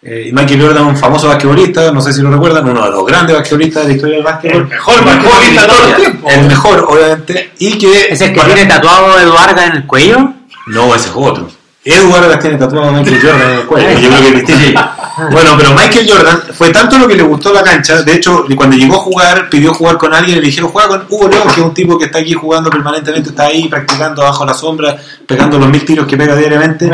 Eh, 0.02 0.28
y 0.30 0.32
Michael 0.32 0.62
Jordan, 0.62 0.86
un 0.86 0.96
famoso 0.96 1.28
basquetbolista, 1.28 1.92
no 1.92 2.00
sé 2.02 2.14
si 2.14 2.22
lo 2.22 2.32
recuerdan, 2.32 2.68
uno 2.70 2.86
de 2.86 2.92
los 2.92 3.06
grandes 3.06 3.36
basquetbolistas 3.36 3.84
de 3.84 3.90
la 3.90 3.96
historia 3.96 4.16
del 4.16 4.24
básquetbol. 4.24 4.62
El 4.62 4.68
mejor 4.70 5.04
basquetbolista 5.06 5.62
de 5.62 5.68
todos 5.68 5.88
los 5.90 5.98
tiempos. 5.98 6.34
El 6.34 6.46
mejor, 6.48 6.86
obviamente. 6.90 7.52
Y 7.60 7.78
que. 7.78 8.08
¿Es 8.10 8.22
el 8.22 8.32
que 8.34 8.40
para- 8.40 8.54
tiene 8.54 8.70
tatuado 8.70 9.20
Eduardo 9.20 9.62
en 9.62 9.72
el 9.74 9.86
cuello? 9.86 10.34
No, 10.68 10.96
ese 10.96 11.10
es 11.10 11.14
otro. 11.14 11.50
Edward 11.84 12.22
Vargas 12.22 12.40
tiene 12.40 12.58
tatuado 12.58 12.90
a 12.90 12.92
Michael 12.92 13.22
Jordan 13.22 13.52
en 13.52 13.60
el 13.60 13.66
cuello. 13.66 13.90
Yo 14.02 14.10
creo 14.10 14.22
que 14.22 14.42
distinto. 14.42 14.82
Bueno, 15.32 15.52
pero 15.58 15.74
Michael 15.74 16.10
Jordan 16.10 16.42
fue 16.54 16.70
tanto 16.72 16.98
lo 16.98 17.08
que 17.08 17.16
le 17.16 17.24
gustó 17.24 17.54
la 17.54 17.64
cancha. 17.64 18.02
De 18.04 18.14
hecho, 18.14 18.46
cuando 18.56 18.76
llegó 18.76 18.96
a 18.96 19.00
jugar, 19.00 19.50
pidió 19.50 19.74
jugar 19.74 19.98
con 19.98 20.14
alguien 20.14 20.38
y 20.38 20.42
le 20.42 20.48
dijeron: 20.48 20.70
Juega 20.70 20.90
con 20.90 21.06
Hugo 21.10 21.30
León, 21.30 21.44
que 21.54 21.62
es 21.62 21.66
un 21.66 21.74
tipo 21.74 21.98
que 21.98 22.06
está 22.06 22.20
aquí 22.20 22.34
jugando 22.34 22.70
permanentemente, 22.70 23.30
está 23.30 23.46
ahí 23.46 23.68
practicando 23.68 24.22
bajo 24.22 24.46
la 24.46 24.54
sombra, 24.54 24.98
pegando 25.26 25.58
los 25.58 25.70
mil 25.70 25.84
tiros 25.86 26.06
que 26.06 26.18
pega 26.18 26.36
diariamente. 26.36 26.90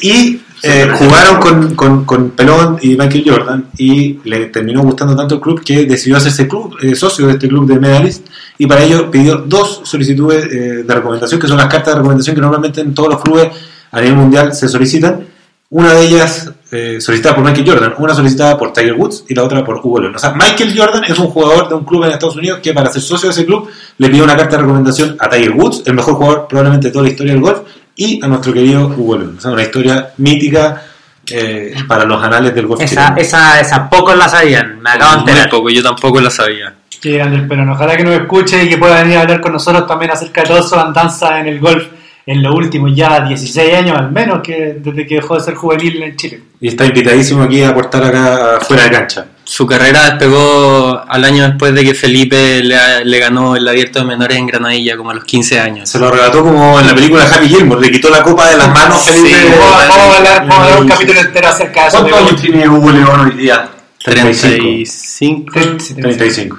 Y 0.00 0.40
eh, 0.62 0.88
jugaron 0.94 1.40
con, 1.40 1.74
con, 1.74 2.04
con 2.04 2.30
Pelón 2.30 2.78
y 2.80 2.96
Michael 2.96 3.24
Jordan 3.26 3.66
y 3.76 4.18
le 4.24 4.46
terminó 4.46 4.82
gustando 4.82 5.14
tanto 5.14 5.34
el 5.34 5.40
club 5.40 5.62
que 5.62 5.84
decidió 5.84 6.16
hacerse 6.16 6.48
club, 6.48 6.76
eh, 6.80 6.94
socio 6.94 7.26
de 7.26 7.34
este 7.34 7.46
club 7.46 7.66
de 7.68 7.78
Medalist 7.78 8.26
y 8.56 8.66
para 8.66 8.82
ello 8.82 9.10
pidió 9.10 9.36
dos 9.36 9.82
solicitudes 9.84 10.46
eh, 10.46 10.82
de 10.82 10.94
recomendación 10.94 11.38
que 11.38 11.46
son 11.46 11.58
las 11.58 11.66
cartas 11.66 11.94
de 11.94 11.98
recomendación 11.98 12.34
que 12.34 12.40
normalmente 12.40 12.80
en 12.80 12.94
todos 12.94 13.10
los 13.10 13.22
clubes 13.22 13.48
a 13.90 14.00
nivel 14.00 14.16
mundial 14.16 14.54
se 14.54 14.68
solicitan. 14.68 15.26
Una 15.68 15.94
de 15.94 16.06
ellas 16.06 16.50
eh, 16.70 17.00
solicitada 17.00 17.34
por 17.34 17.44
Michael 17.44 17.68
Jordan, 17.68 17.94
una 17.98 18.14
solicitada 18.14 18.56
por 18.56 18.72
Tiger 18.72 18.94
Woods 18.94 19.24
y 19.28 19.34
la 19.34 19.42
otra 19.42 19.64
por 19.64 19.76
Hugo 19.76 20.00
León. 20.00 20.14
O 20.14 20.18
sea, 20.18 20.32
Michael 20.32 20.74
Jordan 20.76 21.04
es 21.04 21.18
un 21.18 21.26
jugador 21.28 21.68
de 21.68 21.74
un 21.74 21.84
club 21.84 22.04
en 22.04 22.12
Estados 22.12 22.36
Unidos 22.36 22.60
que 22.62 22.72
para 22.72 22.90
ser 22.92 23.02
socio 23.02 23.28
de 23.28 23.32
ese 23.32 23.44
club 23.44 23.68
le 23.98 24.08
pidió 24.08 24.22
una 24.22 24.36
carta 24.36 24.56
de 24.56 24.62
recomendación 24.62 25.16
a 25.18 25.28
Tiger 25.28 25.52
Woods, 25.52 25.82
el 25.86 25.94
mejor 25.94 26.14
jugador 26.14 26.46
probablemente 26.48 26.88
de 26.88 26.92
toda 26.92 27.04
la 27.04 27.10
historia 27.10 27.32
del 27.32 27.42
golf, 27.42 27.60
y 27.96 28.24
a 28.24 28.28
nuestro 28.28 28.52
querido 28.52 28.86
Hugo 28.96 29.18
León. 29.18 29.36
O 29.38 29.40
sea, 29.40 29.50
una 29.50 29.62
historia 29.62 30.10
mítica 30.18 30.82
eh, 31.30 31.74
para 31.88 32.04
los 32.04 32.22
anales 32.22 32.54
del 32.54 32.66
golf. 32.66 32.80
Esa, 32.80 33.06
chileno. 33.06 33.16
esa, 33.16 33.60
esa 33.60 33.90
pocos 33.90 34.16
la 34.16 34.28
sabían, 34.28 34.80
me 34.80 34.90
acabo 34.90 35.14
de 35.14 35.18
enterar. 35.20 35.50
poco, 35.50 35.70
yo 35.70 35.82
tampoco 35.82 36.20
la 36.20 36.30
sabía. 36.30 36.74
Qué 37.00 37.12
grande 37.12 37.36
el 37.36 37.48
pelón. 37.48 37.70
Ojalá 37.70 37.96
que 37.96 38.04
nos 38.04 38.14
escuche 38.14 38.64
y 38.64 38.68
que 38.68 38.78
pueda 38.78 39.02
venir 39.02 39.18
a 39.18 39.22
hablar 39.22 39.40
con 39.40 39.52
nosotros 39.52 39.86
también 39.86 40.12
acerca 40.12 40.42
de 40.42 40.48
toda 40.48 40.62
su 40.62 40.76
andanza 40.76 41.40
en 41.40 41.48
el 41.48 41.58
golf 41.58 41.86
en 42.28 42.42
los 42.42 42.52
últimos 42.54 42.90
ya 42.94 43.20
16 43.20 43.74
años 43.74 43.96
al 43.96 44.10
menos, 44.10 44.40
que 44.42 44.76
desde 44.80 45.06
que 45.06 45.14
dejó 45.16 45.36
de 45.36 45.40
ser 45.44 45.54
juvenil 45.54 46.02
en 46.02 46.16
Chile. 46.16 46.40
Y 46.60 46.68
está 46.68 46.84
invitadísimo 46.84 47.44
aquí 47.44 47.62
a 47.62 47.68
aportar 47.68 48.02
acá 48.04 48.58
fuera 48.66 48.82
de 48.84 48.90
cancha. 48.90 49.26
Su 49.44 49.64
carrera 49.64 50.10
despegó 50.10 51.00
al 51.08 51.24
año 51.24 51.44
después 51.46 51.72
de 51.72 51.84
que 51.84 51.94
Felipe 51.94 52.64
le, 52.64 53.04
le 53.04 53.18
ganó 53.20 53.54
el 53.54 53.68
abierto 53.68 54.00
de 54.00 54.06
menores 54.06 54.36
en 54.38 54.46
Granadilla, 54.48 54.96
como 54.96 55.10
a 55.10 55.14
los 55.14 55.24
15 55.24 55.60
años. 55.60 55.88
Se 55.88 56.00
lo 56.00 56.08
arrebató 56.08 56.42
como 56.42 56.80
en 56.80 56.86
la 56.88 56.94
película 56.96 57.24
de 57.28 57.32
Happy 57.36 57.48
Gilmore, 57.48 57.80
le 57.80 57.92
quitó 57.92 58.10
la 58.10 58.24
copa 58.24 58.50
de 58.50 58.56
las 58.56 58.74
manos 58.74 59.00
Sí, 59.02 59.10
Felipe. 59.12 59.46
bueno, 59.56 59.60
Vamos 59.88 59.96
a- 59.96 60.16
hablar, 60.16 60.40
vamos 60.48 60.56
a 60.58 60.62
hablar 60.64 60.80
un 60.80 60.86
Sí. 60.88 60.92
capítulo 60.94 61.20
entero 61.20 61.48
acerca 61.48 61.82
de 61.82 61.88
eso. 61.88 61.98
¿Cuántos 62.00 62.18
años 62.20 62.40
tiene 62.42 62.68
Hugo 62.68 62.90
León 62.90 63.20
hoy 63.20 63.36
día? 63.36 63.68
35. 64.02 65.52
35. 65.52 66.58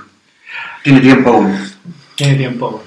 Tiene 0.84 1.02
tiempo 1.02 1.30
aún. 1.32 1.58
Tiene 2.16 2.36
tiempo. 2.36 2.84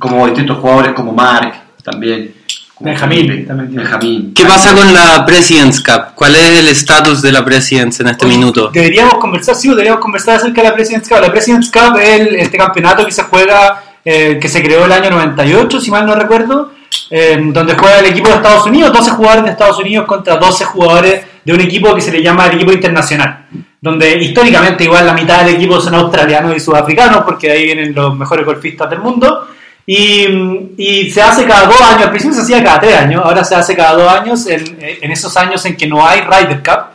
Como 0.00 0.26
distintos 0.26 0.58
jugadores 0.58 0.92
como 0.94 1.12
Mark, 1.12 1.54
también. 1.90 2.34
Benjamín, 2.78 3.46
también. 3.46 3.74
Benjamín. 3.74 4.34
¿Qué 4.34 4.44
pasa 4.44 4.74
con 4.74 4.92
la 4.92 5.24
President's 5.24 5.80
Cup? 5.82 6.14
¿Cuál 6.14 6.34
es 6.34 6.58
el 6.58 6.68
estatus 6.68 7.22
de 7.22 7.32
la 7.32 7.42
President's 7.42 8.00
en 8.00 8.08
este 8.08 8.26
Oye, 8.26 8.36
minuto? 8.36 8.68
Deberíamos 8.70 9.14
conversar, 9.14 9.54
sí, 9.54 9.68
deberíamos 9.70 10.00
conversar 10.00 10.36
acerca 10.36 10.60
de 10.62 10.68
la 10.68 10.74
President's 10.74 11.08
Cup. 11.08 11.18
La 11.22 11.30
President's 11.32 11.70
Cup 11.70 11.96
es 11.98 12.20
el- 12.20 12.34
este 12.36 12.58
campeonato 12.58 13.06
que 13.06 13.12
se 13.12 13.22
juega, 13.22 13.82
eh, 14.04 14.38
que 14.38 14.48
se 14.48 14.62
creó 14.62 14.84
el 14.84 14.92
año 14.92 15.08
98, 15.10 15.80
si 15.80 15.90
mal 15.90 16.04
no 16.04 16.14
recuerdo, 16.14 16.72
eh, 17.10 17.38
donde 17.46 17.74
juega 17.76 18.00
el 18.00 18.06
equipo 18.06 18.28
de 18.28 18.34
Estados 18.34 18.66
Unidos, 18.66 18.92
12 18.92 19.10
jugadores 19.12 19.44
de 19.44 19.50
Estados 19.52 19.78
Unidos 19.78 20.04
contra 20.06 20.36
12 20.36 20.64
jugadores 20.66 21.22
de 21.44 21.52
un 21.54 21.60
equipo 21.62 21.94
que 21.94 22.02
se 22.02 22.12
le 22.12 22.22
llama 22.22 22.44
el 22.46 22.56
equipo 22.56 22.72
internacional, 22.72 23.46
donde 23.80 24.18
históricamente 24.22 24.84
igual 24.84 25.06
la 25.06 25.14
mitad 25.14 25.44
del 25.44 25.54
equipo 25.54 25.80
son 25.80 25.94
australianos 25.94 26.54
y 26.54 26.60
sudafricanos, 26.60 27.24
porque 27.24 27.46
de 27.46 27.52
ahí 27.54 27.64
vienen 27.64 27.94
los 27.94 28.14
mejores 28.18 28.44
golfistas 28.44 28.90
del 28.90 28.98
mundo. 28.98 29.46
Y, 29.86 30.26
y 30.76 31.10
se 31.10 31.22
hace 31.22 31.46
cada 31.46 31.66
dos 31.66 31.80
años, 31.80 32.02
al 32.02 32.10
principio 32.10 32.34
se 32.34 32.42
hacía 32.42 32.64
cada 32.64 32.80
tres 32.80 32.96
años, 32.96 33.22
ahora 33.24 33.44
se 33.44 33.54
hace 33.54 33.76
cada 33.76 33.94
dos 33.94 34.12
años, 34.12 34.46
en, 34.48 34.76
en 34.80 35.12
esos 35.12 35.36
años 35.36 35.64
en 35.64 35.76
que 35.76 35.86
no 35.86 36.04
hay 36.04 36.22
Ryder 36.22 36.62
Cup. 36.62 36.86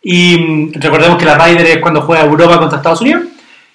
Y 0.00 0.38
mm, 0.38 0.72
recordemos 0.80 1.18
que 1.18 1.24
la 1.24 1.36
Ryder 1.36 1.66
es 1.66 1.78
cuando 1.78 2.02
juega 2.02 2.24
Europa 2.24 2.58
contra 2.58 2.78
Estados 2.78 3.00
Unidos. 3.00 3.24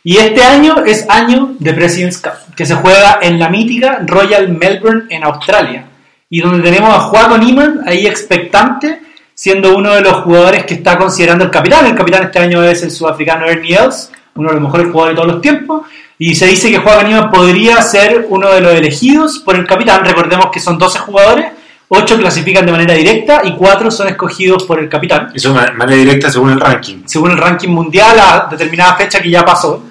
Y 0.03 0.17
este 0.17 0.41
año 0.41 0.83
es 0.85 1.07
año 1.09 1.55
de 1.59 1.73
President's 1.73 2.17
Cup, 2.19 2.55
que 2.55 2.65
se 2.65 2.75
juega 2.75 3.19
en 3.21 3.37
la 3.37 3.49
mítica 3.49 3.99
Royal 4.05 4.47
Melbourne 4.49 5.03
en 5.09 5.23
Australia. 5.25 5.85
Y 6.29 6.39
donde 6.39 6.63
tenemos 6.63 6.95
a 6.95 7.01
Juaco 7.01 7.37
Niemann 7.37 7.81
ahí 7.85 8.07
expectante, 8.07 9.01
siendo 9.35 9.75
uno 9.75 9.93
de 9.93 10.01
los 10.01 10.13
jugadores 10.23 10.63
que 10.65 10.75
está 10.75 10.97
considerando 10.97 11.43
el 11.43 11.51
capitán. 11.51 11.85
El 11.85 11.95
capitán 11.95 12.23
este 12.23 12.39
año 12.39 12.63
es 12.63 12.81
el 12.83 12.91
sudafricano 12.91 13.45
Ernie 13.45 13.75
Els, 13.75 14.11
uno 14.35 14.47
de 14.49 14.55
los 14.55 14.63
mejores 14.63 14.87
jugadores 14.87 15.15
de 15.15 15.21
todos 15.21 15.33
los 15.33 15.41
tiempos. 15.41 15.81
Y 16.23 16.35
se 16.35 16.45
dice 16.45 16.69
que 16.69 16.77
Juaco 16.77 17.01
Niemann 17.01 17.31
podría 17.31 17.81
ser 17.81 18.27
uno 18.29 18.51
de 18.51 18.61
los 18.61 18.75
elegidos 18.75 19.39
por 19.39 19.55
el 19.55 19.65
capitán. 19.65 20.05
Recordemos 20.05 20.49
que 20.53 20.59
son 20.59 20.77
12 20.77 20.99
jugadores, 20.99 21.47
8 21.87 22.19
clasifican 22.19 22.63
de 22.63 22.71
manera 22.71 22.93
directa 22.93 23.41
y 23.43 23.55
4 23.55 23.89
son 23.89 24.07
escogidos 24.07 24.65
por 24.65 24.77
el 24.77 24.87
capitán 24.87 25.31
Eso 25.33 25.51
de 25.51 25.71
manera 25.71 25.97
directa 25.97 26.29
según 26.29 26.51
el 26.51 26.59
ranking. 26.59 26.97
según 27.05 27.31
el 27.31 27.39
ranking 27.39 27.69
mundial 27.69 28.19
a 28.19 28.47
determinada 28.51 28.95
fecha 28.97 29.19
que 29.19 29.31
ya 29.31 29.43
pasó. 29.43 29.83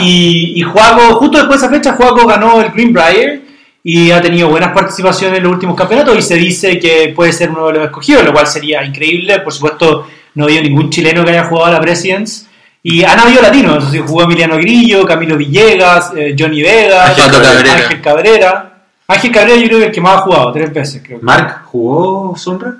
Y, 0.00 0.54
y 0.56 0.62
Juaco, 0.62 1.16
justo 1.16 1.36
después 1.36 1.60
de 1.60 1.66
esa 1.66 1.76
fecha, 1.76 1.92
Juaco 1.92 2.26
ganó 2.26 2.62
el 2.62 2.70
Greenbrier 2.70 3.42
y 3.84 4.10
ha 4.10 4.22
tenido 4.22 4.48
buenas 4.48 4.72
participaciones 4.72 5.36
en 5.36 5.44
los 5.44 5.52
últimos 5.52 5.76
campeonatos 5.76 6.16
y 6.16 6.22
se 6.22 6.36
dice 6.36 6.78
que 6.78 7.12
puede 7.14 7.34
ser 7.34 7.50
uno 7.50 7.66
de 7.66 7.74
los 7.74 7.84
escogidos, 7.84 8.24
lo 8.24 8.32
cual 8.32 8.46
sería 8.46 8.82
increíble. 8.82 9.40
Por 9.40 9.52
supuesto, 9.52 10.06
no 10.34 10.44
ha 10.44 10.46
habido 10.46 10.62
ningún 10.62 10.88
chileno 10.88 11.26
que 11.26 11.32
haya 11.32 11.44
jugado 11.44 11.66
a 11.66 11.72
la 11.72 11.80
Presidents. 11.82 12.47
Y 12.82 13.04
han 13.04 13.18
habido 13.18 13.42
latinos, 13.42 13.84
jugó 14.06 14.22
Emiliano 14.22 14.56
Grillo, 14.56 15.04
Camilo 15.04 15.36
Villegas, 15.36 16.12
eh, 16.16 16.34
Johnny 16.38 16.62
Vega, 16.62 17.14
Cabrera. 17.14 17.72
Ángel 17.74 18.00
Cabrera. 18.00 18.72
Ángel 19.08 19.32
Cabrera 19.32 19.56
yo 19.56 19.66
creo 19.66 19.78
que 19.78 19.84
es 19.84 19.88
el 19.88 19.94
que 19.94 20.00
más 20.00 20.16
ha 20.16 20.20
jugado, 20.20 20.52
tres 20.52 20.72
veces 20.72 21.02
creo. 21.04 21.18
¿Mark 21.22 21.62
jugó 21.64 22.36
sombra? 22.36 22.76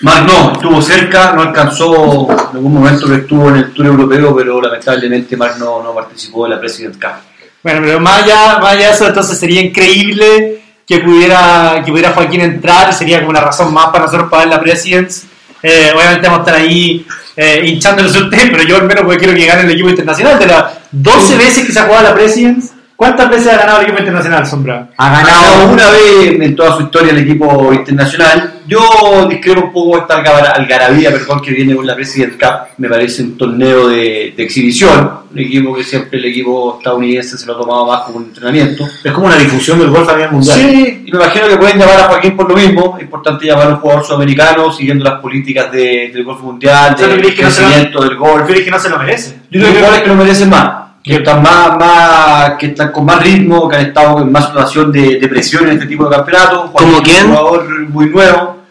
Más 0.00 0.24
no, 0.26 0.52
estuvo 0.52 0.82
cerca, 0.82 1.32
no 1.32 1.42
alcanzó 1.42 2.28
en 2.30 2.56
algún 2.56 2.74
momento 2.74 3.06
que 3.06 3.16
estuvo 3.16 3.48
en 3.50 3.56
el 3.56 3.72
Tour 3.72 3.86
Europeo, 3.86 4.34
pero 4.34 4.60
lamentablemente 4.60 5.36
Mark 5.36 5.56
no, 5.58 5.82
no 5.82 5.94
participó 5.94 6.44
de 6.44 6.50
la 6.50 6.60
President 6.60 7.00
Cup. 7.00 7.32
Bueno, 7.62 7.80
pero 7.84 8.00
más 8.00 8.24
allá, 8.24 8.58
más 8.58 8.72
allá 8.72 8.88
de 8.88 8.92
eso, 8.92 9.06
entonces 9.06 9.38
sería 9.38 9.62
increíble 9.62 10.62
que 10.86 10.98
pudiera, 10.98 11.80
que 11.84 11.92
pudiera 11.92 12.12
Joaquín 12.12 12.40
entrar, 12.40 12.92
sería 12.92 13.18
como 13.18 13.30
una 13.30 13.40
razón 13.40 13.72
más 13.72 13.86
para 13.86 14.06
nosotros 14.06 14.28
para 14.28 14.44
ver 14.44 14.54
la 14.54 14.60
Presidents. 14.60 15.26
Eh, 15.62 15.92
obviamente 15.94 16.26
vamos 16.26 16.40
a 16.40 16.50
estar 16.50 16.54
ahí 16.60 17.06
eh, 17.36 17.62
hinchándole 17.64 18.08
a 18.08 18.22
usted, 18.22 18.50
pero 18.50 18.62
yo 18.64 18.76
al 18.76 18.86
menos 18.86 19.04
porque 19.04 19.18
quiero 19.18 19.34
que 19.34 19.46
gane 19.46 19.62
el 19.62 19.70
equipo 19.70 19.90
internacional. 19.90 20.38
De 20.38 20.46
las 20.46 20.64
12 20.90 21.36
veces 21.36 21.66
que 21.66 21.72
se 21.72 21.78
ha 21.78 21.84
jugado 21.84 22.04
la 22.04 22.14
Presidents, 22.14 22.72
¿cuántas 23.02 23.28
veces 23.30 23.52
ha 23.52 23.56
ganado 23.58 23.78
el 23.80 23.84
equipo 23.86 23.98
internacional, 23.98 24.46
Sombra? 24.46 24.88
Ha 24.96 25.06
Ha 25.06 25.22
ganado 25.22 25.72
una 25.72 25.90
vez 25.90 26.40
en 26.40 26.54
toda 26.56 26.76
su 26.76 26.82
historia 26.84 27.10
el 27.12 27.18
equipo 27.18 27.72
internacional. 27.72 28.60
Yo 28.66 29.26
discrepo 29.28 29.62
un 29.66 29.72
poco 29.72 29.98
esta 29.98 30.14
algara- 30.18 30.52
algarabía 30.52 31.10
perdón, 31.10 31.40
que 31.42 31.50
viene 31.50 31.74
con 31.74 31.84
la 31.86 31.94
President 31.96 32.34
Cup. 32.40 32.68
Me 32.78 32.88
parece 32.88 33.22
un 33.22 33.36
torneo 33.36 33.88
de, 33.88 34.32
de 34.36 34.42
exhibición. 34.42 35.22
Un 35.32 35.38
equipo 35.38 35.74
que 35.74 35.82
siempre 35.82 36.18
el 36.18 36.26
equipo 36.26 36.76
estadounidense 36.78 37.36
se 37.36 37.44
lo 37.46 37.54
ha 37.54 37.60
tomado 37.60 37.86
más 37.86 38.00
como 38.02 38.18
un 38.18 38.24
entrenamiento. 38.26 38.86
Es 39.02 39.12
como 39.12 39.26
una 39.26 39.36
difusión 39.36 39.78
del 39.80 39.90
golf 39.90 40.08
a 40.08 40.14
nivel 40.14 40.30
mundial. 40.30 40.58
Sí, 40.58 41.02
y 41.06 41.10
me 41.10 41.18
imagino 41.18 41.48
que 41.48 41.56
pueden 41.56 41.78
llamar 41.78 42.00
a 42.00 42.04
Joaquín 42.04 42.36
por 42.36 42.48
lo 42.48 42.56
mismo. 42.56 42.94
Es 42.98 43.02
importante 43.04 43.46
llamar 43.46 43.66
a 43.66 43.70
un 43.70 43.76
jugador 43.76 44.04
sudamericano 44.06 44.72
siguiendo 44.72 45.04
las 45.04 45.20
políticas 45.20 45.72
de- 45.72 46.10
del 46.14 46.22
golf 46.24 46.40
mundial, 46.40 46.94
O 46.94 46.98
sea, 46.98 47.06
¿tú 47.08 47.12
del 47.12 47.20
crees 47.20 47.34
que 47.34 47.42
no 47.42 47.48
lo- 47.48 47.54
crecimiento 47.56 48.04
del 48.04 48.16
golf. 48.16 48.36
¿Prefieres 48.36 48.64
que 48.64 48.70
no 48.70 48.78
se 48.78 48.88
lo 48.90 48.98
merece? 48.98 49.38
Yo 49.50 49.60
creo 49.60 49.72
que 49.72 49.78
jugadores 49.78 50.02
que 50.02 50.08
lo 50.08 50.14
merecen 50.14 50.50
más, 50.50 50.70
que 51.02 51.16
están 51.16 51.42
más, 51.42 51.76
más, 51.78 52.52
que 52.58 52.66
están 52.66 52.92
con 52.92 53.04
más 53.04 53.22
ritmo, 53.22 53.68
que 53.68 53.76
han 53.76 53.86
estado 53.86 54.22
en 54.22 54.30
más 54.30 54.46
situación 54.46 54.92
de, 54.92 55.18
de 55.18 55.28
presión 55.28 55.64
en 55.64 55.74
este 55.74 55.86
tipo 55.86 56.04
de 56.04 56.16
campeonatos. 56.16 56.70
Joaquín 56.70 56.90
¿Como 56.90 57.02
quién? 57.02 57.26
Un 57.26 57.36
jugador 57.36 57.88
muy 57.88 58.06
nuevo. 58.06 58.62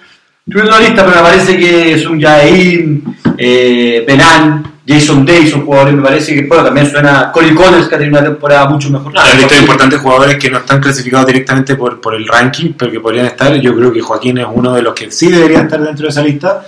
Yo 0.46 0.64
no 0.64 0.72
la 0.72 0.80
lista, 0.80 1.06
pero 1.06 1.18
me 1.18 1.22
parece 1.22 1.58
que 1.58 2.00
son 2.00 2.20
Jair, 2.20 3.02
eh, 3.38 4.04
Benan, 4.08 4.64
Jason 4.88 5.26
Day, 5.26 5.48
son 5.48 5.66
jugadores, 5.66 5.94
me 5.94 6.02
parece 6.02 6.34
que, 6.34 6.42
bueno, 6.44 6.64
también 6.64 6.90
suena 6.90 7.32
Colin 7.32 7.54
Connors, 7.54 7.88
que 7.88 7.96
ha 7.96 7.98
tenido 7.98 8.18
una 8.18 8.28
temporada 8.28 8.68
mucho 8.68 8.90
mejor. 8.90 9.12
Claro, 9.12 9.30
he 9.34 9.38
visto 9.38 9.56
importantes 9.56 10.00
jugadores 10.00 10.38
que 10.38 10.50
no 10.50 10.58
están 10.58 10.82
clasificados 10.82 11.28
directamente 11.28 11.76
por, 11.76 12.02
por 12.02 12.16
el 12.16 12.28
ranking, 12.28 12.74
pero 12.78 12.92
que 12.92 13.00
podrían 13.00 13.28
estar. 13.28 13.54
Yo 13.56 13.76
creo 13.76 13.94
que 13.94 14.02
Joaquín 14.02 14.40
es 14.40 14.48
uno 14.52 14.74
de 14.74 14.82
los 14.82 14.94
que 14.94 15.12
sí 15.12 15.30
debería 15.30 15.62
estar 15.62 15.80
dentro 15.80 16.04
de 16.04 16.10
esa 16.10 16.22
lista. 16.22 16.66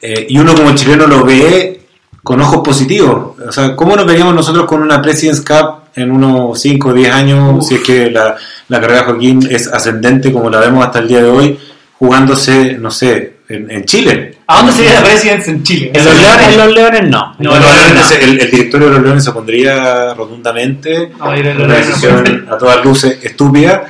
Eh, 0.00 0.26
y 0.28 0.38
uno 0.38 0.54
como 0.54 0.74
chileno 0.74 1.06
lo 1.06 1.24
ve 1.24 1.87
con 2.28 2.42
ojos 2.42 2.60
positivos. 2.62 3.36
O 3.48 3.50
sea, 3.50 3.74
¿cómo 3.74 3.96
nos 3.96 4.04
veríamos 4.04 4.34
nosotros 4.34 4.66
con 4.66 4.82
una 4.82 5.00
President's 5.00 5.40
Cup 5.40 5.88
en 5.94 6.10
unos 6.10 6.60
5 6.60 6.90
o 6.90 6.92
10 6.92 7.10
años 7.10 7.66
si 7.66 7.76
es 7.76 7.80
que 7.80 8.10
la, 8.10 8.36
la 8.68 8.80
carrera 8.82 9.00
de 9.00 9.06
Joaquín 9.06 9.48
es 9.50 9.66
ascendente 9.66 10.30
como 10.30 10.50
la 10.50 10.60
vemos 10.60 10.84
hasta 10.84 10.98
el 10.98 11.08
día 11.08 11.22
de 11.22 11.30
hoy, 11.30 11.58
jugándose, 11.98 12.76
no 12.78 12.90
sé, 12.90 13.36
en, 13.48 13.70
en 13.70 13.82
Chile? 13.86 14.34
¿A 14.46 14.58
dónde 14.58 14.74
sería 14.74 15.00
la 15.00 15.04
Presidents 15.04 15.48
en 15.48 15.62
Chile? 15.62 15.90
en 15.94 16.04
los 16.04 16.14
leones, 16.20 16.48
en 16.52 16.58
los 16.58 16.74
leones 16.74 17.08
no. 17.08 17.34
No, 17.38 17.50
Bueno, 17.50 17.64
no, 17.64 17.94
no, 17.94 17.94
no. 17.94 18.10
el, 18.20 18.40
el 18.42 18.50
directorio 18.50 18.88
de 18.88 18.92
los 18.92 19.02
Leones 19.04 19.24
se 19.24 19.30
opondría 19.30 20.12
rotundamente. 20.12 21.10
A 21.18 21.30
los 21.30 21.40
una 21.40 21.54
Leones 21.54 21.66
no 21.66 21.74
decisión 21.86 22.46
a 22.50 22.58
todas 22.58 22.84
luces 22.84 23.24
estúpida, 23.24 23.86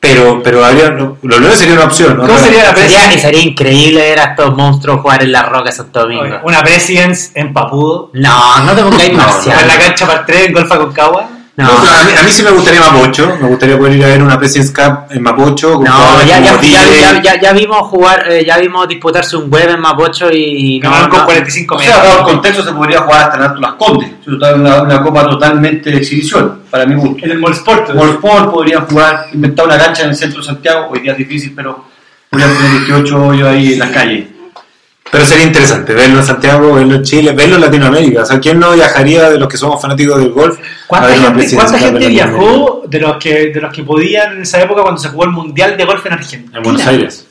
pero, 0.00 0.42
pero 0.42 0.64
habría, 0.64 0.90
no, 0.90 1.18
los 1.22 1.40
Leones 1.40 1.58
sería 1.58 1.74
una 1.74 1.84
opción. 1.84 2.16
¿no? 2.16 2.26
¿Cómo 2.26 2.38
sería 2.38 2.64
la 2.64 2.74
Sería, 2.74 3.10
sería 3.18 3.42
increíble 3.42 4.00
ver 4.00 4.18
a 4.18 4.24
estos 4.30 4.56
monstruos 4.56 5.00
jugar 5.02 5.22
en 5.22 5.30
la 5.32 5.42
Roca 5.42 5.70
Santo 5.70 6.00
Domingo. 6.00 6.38
Una 6.42 6.62
Presidents 6.62 7.32
en 7.34 7.52
Papudo. 7.52 8.10
No, 8.14 8.64
no 8.64 8.72
te 8.72 8.82
pongáis 8.82 9.10
O 9.10 9.12
en 9.12 9.16
la 9.18 9.26
marcial. 9.26 9.78
cancha 9.78 10.06
par 10.06 10.24
3 10.26 10.46
en 10.46 10.52
Golfa 10.54 10.78
con 10.78 10.92
Cagua. 10.92 11.28
No, 11.60 11.66
No, 11.66 11.72
a, 11.94 12.04
mí, 12.04 12.10
a 12.18 12.22
mí 12.22 12.30
sí 12.30 12.42
me 12.42 12.50
gustaría 12.50 12.80
Mapocho, 12.80 13.36
me 13.40 13.48
gustaría 13.48 13.78
poder 13.78 13.96
ir 13.96 14.04
a 14.04 14.08
ver 14.08 14.22
una 14.22 14.38
President's 14.38 14.72
Cup 14.72 15.04
en 15.10 15.22
Mapocho. 15.22 15.74
con 15.74 15.84
no, 15.84 16.22
ya, 16.26 16.40
ya, 16.40 16.60
ya, 16.60 16.84
ya, 17.12 17.22
ya- 17.22 17.40
ya 17.40 17.52
vimos 17.52 17.78
jugar, 17.88 18.24
eh, 18.30 18.44
ya 18.44 18.58
vimos 18.58 18.88
disputarse 18.88 19.36
un 19.36 19.50
web 19.50 19.68
en 19.70 19.80
Mapocho 19.80 20.30
y 20.30 20.80
no, 20.82 20.90
Ganaron 20.90 21.10
con 21.10 21.18
no- 21.20 21.24
45 21.26 21.74
O 21.74 21.78
metros. 21.78 21.94
sea, 21.96 22.04
dado 22.04 22.18
el 22.20 22.24
contexto 22.24 22.62
se 22.64 22.72
podría 22.72 23.00
jugar 23.02 23.20
hasta 23.22 23.36
en 23.36 23.42
Alto 23.42 23.60
Las 23.60 23.72
Condes. 23.74 24.10
Una, 24.26 24.82
una 24.82 25.02
copa 25.02 25.28
totalmente 25.28 25.90
de 25.90 25.96
exhibición, 25.98 26.60
para 26.70 26.86
mi 26.86 26.94
gusto. 26.94 27.24
En 27.24 27.32
el 27.32 27.38
Mall 27.38 27.52
Sport. 27.52 27.94
Wolfsport 27.94 28.50
podrían 28.50 28.86
jugar, 28.86 29.26
inventar 29.32 29.66
una 29.66 29.76
cancha 29.78 30.04
en 30.04 30.10
el 30.10 30.16
centro 30.16 30.40
de 30.40 30.46
Santiago, 30.46 30.88
hoy 30.90 31.00
día 31.00 31.12
es 31.12 31.18
difícil, 31.18 31.52
pero 31.54 31.84
podrían 32.30 32.54
tener 32.56 32.70
18 32.86 33.26
hoyos 33.26 33.48
ahí 33.48 33.72
en 33.74 33.78
las 33.80 33.90
calles. 33.90 34.26
Pero 35.12 35.24
sería 35.24 35.44
interesante 35.44 35.92
verlo 35.92 36.20
en 36.20 36.26
Santiago, 36.26 36.74
verlo 36.74 36.94
en 36.94 37.02
Chile, 37.02 37.32
verlo 37.32 37.56
en 37.56 37.62
Latinoamérica. 37.62 38.22
O 38.22 38.26
sea, 38.26 38.38
¿quién 38.38 38.60
no 38.60 38.72
viajaría 38.72 39.28
de 39.28 39.38
los 39.38 39.48
que 39.48 39.56
somos 39.56 39.82
fanáticos 39.82 40.18
del 40.18 40.30
golf? 40.30 40.56
a 40.58 40.62
¿Cuánta 40.86 41.08
ver 41.08 41.18
gente, 41.18 41.54
cuánta 41.56 41.90
viajó 42.08 42.82
de 42.86 43.00
los, 43.00 43.16
que, 43.16 43.34
de 43.52 43.60
los 43.60 43.72
que 43.74 43.82
podían 43.82 44.34
en 44.36 44.42
esa 44.42 44.60
época 44.62 44.82
cuando 44.82 45.00
se 45.00 45.08
jugó 45.08 45.24
el 45.24 45.30
Mundial 45.30 45.76
de 45.76 45.84
Golf 45.84 46.06
en 46.06 46.12
Argentina? 46.12 46.52
En 46.56 46.62
Buenos 46.62 46.86
Aires. 46.86 47.26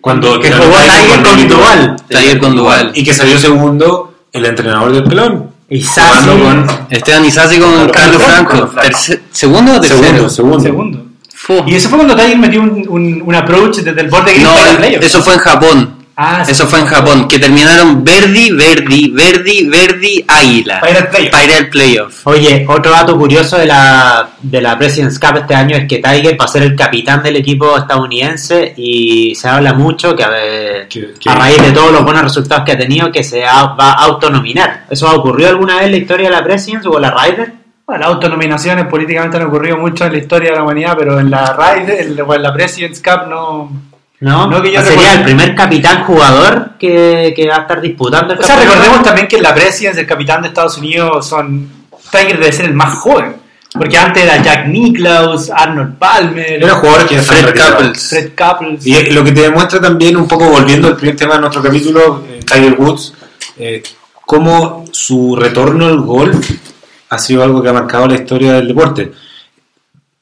Cuando 0.00 0.38
que 0.38 0.52
jugó 0.52 0.76
Tiger 0.78 1.22
con 1.22 1.48
Duval. 1.48 1.96
Tiger 2.08 2.38
con 2.38 2.54
Duval. 2.56 2.90
Y 2.94 3.02
que 3.02 3.12
salió 3.14 3.38
segundo 3.38 4.14
el 4.32 4.44
entrenador 4.44 4.92
del 4.92 5.04
pelón. 5.04 5.50
Y 5.68 5.82
Sassi. 5.82 6.28
Jugando 6.28 6.44
con 6.76 6.86
Esteban 6.90 7.24
Isasi 7.24 7.58
con 7.58 7.72
Carlos 7.90 8.22
Carlos 8.22 8.22
Franco. 8.22 8.70
Terce- 8.80 9.20
¿Segundo 9.32 9.72
o 9.72 9.80
tercero? 9.80 10.28
segundo, 10.28 10.60
segundo. 10.60 11.02
Y 11.66 11.74
eso 11.74 11.88
fue 11.88 11.98
cuando 11.98 12.14
Tiger 12.14 12.38
metió 12.38 12.60
un, 12.60 12.84
un, 12.88 13.22
un 13.24 13.34
approach 13.34 13.78
desde 13.78 14.00
el 14.00 14.08
borde 14.08 14.38
No, 14.38 14.54
playoff. 14.78 15.02
eso 15.02 15.22
fue 15.22 15.34
en 15.34 15.40
Japón. 15.40 15.95
Ah, 16.18 16.42
sí. 16.44 16.52
Eso 16.52 16.66
fue 16.66 16.80
en 16.80 16.86
Japón, 16.86 17.28
que 17.28 17.38
terminaron 17.38 18.02
Verdi, 18.02 18.50
Verdi, 18.50 19.10
Verdi, 19.10 19.68
Verdi, 19.68 20.24
Águila. 20.26 20.80
Para 20.80 20.92
ir 20.92 20.96
al 20.96 21.08
playoff. 21.08 21.30
Para 21.30 21.44
ir 21.44 21.52
al 21.52 21.68
playoff. 21.68 22.26
Oye, 22.26 22.66
otro 22.66 22.90
dato 22.90 23.18
curioso 23.18 23.58
de 23.58 23.66
la, 23.66 24.30
de 24.40 24.62
la 24.62 24.78
President's 24.78 25.18
Cup 25.18 25.36
este 25.36 25.54
año 25.54 25.76
es 25.76 25.86
que 25.86 25.98
Tiger 25.98 26.40
va 26.40 26.46
a 26.46 26.48
ser 26.48 26.62
el 26.62 26.74
capitán 26.74 27.22
del 27.22 27.36
equipo 27.36 27.76
estadounidense 27.76 28.72
y 28.78 29.34
se 29.34 29.46
habla 29.46 29.74
mucho 29.74 30.16
que 30.16 30.24
a, 30.24 30.30
ver, 30.30 30.88
raíz 31.26 31.62
de 31.62 31.72
todos 31.72 31.92
los 31.92 32.02
buenos 32.02 32.22
resultados 32.22 32.64
que 32.64 32.72
ha 32.72 32.78
tenido 32.78 33.12
que 33.12 33.22
se 33.22 33.42
va 33.42 33.76
a 33.76 34.04
autonominar. 34.04 34.86
¿Eso 34.88 35.06
ha 35.08 35.14
ocurrido 35.14 35.50
alguna 35.50 35.76
vez 35.76 35.84
en 35.84 35.90
la 35.90 35.98
historia 35.98 36.30
de 36.30 36.34
la 36.34 36.42
Presidents 36.42 36.86
o 36.86 36.98
la 36.98 37.10
Ryder? 37.10 37.52
Bueno, 37.86 38.00
las 38.00 38.08
autonominaciones 38.08 38.86
políticamente 38.86 39.36
han 39.36 39.44
ocurrido 39.44 39.76
mucho 39.76 40.06
en 40.06 40.12
la 40.12 40.18
historia 40.18 40.50
de 40.50 40.56
la 40.56 40.62
humanidad, 40.62 40.96
pero 40.98 41.20
en 41.20 41.30
la 41.30 41.54
Ryder, 41.54 42.00
en 42.00 42.42
la 42.42 42.52
President's 42.54 43.02
Cup 43.02 43.28
no... 43.28 43.70
No, 44.20 44.46
No, 44.46 44.62
que 44.62 44.72
yo 44.72 44.82
sería 44.82 45.14
el 45.14 45.24
primer 45.24 45.54
capitán 45.54 46.04
jugador 46.04 46.70
que, 46.78 47.32
que 47.36 47.48
va 47.48 47.56
a 47.56 47.60
estar 47.60 47.80
disputando 47.80 48.32
el 48.32 48.38
O 48.38 48.42
sea, 48.42 48.54
campeonato. 48.54 48.78
recordemos 48.80 49.06
también 49.06 49.28
que 49.28 49.36
en 49.36 49.42
la 49.42 49.54
Presidents, 49.54 49.98
el 49.98 50.06
capitán 50.06 50.42
de 50.42 50.48
Estados 50.48 50.78
Unidos, 50.78 51.26
son 51.26 51.68
Tiger 52.10 52.38
debe 52.38 52.52
ser 52.52 52.66
el 52.66 52.74
más 52.74 52.94
joven. 52.94 53.36
Porque 53.72 53.98
antes 53.98 54.22
era 54.22 54.42
Jack 54.42 54.68
Nicklaus, 54.68 55.50
Arnold 55.50 55.98
Palmer, 55.98 56.62
Eran 56.62 56.76
jugadores 56.76 57.06
que 57.08 57.18
Fred. 57.18 57.54
Couples. 57.54 58.08
Fred 58.08 58.30
Couples. 58.34 58.86
Y 58.86 59.10
lo 59.10 59.22
que 59.22 59.32
te 59.32 59.42
demuestra 59.42 59.80
también, 59.80 60.16
un 60.16 60.26
poco 60.26 60.48
volviendo 60.48 60.88
al 60.88 60.96
primer 60.96 61.16
tema 61.16 61.34
de 61.34 61.40
nuestro 61.40 61.62
capítulo, 61.62 62.24
eh, 62.26 62.40
Tiger 62.46 62.74
Woods, 62.78 63.12
eh, 63.58 63.82
cómo 64.24 64.86
su 64.92 65.36
retorno 65.36 65.86
al 65.86 66.00
golf 66.00 66.50
ha 67.10 67.18
sido 67.18 67.42
algo 67.42 67.62
que 67.62 67.68
ha 67.68 67.72
marcado 67.74 68.06
la 68.08 68.14
historia 68.14 68.54
del 68.54 68.68
deporte. 68.68 69.12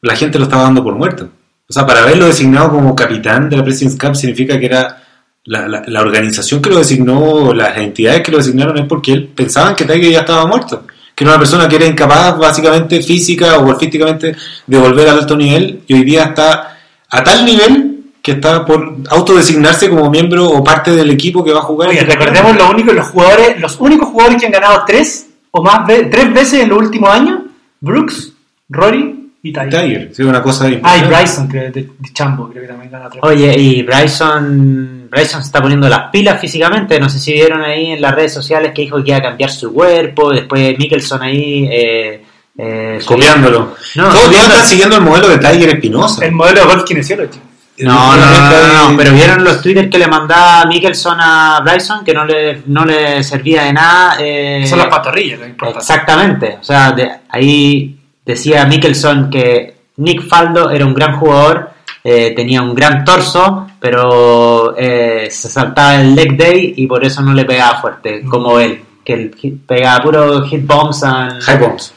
La 0.03 0.17
gente 0.17 0.39
lo 0.39 0.45
estaba 0.45 0.65
dando 0.65 0.83
por 0.83 0.95
muerto. 0.97 1.29
O 1.69 1.73
sea, 1.73 1.87
para 1.87 2.03
haberlo 2.03 2.27
designado 2.27 2.71
como 2.71 2.95
capitán 2.95 3.49
de 3.49 3.57
la 3.57 3.65
President's 3.65 3.99
Cup 3.99 4.15
significa 4.15 4.59
que 4.59 4.67
era 4.67 5.03
la, 5.47 6.01
organización 6.01 6.61
que 6.61 6.71
lo 6.71 6.79
designó, 6.79 7.53
las 7.55 7.77
entidades 7.79 8.23
que 8.23 8.33
lo 8.33 8.39
designaron 8.39 8.79
es 8.79 8.87
porque 8.87 9.13
él 9.13 9.29
pensaban 9.35 9.75
que 9.75 9.85
Tiger 9.85 10.13
ya 10.13 10.21
estaba 10.21 10.47
muerto. 10.47 10.87
Que 11.15 11.25
era 11.25 11.33
una 11.33 11.39
persona 11.39 11.69
que 11.69 11.77
era 11.77 11.87
incapaz 11.87 12.37
básicamente 12.39 13.03
física 13.03 13.59
o 13.59 13.65
golfísticamente 13.65 14.37
de 14.67 14.79
volver 14.79 15.09
al 15.09 15.21
alto 15.21 15.37
nivel 15.37 15.83
y 15.87 15.95
hoy 15.95 16.05
día 16.05 16.25
está 16.25 16.79
a 17.09 17.25
tal 17.25 17.45
nivel 17.45 18.05
que 18.21 18.33
está 18.33 18.65
por 18.65 18.97
autodesignarse 19.11 19.89
como 19.89 20.11
miembro 20.11 20.47
o 20.47 20.65
parte 20.65 20.91
del 20.91 21.11
equipo 21.11 21.45
que 21.45 21.53
va 21.53 21.61
a 21.61 21.63
jugar. 21.63 21.91
Oye, 21.91 22.05
recordemos 22.05 22.57
lo 22.57 22.71
único, 22.71 22.93
los 22.93 23.07
jugadores, 23.09 23.61
los 23.61 23.79
únicos 23.79 24.09
jugadores 24.09 24.41
que 24.41 24.47
han 24.47 24.53
ganado 24.53 24.83
tres 24.87 25.29
o 25.51 25.63
más 25.63 25.87
tres 25.87 26.33
veces 26.33 26.63
en 26.63 26.71
los 26.71 26.79
últimos 26.79 27.11
años, 27.11 27.41
Brooks, 27.81 28.33
Rory 28.69 29.24
y 29.45 29.53
Tiger. 29.53 29.69
Tiger, 29.71 30.11
sí, 30.15 30.23
una 30.23 30.43
cosa 30.43 30.67
Ah, 30.83 30.97
y. 30.97 31.05
Bryson, 31.05 31.47
creo, 31.49 31.71
de, 31.71 31.83
de 31.99 32.13
Chambo, 32.13 32.49
creo 32.49 32.63
que 32.63 32.69
también 32.69 32.91
gana 32.91 33.09
tres. 33.11 33.23
Oye, 33.23 33.55
y 33.59 33.83
Bryson, 33.83 35.09
Bryson 35.11 35.43
se 35.43 35.47
está 35.47 35.61
poniendo 35.61 35.89
las 35.89 36.11
pilas 36.11 36.41
físicamente. 36.41 36.99
No 36.99 37.09
sé 37.09 37.19
si 37.19 37.33
vieron 37.33 37.63
ahí 37.63 37.93
en 37.93 38.01
las 38.01 38.15
redes 38.15 38.33
sociales 38.33 38.73
que 38.75 38.83
dijo 38.83 38.97
que 39.05 39.11
iba 39.11 39.19
a 39.19 39.23
cambiar 39.23 39.51
su 39.51 39.73
cuerpo. 39.73 40.33
Después 40.33 40.77
Mickelson 40.79 41.23
ahí. 41.23 41.69
Eh, 41.71 42.25
eh, 42.57 42.99
Copiándolo. 43.05 43.75
No, 43.97 44.09
todos, 44.09 44.31
están 44.35 44.65
siguiendo 44.65 44.97
el 44.97 45.03
modelo 45.03 45.29
de 45.29 45.39
Tiger 45.39 45.69
Espinosa. 45.71 46.25
El 46.25 46.33
modelo 46.33 46.61
de 46.61 46.67
golf 46.67 46.85
kinesiólogo. 46.85 47.31
No, 47.79 48.17
no, 48.17 48.31
no, 48.31 48.51
no, 48.51 48.91
no, 48.93 48.97
pero 48.97 49.13
vieron 49.13 49.43
los 49.43 49.61
twitters 49.61 49.91
que 49.91 49.99
le 49.99 50.07
mandaba 50.07 50.65
Mickelson 50.65 51.19
a 51.21 51.61
Bryson 51.65 52.05
que 52.05 52.15
no 52.15 52.25
le, 52.25 52.63
no 52.67 52.85
le 52.85 53.23
servía 53.25 53.65
de 53.65 53.73
nada. 53.73 54.17
eh, 54.21 54.65
Son 54.67 54.79
las 54.79 54.87
pantorrillas, 54.87 55.41
lo 55.41 55.47
importante. 55.49 55.81
Exactamente, 55.81 56.59
o 56.61 56.63
sea, 56.65 56.93
de- 56.93 57.11
ahí 57.29 57.94
decía 58.25 58.65
Mickelson 58.67 59.31
que 59.31 59.75
Nick 59.97 60.27
Faldo 60.29 60.71
era 60.71 60.85
un 60.87 60.95
gran 60.95 61.19
jugador, 61.19 61.71
eh, 62.03 62.33
tenía 62.35 62.63
un 62.63 62.75
gran 62.75 63.05
torso, 63.05 63.69
pero 63.81 64.75
eh, 64.77 65.29
se 65.31 65.49
saltaba 65.49 65.97
el 66.01 66.15
leg 66.15 66.37
day 66.37 66.75
y 66.77 66.87
por 66.87 67.05
eso 67.05 67.23
no 67.23 67.33
le 67.33 67.45
pegaba 67.45 67.81
fuerte, 67.81 68.23
como 68.25 68.59
él, 68.61 68.81
que 69.05 69.13
él 69.15 69.61
pegaba 69.67 70.03
puro 70.03 70.43
hit 70.47 70.67
bombs 70.67 71.03
and 71.05 71.43
High 71.43 71.59
bombs. 71.59 71.93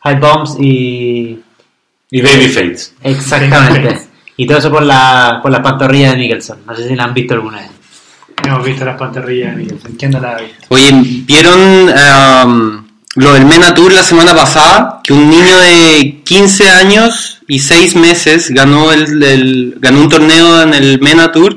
high 0.00 0.18
bombs 0.20 0.56
y 0.60 1.40
Y 2.10 2.20
baby 2.20 2.48
fades. 2.48 2.94
exactamente. 3.02 4.06
Y 4.36 4.46
todo 4.46 4.58
eso 4.58 4.70
por 4.70 4.82
la, 4.82 5.40
por 5.42 5.50
la 5.50 5.60
pantorrilla 5.60 6.12
de 6.12 6.16
Mickelson. 6.18 6.58
No 6.64 6.74
sé 6.76 6.86
si 6.86 6.94
la 6.94 7.04
han 7.04 7.14
visto 7.14 7.34
alguna 7.34 7.58
vez. 7.58 7.70
No 8.46 8.54
hemos 8.54 8.64
visto 8.66 8.84
las 8.84 8.96
pantorrillas 8.96 9.50
de 9.50 9.62
Mickelson. 9.62 9.92
¿Quién 9.98 10.10
no 10.12 10.20
la 10.20 10.36
ha 10.36 10.40
visto? 10.40 10.64
Oye, 10.68 10.90
¿vieron 11.26 11.88
am, 11.90 12.88
lo 13.16 13.32
del 13.34 13.44
Mena 13.46 13.74
Tour 13.74 13.92
la 13.92 14.02
semana 14.04 14.34
pasada? 14.36 14.97
Que 15.08 15.14
un 15.14 15.30
niño 15.30 15.58
de 15.58 16.20
15 16.22 16.68
años 16.68 17.38
y 17.48 17.60
6 17.60 17.94
meses 17.94 18.50
ganó, 18.50 18.92
el, 18.92 19.22
el- 19.22 19.74
ganó 19.80 20.02
un 20.02 20.08
torneo 20.10 20.60
en 20.60 20.74
el 20.74 21.00
Mena 21.00 21.32
Tour. 21.32 21.56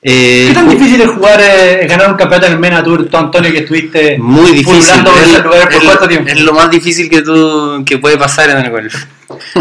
Eh, 0.00 0.44
¿Qué 0.46 0.54
tan 0.54 0.68
difícil 0.68 1.00
es 1.00 1.08
jugar, 1.08 1.40
eh, 1.42 1.84
ganar 1.88 2.12
un 2.12 2.16
campeonato 2.16 2.46
en 2.46 2.52
el 2.52 2.58
Mena 2.60 2.80
Tour, 2.84 3.08
tú 3.10 3.16
Antonio, 3.16 3.50
que 3.50 3.58
estuviste 3.58 4.18
Muy 4.18 4.52
difícil. 4.52 4.78
Es, 4.78 5.40
por 5.42 5.52
es- 5.72 5.84
cuánto 5.84 6.06
tiempo? 6.06 6.30
es 6.30 6.40
lo 6.42 6.52
más 6.54 6.70
difícil 6.70 7.10
que, 7.10 7.22
tú, 7.22 7.82
que 7.84 7.98
puede 7.98 8.16
pasar 8.16 8.50
en 8.50 8.58
el 8.58 8.70
golf. 8.70 8.94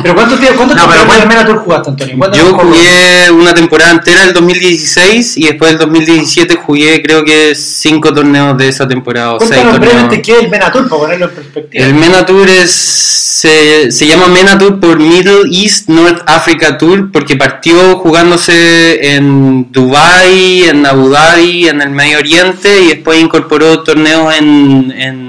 ¿Pero 0.02 0.16
cuánto 0.16 0.36
tiempo, 0.38 0.58
cuánto 0.58 0.76
No, 0.76 0.82
pero 0.88 0.94
tiempo 1.06 1.14
en 1.14 1.22
el 1.22 1.28
¿cuál- 1.28 1.28
Mena 1.28 1.46
Tour 1.46 1.58
jugaste, 1.64 1.90
Antonio? 1.92 2.16
¿Cuánto 2.18 2.38
Yo 2.38 2.54
jugué 2.54 3.32
una 3.32 3.54
temporada 3.54 3.92
entera 3.92 4.24
el 4.26 4.34
2016 4.34 5.38
y 5.38 5.46
después 5.46 5.72
del 5.72 5.80
2017 5.80 6.56
jugué 6.56 7.02
creo 7.02 7.24
que 7.24 7.54
5 7.56 8.14
torneos 8.14 8.58
de 8.58 8.68
esa 8.68 8.88
temporada 8.88 9.34
o 9.34 9.40
6 9.40 9.50
Cuéntanos 9.50 9.72
torneos. 9.74 9.94
brevemente 9.94 10.22
qué 10.22 10.32
es 10.38 10.44
el 10.44 10.50
Mena 10.50 10.72
Tour 10.72 10.90
para 10.90 11.02
ponerlo 11.02 11.26
en 11.26 11.32
perspectiva. 11.32 11.86
El 11.86 11.94
MENA 11.94 12.26
Tour 12.26 12.50
es, 12.50 12.72
se, 12.72 13.92
se 13.92 14.06
llama 14.08 14.28
MENA 14.28 14.58
Tour 14.58 14.80
por 14.80 15.00
Middle 15.00 15.42
East 15.52 15.88
North 15.90 16.22
Africa 16.26 16.78
Tour 16.78 17.12
porque 17.12 17.36
partió 17.38 17.98
jugándose 17.98 19.16
en 19.16 19.72
Dubai, 19.72 20.64
en 20.64 20.86
Abu 20.86 21.10
Dhabi, 21.10 21.68
en 21.70 21.82
el 21.82 21.90
Medio 21.92 22.18
Oriente 22.20 22.82
y 22.84 22.88
después 22.88 23.20
incorporó 23.20 23.84
torneos 23.84 24.34
en, 24.36 24.94
en 24.98 25.29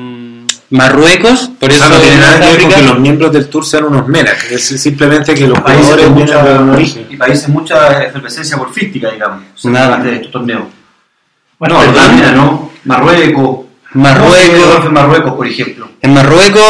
Marruecos. 0.71 1.51
Por 1.59 1.71
O 1.71 1.75
sea, 1.75 1.87
eso 1.87 1.95
no 1.95 2.01
tiene 2.01 2.17
nada 2.19 2.41
que 2.41 2.47
ver 2.47 2.63
con 2.63 2.73
que 2.73 2.83
los 2.83 2.99
miembros 3.01 3.33
del 3.33 3.49
tour 3.49 3.67
sean 3.67 3.85
unos 3.85 4.07
menas. 4.07 4.37
Es 4.51 4.67
simplemente 4.81 5.35
que 5.35 5.47
los 5.47 5.61
países 5.61 6.07
un 6.07 6.15
mucha, 6.15 6.61
origen. 6.61 7.07
y 7.11 7.17
países 7.17 7.49
mucha 7.49 8.05
efervescencia 8.05 8.57
golfística, 8.57 9.11
digamos, 9.11 9.43
Nada. 9.65 9.97
antes 9.97 10.11
de 10.11 10.17
estos 10.17 10.33
torneos. 10.33 10.63
Bueno, 11.59 11.75
no, 11.75 11.85
Jordania, 11.87 12.33
¿no? 12.33 12.73
Marruecos. 12.85 13.67
Marruecos. 13.93 14.31
¿Cómo 14.31 14.35
se 14.37 14.49
ve 14.49 14.57
el 14.57 14.69
golf 14.73 14.87
en 14.87 14.93
Marruecos, 14.93 15.33
por 15.35 15.47
ejemplo. 15.47 15.89
En 16.03 16.15
Marruecos, 16.15 16.63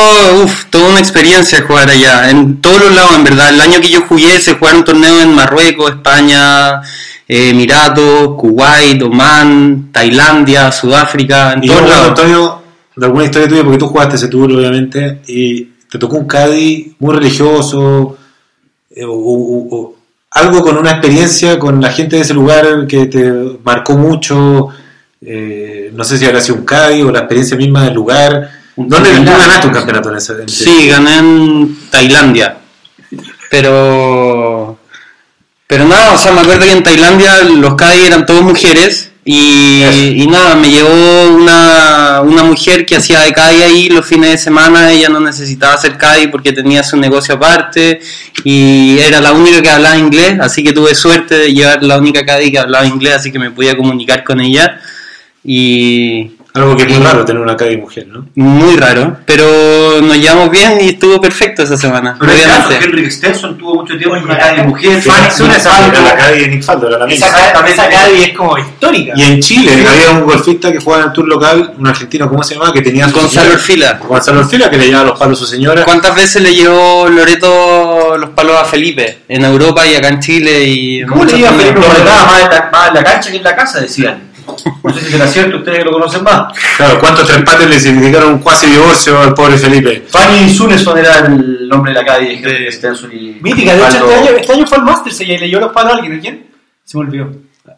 uff, 0.43 0.65
toda 0.71 0.89
una 0.89 0.99
experiencia 1.01 1.63
jugar 1.63 1.91
allá, 1.91 2.31
en 2.31 2.61
todos 2.63 2.81
los 2.81 2.95
lados 2.95 3.15
en 3.17 3.25
verdad. 3.25 3.51
El 3.51 3.61
año 3.61 3.81
que 3.81 3.91
yo 3.91 4.01
jugué 4.09 4.41
se 4.41 4.55
jugaron 4.55 4.85
torneos 4.85 5.23
en 5.23 5.35
Marruecos, 5.35 5.91
España, 5.91 6.81
eh, 7.29 7.51
Emiratos, 7.51 8.35
Kuwait, 8.37 9.01
Oman, 9.03 9.91
Tailandia, 9.93 10.73
Sudáfrica, 10.73 11.53
en 11.53 11.65
Y 11.65 11.67
todos 11.69 11.89
lados. 11.89 12.09
Antonio, 12.09 12.60
de 12.97 13.07
alguna 13.07 13.25
historia 13.25 13.49
tuya, 13.49 13.63
porque 13.63 13.79
tú 13.79 13.87
jugaste 13.89 14.17
ese 14.17 14.29
tour, 14.29 14.51
obviamente, 14.53 15.21
y 15.27 15.65
te 15.91 15.99
tocó 15.99 16.17
un 16.17 16.27
Cádiz 16.27 16.93
muy 16.99 17.15
religioso, 17.15 18.17
eh, 18.95 19.05
o, 19.05 19.13
o- 19.13 19.77
o- 19.77 19.95
algo 20.33 20.63
con 20.63 20.77
una 20.79 20.91
experiencia 20.93 21.59
con 21.59 21.81
la 21.81 21.91
gente 21.91 22.17
de 22.17 22.23
ese 22.23 22.35
lugar 22.35 22.87
que 22.87 23.07
te 23.07 23.33
marcó 23.65 23.97
mucho. 23.97 24.69
eh, 25.23 25.91
no 25.95 26.03
sé 26.05 26.17
si 26.17 26.25
habrá 26.25 26.41
sido 26.41 26.57
un 26.59 26.65
Cádiz 26.65 27.05
o 27.05 27.11
la 27.11 27.19
experiencia 27.21 27.57
misma 27.57 27.85
del 27.85 27.95
lugar. 27.95 28.51
¿Dónde 28.77 29.11
ganaste 29.13 29.67
un 29.67 29.73
campeonato 29.75 30.11
en 30.11 30.17
ese? 30.17 30.33
en 30.35 30.49
ese- 30.49 30.65
Sí, 30.65 30.89
gané 30.89 31.19
en 31.19 31.77
Tailandia. 31.91 32.57
Pero. 33.51 34.79
Pero 35.67 35.85
nada, 35.87 36.15
o 36.15 36.19
sea, 36.19 36.33
me 36.33 36.41
acuerdo 36.41 36.65
que 36.65 36.73
en 36.73 36.83
Tailandia 36.83 37.43
los 37.45 37.75
Cádiz 37.75 38.07
eran 38.07 38.25
todos 38.27 38.43
mujeres. 38.43 39.10
Y, 39.25 39.83
y 40.17 40.27
nada, 40.27 40.55
me 40.55 40.71
llevó 40.71 41.29
una, 41.35 42.23
una 42.23 42.43
mujer 42.43 42.87
que 42.87 42.97
hacía 42.97 43.21
de 43.21 43.33
Cádiz 43.33 43.63
ahí 43.63 43.89
los 43.89 44.07
fines 44.07 44.31
de 44.31 44.39
semana. 44.39 44.91
Ella 44.91 45.09
no 45.09 45.21
necesitaba 45.21 45.75
hacer 45.75 45.99
Cádiz 45.99 46.29
porque 46.29 46.53
tenía 46.53 46.83
su 46.83 46.97
negocio 46.97 47.35
aparte. 47.35 48.01
Y 48.45 48.99
era 48.99 49.21
la 49.21 49.33
única 49.33 49.61
que 49.61 49.71
hablaba 49.71 49.99
inglés. 49.99 50.39
Así 50.41 50.65
que 50.65 50.73
tuve 50.73 50.95
suerte 50.95 51.37
de 51.37 51.53
llevar 51.53 51.83
la 51.83 51.99
única 51.99 52.25
Cádiz 52.25 52.51
que 52.51 52.59
hablaba 52.59 52.87
inglés. 52.87 53.15
Así 53.15 53.31
que 53.31 53.39
me 53.39 53.51
podía 53.51 53.77
comunicar 53.77 54.25
con 54.25 54.41
ella. 54.41 54.81
Y, 55.45 56.33
Algo 56.55 56.77
que 56.77 56.83
es 56.83 56.89
muy 56.89 57.07
raro 57.07 57.25
tener 57.25 57.41
una 57.41 57.57
Cádiz 57.57 57.79
mujer, 57.79 58.09
¿no? 58.09 58.27
muy 58.35 58.77
raro, 58.77 59.19
pero 59.25 60.01
nos 60.03 60.17
llevamos 60.17 60.51
bien 60.51 60.79
y 60.81 60.89
estuvo 60.91 61.21
perfecto 61.21 61.63
esa 61.63 61.77
semana. 61.77 62.17
Pero 62.19 62.33
obviamente. 62.33 62.85
Henrik 62.85 63.11
Stenson 63.11 63.57
tuvo 63.57 63.77
mucho 63.77 63.97
tiempo 63.97 64.17
en 64.17 64.25
una 64.25 64.39
calle 64.39 64.63
de 64.63 64.63
mujer. 64.65 65.01
Fanny 65.01 65.03
Fanny 65.03 65.31
Sunes 65.31 65.63
Sunes 65.63 65.89
Era 65.89 66.01
la 66.01 66.17
Cádiz 66.17 66.43
de 66.43 66.49
Nick 66.49 66.63
Faldo, 66.63 66.89
era 66.89 66.99
la 66.99 67.07
misma. 67.07 67.27
esa, 67.27 67.67
esa 67.67 67.89
Cádiz 67.89 68.29
es 68.29 68.37
como 68.37 68.59
histórica. 68.59 69.13
Y 69.17 69.23
en 69.23 69.41
Chile 69.41 69.73
había 69.89 70.11
un 70.11 70.25
golfista 70.25 70.73
que 70.73 70.81
jugaba 70.81 71.03
en 71.03 71.09
el 71.09 71.15
tour 71.15 71.29
local, 71.29 71.75
un 71.79 71.87
argentino, 71.87 72.29
¿cómo 72.29 72.43
se 72.43 72.55
llamaba? 72.55 72.73
Que 72.73 72.83
tenía 72.83 73.07
Gonzalo 73.09 73.53
Orfila. 73.53 74.01
Gonzalo 74.03 74.41
Orfila, 74.41 74.71
que 74.71 74.79
le 74.79 74.87
llevaba 74.87 75.05
los 75.05 75.19
palos 75.19 75.39
a 75.39 75.45
su 75.45 75.51
señora. 75.51 75.85
¿Cuántas 75.85 76.15
veces 76.15 76.43
le 76.43 76.55
llevó 76.55 77.09
Loreto 77.09 78.17
los 78.19 78.31
palos 78.31 78.57
a 78.61 78.65
Felipe? 78.65 79.21
En 79.29 79.45
Europa 79.45 79.87
y 79.87 79.95
acá 79.95 80.09
en 80.09 80.21
Chile 80.21 80.65
y 80.65 81.05
¿Cómo 81.05 81.25
le 81.25 81.39
iba 81.39 81.51
a 81.51 81.53
Felipe 81.53 81.81
la, 81.81 82.69
más 82.73 82.89
en 82.89 82.95
la 82.95 83.05
cancha 83.05 83.31
que 83.31 83.37
en 83.37 83.45
la 83.45 83.55
casa? 83.55 83.81
Decían. 83.81 84.30
No 84.83 84.95
sé 84.95 85.01
si 85.01 85.13
será 85.13 85.27
cierto, 85.27 85.59
ustedes 85.59 85.79
que 85.79 85.85
lo 85.85 85.93
conocen 85.93 86.23
más. 86.23 86.53
Claro, 86.77 86.99
¿cuántos 87.01 87.27
tres 87.27 87.39
empates 87.39 87.69
le 87.69 87.81
significaron 87.81 88.35
un 88.35 88.39
cuasi 88.39 88.67
divorcio 88.67 89.21
al 89.21 89.35
pobre 89.35 89.59
Felipe? 89.59 90.05
Fanny 90.09 90.49
Suneson 90.49 90.99
era 90.99 91.19
el 91.19 91.69
nombre 91.69 91.93
de 91.93 92.01
la 92.01 92.05
calle 92.05 92.41
de 92.41 92.73
Stenson 92.73 93.11
y. 93.13 93.39
Mítica, 93.41 93.75
de 93.75 93.83
hecho 93.83 94.11
este 94.11 94.15
año, 94.15 94.39
este 94.39 94.53
año 94.53 94.67
fue 94.67 94.79
el 94.79 94.85
Masters 94.85 95.21
y 95.21 95.27
le 95.27 95.39
leyó 95.39 95.61
los 95.61 95.73
palos 95.73 95.93
a 95.93 95.97
alguien, 95.97 96.19
¿a 96.19 96.21
quién? 96.21 96.47
Se 96.85 96.99
me 96.99 97.05
olvidó. 97.05 97.31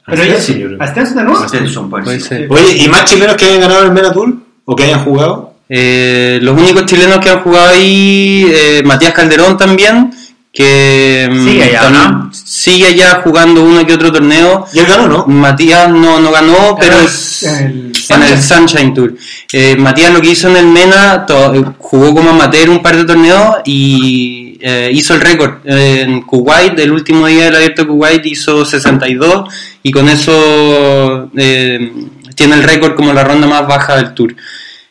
Pero 0.07 0.23
ella, 0.23 0.37
creo. 0.45 0.77
¿A 0.81 0.87
Stenson 0.87 1.17
de 1.17 1.25
nuevo? 1.25 1.49
Stenson, 1.49 1.91
pues. 1.91 2.31
Oye, 2.49 2.77
¿y 2.77 2.89
más 2.89 3.05
chilenos 3.05 3.37
que 3.37 3.45
hayan 3.45 3.61
ganado 3.61 3.85
el 3.85 3.93
Mena 3.93 4.13
Tour? 4.13 4.35
¿O 4.65 4.77
que 4.77 4.85
hayan 4.85 5.05
jugado? 5.05 5.55
Eh, 5.69 6.39
los 6.43 6.59
únicos 6.59 6.87
chilenos 6.87 7.19
que 7.19 7.31
han 7.31 7.41
jugado 7.41 7.69
ahí, 7.71 8.47
eh, 8.53 8.83
Matías 8.85 9.13
Calderón 9.13 9.57
también, 9.57 10.13
que 10.53 11.29
mm, 11.31 11.45
Sigue 11.45 11.65
allá, 11.65 11.81
también 11.81 12.11
¿no? 12.11 12.32
Sigue 12.53 12.87
allá 12.87 13.23
jugando 13.25 13.65
uno 13.65 13.87
que 13.87 13.95
otro 13.95 14.13
torneo. 14.13 14.67
Y 14.75 14.81
él 14.81 14.87
ganó, 14.87 15.09
¿no? 15.09 15.27
Matías 15.27 15.89
no, 15.89 16.21
no 16.21 16.31
ganó, 16.31 16.77
pero 16.79 17.01
es 17.01 17.43
el 17.45 17.93
en 18.11 18.23
el 18.23 18.43
Sunshine. 18.43 18.93
Tour. 18.93 19.15
Eh, 19.53 19.75
Matías 19.77 20.13
lo 20.13 20.21
que 20.21 20.33
hizo 20.33 20.49
en 20.49 20.57
el 20.59 20.67
Mena, 20.67 21.25
eh, 21.27 21.65
jugó 21.79 22.15
como 22.15 22.31
amateur 22.31 22.69
un 22.69 22.83
par 22.83 22.97
de 22.97 23.05
torneos 23.05 23.57
y 23.65 24.59
eh, 24.61 24.91
hizo 24.93 25.15
el 25.15 25.23
récord. 25.23 25.61
En 25.65 26.23
Kuwait, 26.23 26.79
el 26.79 26.93
último 26.93 27.27
día 27.27 27.47
del 27.47 27.57
abierto 27.57 27.83
de 27.83 27.89
Kuwait, 27.89 28.27
hizo 28.27 28.67
62 28.67 29.49
y 29.83 29.91
con 29.91 30.11
eso 30.11 31.31
eh, 31.35 31.91
tiene 32.35 32.57
el 32.57 32.63
récord 32.65 32.95
como 32.95 33.15
la 33.15 33.25
ronda 33.25 33.47
más 33.47 33.67
baja 33.67 33.97
del 33.97 34.13
Tour. 34.13 34.37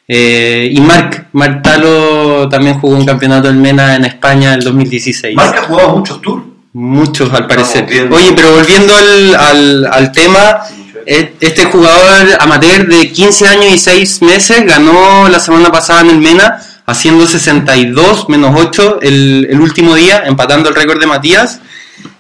Eh, 0.08 0.67
y 0.74 0.82
Marc, 0.82 1.28
Marc 1.34 1.62
Talo 1.62 2.50
también 2.50 2.80
jugó 2.80 2.95
un 2.95 3.06
campeonato 3.06 3.47
del 3.47 3.58
Mena 3.58 3.95
en 3.95 4.06
España 4.06 4.50
en 4.50 4.60
el 4.60 4.63
2016. 4.65 5.36
Marca 5.36 5.62
ha 5.62 5.63
jugado 5.63 5.95
muchos 5.95 6.21
tours. 6.21 6.50
Muchos 6.73 7.34
al 7.34 7.47
parecer. 7.47 7.86
viendo. 7.86 8.15
Oye, 8.15 8.31
pero 8.36 8.51
volviendo 8.51 8.95
al, 8.95 9.36
al, 9.36 9.86
al 9.91 10.12
tema, 10.12 10.62
eh, 11.05 11.34
este 11.39 11.65
jugador 11.65 12.27
amateur 12.39 12.88
de 12.88 13.12
15 13.12 13.47
años 13.47 13.65
y 13.73 13.77
6 13.77 14.21
meses 14.21 14.65
ganó 14.65 15.27
la 15.27 15.39
semana 15.39 15.69
pasada 15.71 16.01
en 16.01 16.12
el 16.12 16.17
Mena 16.19 16.62
haciendo 16.86 17.25
62 17.27 18.29
menos 18.29 18.55
8 18.57 18.99
el, 19.01 19.47
el 19.49 19.60
último 19.62 19.95
día, 19.95 20.23
empatando 20.25 20.69
el 20.69 20.75
récord 20.75 20.99
de 20.99 21.07
Matías 21.07 21.60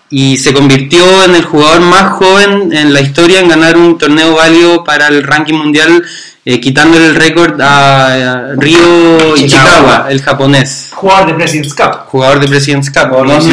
y 0.09 0.37
se 0.37 0.53
convirtió 0.53 1.23
en 1.23 1.35
el 1.35 1.43
jugador 1.45 1.81
más 1.81 2.11
joven 2.11 2.73
en 2.73 2.93
la 2.93 2.99
historia 3.01 3.39
en 3.39 3.47
ganar 3.47 3.77
un 3.77 3.97
torneo 3.97 4.35
válido 4.35 4.83
para 4.83 5.07
el 5.07 5.23
ranking 5.23 5.53
mundial, 5.53 6.03
eh, 6.43 6.59
quitándole 6.59 7.07
el 7.07 7.15
récord 7.15 7.59
a, 7.61 8.07
a 8.07 8.55
Ryo 8.55 9.35
Ichikawa, 9.37 10.07
el 10.09 10.21
japonés, 10.21 10.89
Jugador 10.91 11.27
de 11.27 11.33
President's 11.35 11.73
Cup. 11.73 12.07
jugador 12.07 12.39
de 12.41 12.47
President's 12.47 12.91
Cup. 12.91 13.25
No 13.25 13.37
es 13.37 13.45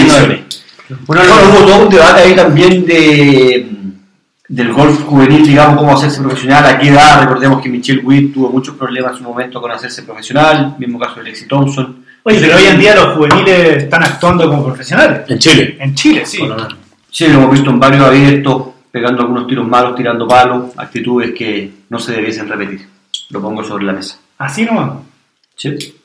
Bueno, 1.06 1.22
hubo 1.50 1.66
todo 1.66 1.82
un 1.84 1.88
debate 1.88 2.22
ahí 2.22 2.34
también 2.34 2.84
de, 2.86 3.70
del 4.48 4.72
golf 4.72 5.02
juvenil, 5.04 5.46
digamos, 5.46 5.76
cómo 5.76 5.92
hacerse 5.92 6.20
profesional, 6.20 6.64
a 6.64 6.78
qué 6.78 6.88
edad, 6.88 7.20
recordemos 7.22 7.60
que 7.60 7.68
Michelle 7.68 8.00
Witt 8.00 8.32
tuvo 8.32 8.50
muchos 8.50 8.74
problemas 8.76 9.12
en 9.12 9.18
su 9.18 9.24
momento 9.24 9.60
con 9.60 9.70
hacerse 9.70 10.02
profesional, 10.02 10.76
mismo 10.78 10.98
caso 10.98 11.16
de 11.16 11.24
Lexi 11.24 11.46
Thompson. 11.46 12.04
Oye, 12.22 12.40
pero 12.40 12.56
hoy 12.56 12.64
en 12.64 12.80
día 12.80 12.94
los 12.94 13.16
juveniles 13.16 13.84
están 13.84 14.02
actuando 14.02 14.48
como 14.48 14.64
profesionales. 14.64 15.22
En 15.28 15.38
Chile. 15.38 15.76
En 15.78 15.94
Chile, 15.94 16.26
sí. 16.26 16.40
Sí, 17.10 17.26
lo 17.28 17.34
hemos 17.34 17.52
visto 17.52 17.70
en 17.70 17.80
varios 17.80 18.04
abiertos, 18.04 18.68
pegando 18.90 19.22
algunos 19.22 19.46
tiros 19.46 19.66
malos, 19.66 19.94
tirando 19.94 20.26
palos, 20.26 20.72
actitudes 20.76 21.32
que 21.34 21.72
no 21.88 21.98
se 21.98 22.12
debiesen 22.12 22.48
repetir. 22.48 22.86
Lo 23.30 23.40
pongo 23.40 23.62
sobre 23.62 23.84
la 23.84 23.92
mesa. 23.92 24.18
Así 24.38 24.64
nomás. 24.64 24.92
Sí. 25.56 25.97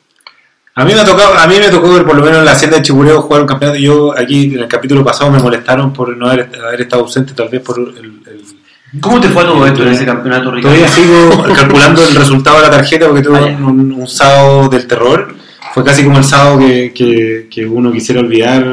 A 0.76 0.84
mí 0.86 0.94
me 0.94 1.02
ha 1.02 1.06
tocado, 1.06 1.36
a 1.38 1.46
mí 1.48 1.56
me 1.60 1.70
tocó 1.70 1.94
ver 1.94 2.04
por 2.04 2.16
lo 2.16 2.24
menos 2.24 2.40
en 2.40 2.46
la 2.46 2.52
hacienda 2.54 2.78
de 2.78 2.84
Chicureo 2.84 3.22
jugar 3.22 3.42
un 3.42 3.48
campeonato. 3.48 3.78
Yo 3.80 4.18
aquí 4.18 4.46
en 4.56 4.60
el 4.60 4.68
capítulo 4.68 5.04
pasado 5.04 5.30
me 5.32 5.40
molestaron 5.40 5.94
por 5.94 6.16
no 6.18 6.28
haber, 6.28 6.50
haber 6.66 6.82
estado 6.82 7.04
ausente, 7.04 7.34
tal 7.34 7.50
vez 7.50 7.62
por 7.62 7.78
el, 7.80 7.88
el- 8.00 9.00
¿Cómo 9.02 9.20
te 9.20 9.28
fue 9.30 9.44
todo 9.44 9.66
esto 9.66 9.82
en 9.84 9.90
ese 9.90 10.06
campeonato, 10.06 10.52
Ricardo? 10.52 10.76
Todavía 10.76 10.88
sigo 10.88 11.54
calculando 11.56 12.04
el 12.08 12.16
resultado 12.16 12.58
de 12.58 12.62
la 12.64 12.72
tarjeta 12.72 13.08
porque 13.08 13.22
tuve 13.24 13.40
Vaya. 13.40 13.58
un, 13.58 13.92
un 13.92 14.08
sábado 14.08 14.70
del 14.70 14.86
terror. 14.88 15.34
Fue 15.74 15.84
casi 15.84 16.04
como 16.04 16.20
el 16.20 16.24
sábado 16.24 16.60
que, 16.60 16.92
que, 16.94 17.48
que 17.50 17.66
uno 17.66 17.92
quisiera 17.92 18.22
olvidar 18.22 18.64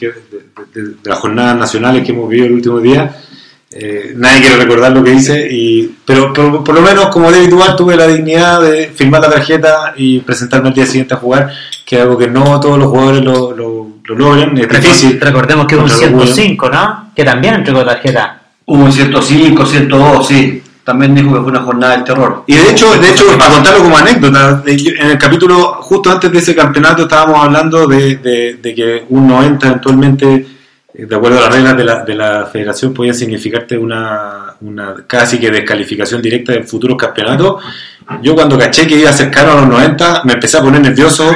que- 0.00 0.06
de, 0.06 0.82
de- 0.82 0.88
de 1.02 1.10
las 1.10 1.18
jornadas 1.18 1.56
nacionales 1.56 2.04
que 2.04 2.12
hemos 2.12 2.28
vivido 2.28 2.46
el 2.48 2.52
último 2.54 2.80
día. 2.80 3.16
Eh, 3.78 4.12
nadie 4.16 4.40
quiere 4.40 4.56
recordar 4.56 4.92
lo 4.92 5.02
que 5.04 5.12
hice, 5.12 5.46
y, 5.50 5.96
pero, 6.04 6.32
pero 6.32 6.64
por 6.64 6.74
lo 6.74 6.80
menos 6.80 7.06
como 7.08 7.30
de 7.30 7.38
habitual 7.40 7.76
tuve 7.76 7.96
la 7.96 8.06
dignidad 8.06 8.60
de 8.62 8.88
firmar 8.94 9.20
la 9.20 9.30
tarjeta 9.30 9.92
y 9.96 10.20
presentarme 10.20 10.68
al 10.68 10.74
día 10.74 10.86
siguiente 10.86 11.14
a 11.14 11.18
jugar, 11.18 11.50
que 11.84 11.96
es 11.96 12.02
algo 12.02 12.16
que 12.16 12.26
no 12.28 12.58
todos 12.60 12.78
los 12.78 12.88
jugadores 12.88 13.22
lo, 13.22 13.52
lo, 13.52 13.88
lo 14.04 14.14
logran, 14.14 14.56
es 14.56 14.68
difícil. 14.68 15.20
Recordemos 15.20 15.66
que 15.66 15.74
es 15.74 15.80
un 15.82 15.88
Contra 15.88 16.10
los 16.10 16.30
105, 16.34 16.68
¿no? 16.70 17.10
Que 17.14 17.24
también 17.24 17.54
entregó 17.54 17.84
tarjeta. 17.84 18.40
Hubo 18.64 18.84
un 18.84 18.92
105, 18.92 19.66
102, 19.66 20.26
sí. 20.26 20.62
También 20.82 21.14
dijo 21.16 21.34
que 21.34 21.40
fue 21.40 21.50
una 21.50 21.62
jornada 21.62 21.94
del 21.96 22.04
terror. 22.04 22.44
Y 22.46 22.54
de 22.54 22.70
hecho, 22.70 22.92
de 22.94 23.10
hecho, 23.10 23.24
para 23.36 23.50
contarlo 23.54 23.82
como 23.82 23.96
anécdota, 23.98 24.62
en 24.66 25.10
el 25.10 25.18
capítulo 25.18 25.78
justo 25.82 26.10
antes 26.12 26.30
de 26.30 26.38
ese 26.38 26.54
campeonato 26.54 27.02
estábamos 27.02 27.44
hablando 27.44 27.86
de, 27.88 28.16
de- 28.18 28.54
de 28.62 28.74
que 28.74 29.04
un 29.08 29.26
90 29.26 29.66
eventualmente, 29.66 30.46
de 30.98 31.14
acuerdo 31.14 31.38
a 31.38 31.42
las 31.42 31.54
reglas 31.54 31.76
de 31.76 31.84
la, 31.84 32.04
de 32.04 32.14
la 32.14 32.46
federación, 32.46 32.94
podía 32.94 33.12
significarte 33.12 33.76
una, 33.76 34.54
una 34.60 34.94
casi 35.06 35.38
que 35.38 35.50
descalificación 35.50 36.22
directa 36.22 36.52
de 36.52 36.62
futuros 36.62 36.96
campeonatos. 36.96 37.62
Yo 38.22 38.34
cuando 38.34 38.56
caché 38.58 38.86
que 38.86 38.98
iba 38.98 39.12
cercano 39.12 39.52
a 39.52 39.54
los 39.56 39.68
90 39.68 40.22
me 40.24 40.34
empecé 40.34 40.56
a 40.56 40.62
poner 40.62 40.80
nervioso 40.80 41.30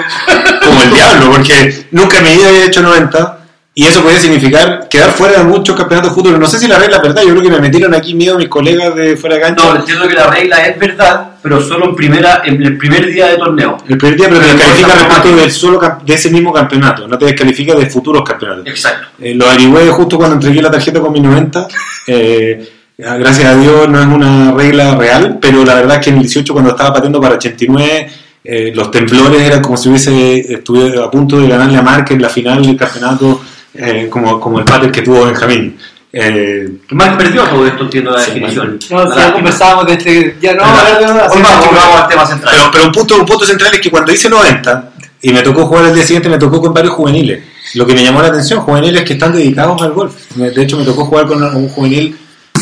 como 0.65 0.83
el 0.83 0.91
diablo, 0.93 1.33
porque 1.33 1.87
nunca 1.91 2.19
en 2.19 2.25
mi 2.25 2.37
vida 2.37 2.49
había 2.49 2.67
hecho 2.67 2.83
90. 2.83 3.40
Y 3.73 3.87
eso 3.87 4.03
podía 4.03 4.19
significar 4.19 4.89
quedar 4.89 5.11
fuera 5.11 5.39
de 5.39 5.45
muchos 5.45 5.77
campeonatos 5.77 6.13
futuros. 6.13 6.41
No 6.41 6.47
sé 6.47 6.59
si 6.59 6.67
la 6.67 6.79
regla 6.79 6.97
es 6.97 7.03
verdad, 7.03 7.23
yo 7.23 7.31
creo 7.31 7.43
que 7.43 7.51
me 7.51 7.61
metieron 7.61 7.95
aquí 7.95 8.15
miedo 8.15 8.37
mis 8.37 8.49
colegas 8.49 8.95
de 8.97 9.17
fuera 9.17 9.37
de 9.37 9.43
cancha. 9.43 9.65
No, 9.65 9.77
entiendo 9.77 10.09
que 10.09 10.15
la 10.15 10.27
regla 10.27 10.67
es 10.67 10.79
verdad, 10.79 11.31
pero 11.41 11.63
solo 11.63 11.87
en, 11.87 11.95
primera, 11.95 12.43
en 12.45 12.61
el 12.61 12.77
primer 12.77 13.07
día 13.07 13.29
de 13.29 13.37
torneo. 13.37 13.77
El 13.89 13.97
primer 13.97 14.17
día, 14.17 14.29
pero 14.29 14.41
te 14.41 14.47
descalifica 14.49 14.95
respecto 14.95 15.37
del 15.37 15.51
solo 15.53 15.81
de 16.05 16.15
ese 16.15 16.31
mismo 16.31 16.53
campeonato, 16.53 17.07
no 17.07 17.17
te 17.17 17.27
descalifica 17.27 17.75
de 17.77 17.87
futuros 17.87 18.23
campeonatos. 18.25 18.67
Exacto. 18.67 19.07
Eh, 19.21 19.35
lo 19.35 19.47
averigüé 19.47 19.89
justo 19.89 20.17
cuando 20.17 20.35
entregué 20.35 20.61
la 20.61 20.71
tarjeta 20.71 21.01
con 21.01 21.13
mi 21.13 21.21
90. 21.21 21.69
eh, 22.09 22.73
gracias 22.99 23.47
a 23.47 23.57
Dios 23.57 23.89
no 23.89 24.01
es 24.01 24.07
una 24.07 24.53
regla 24.53 24.97
real, 24.97 25.39
pero 25.41 25.65
la 25.65 25.75
verdad 25.75 25.97
es 25.99 26.05
que 26.05 26.11
en 26.11 26.17
el 26.17 26.23
18 26.23 26.53
cuando 26.53 26.71
estaba 26.73 26.93
pateando 26.93 27.21
para 27.21 27.37
89, 27.37 28.11
eh, 28.43 28.73
los 28.75 28.91
temblores 28.91 29.41
eran 29.41 29.63
como 29.63 29.77
si 29.77 29.91
hubiese 29.91 30.55
estuviera 30.55 31.05
a 31.05 31.11
punto 31.11 31.39
de 31.39 31.49
ganarle 31.49 31.77
a 31.77 31.83
Marque 31.83 32.15
en 32.15 32.23
la 32.23 32.29
final 32.29 32.63
del 32.65 32.77
campeonato, 32.77 33.41
eh, 33.75 34.09
como, 34.11 34.41
como 34.41 34.59
el 34.59 34.65
pate 34.65 34.91
que 34.91 35.03
tuvo 35.03 35.27
Benjamín. 35.27 35.77
Eh, 36.13 36.69
¿Qué 36.89 36.95
más 36.95 37.17
perdió 37.17 37.45
todo 37.45 37.67
esto? 37.67 37.85
Entiendo 37.85 38.11
la 38.11 38.21
Sí, 38.21 38.33
definición. 38.33 38.79
No, 38.91 39.11
si 39.13 39.17
ya 39.19 39.33
conversábamos 39.33 39.87
de 39.87 39.93
este. 39.93 40.37
Ya 40.41 40.55
no, 40.55 40.63
Hoy 40.65 41.41
vamos, 41.43 41.67
vamos 41.73 42.01
al 42.01 42.09
tema 42.09 42.27
central. 42.27 42.53
Pero, 42.57 42.71
pero 42.73 42.85
un, 42.87 42.93
punto, 42.93 43.17
un 43.17 43.27
punto 43.27 43.45
central 43.45 43.75
es 43.75 43.81
que 43.81 43.91
cuando 43.91 44.13
hice 44.13 44.29
90 44.29 44.91
y 45.23 45.33
me 45.33 45.43
tocó 45.43 45.67
jugar 45.67 45.85
el 45.87 45.95
día 45.95 46.05
siguiente, 46.05 46.29
me 46.29 46.39
tocó 46.39 46.61
con 46.61 46.75
varios 46.75 46.95
juveniles. 46.95 47.45
Lo 47.75 47.87
que 47.87 47.95
me 47.95 48.03
llamó 48.03 48.21
la 48.23 48.29
atención, 48.29 48.61
juveniles 48.61 49.05
que 49.05 49.13
están 49.13 49.33
dedicados 49.33 49.81
al 49.83 49.93
golf. 49.93 50.15
De 50.35 50.63
hecho, 50.63 50.77
me 50.77 50.85
tocó 50.85 51.05
jugar 51.05 51.27
con 51.27 51.41
un 51.43 51.69
juvenil, 51.69 52.17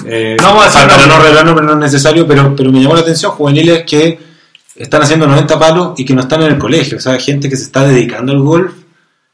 eh, 0.04 0.36
No 0.42 0.48
vamos 0.48 0.66
a 0.76 0.86
para, 0.86 0.98
no 0.98 1.06
nombre. 1.06 1.16
revelarlo, 1.28 1.54
pero 1.54 1.66
no 1.68 1.72
es 1.72 1.78
necesario, 1.78 2.26
pero, 2.26 2.54
pero 2.54 2.70
me 2.70 2.80
llamó 2.82 2.94
la 2.94 3.00
atención 3.00 3.32
juveniles 3.32 3.84
que 3.86 4.18
están 4.76 5.00
haciendo 5.02 5.26
90 5.26 5.58
palos 5.58 5.92
y 5.98 6.04
que 6.04 6.12
no 6.12 6.20
están 6.20 6.42
en 6.42 6.48
el 6.52 6.58
colegio. 6.58 6.98
O 6.98 7.00
sea, 7.00 7.18
gente 7.18 7.48
que 7.48 7.56
se 7.56 7.62
está 7.62 7.84
dedicando 7.86 8.32
al 8.32 8.40
golf 8.40 8.72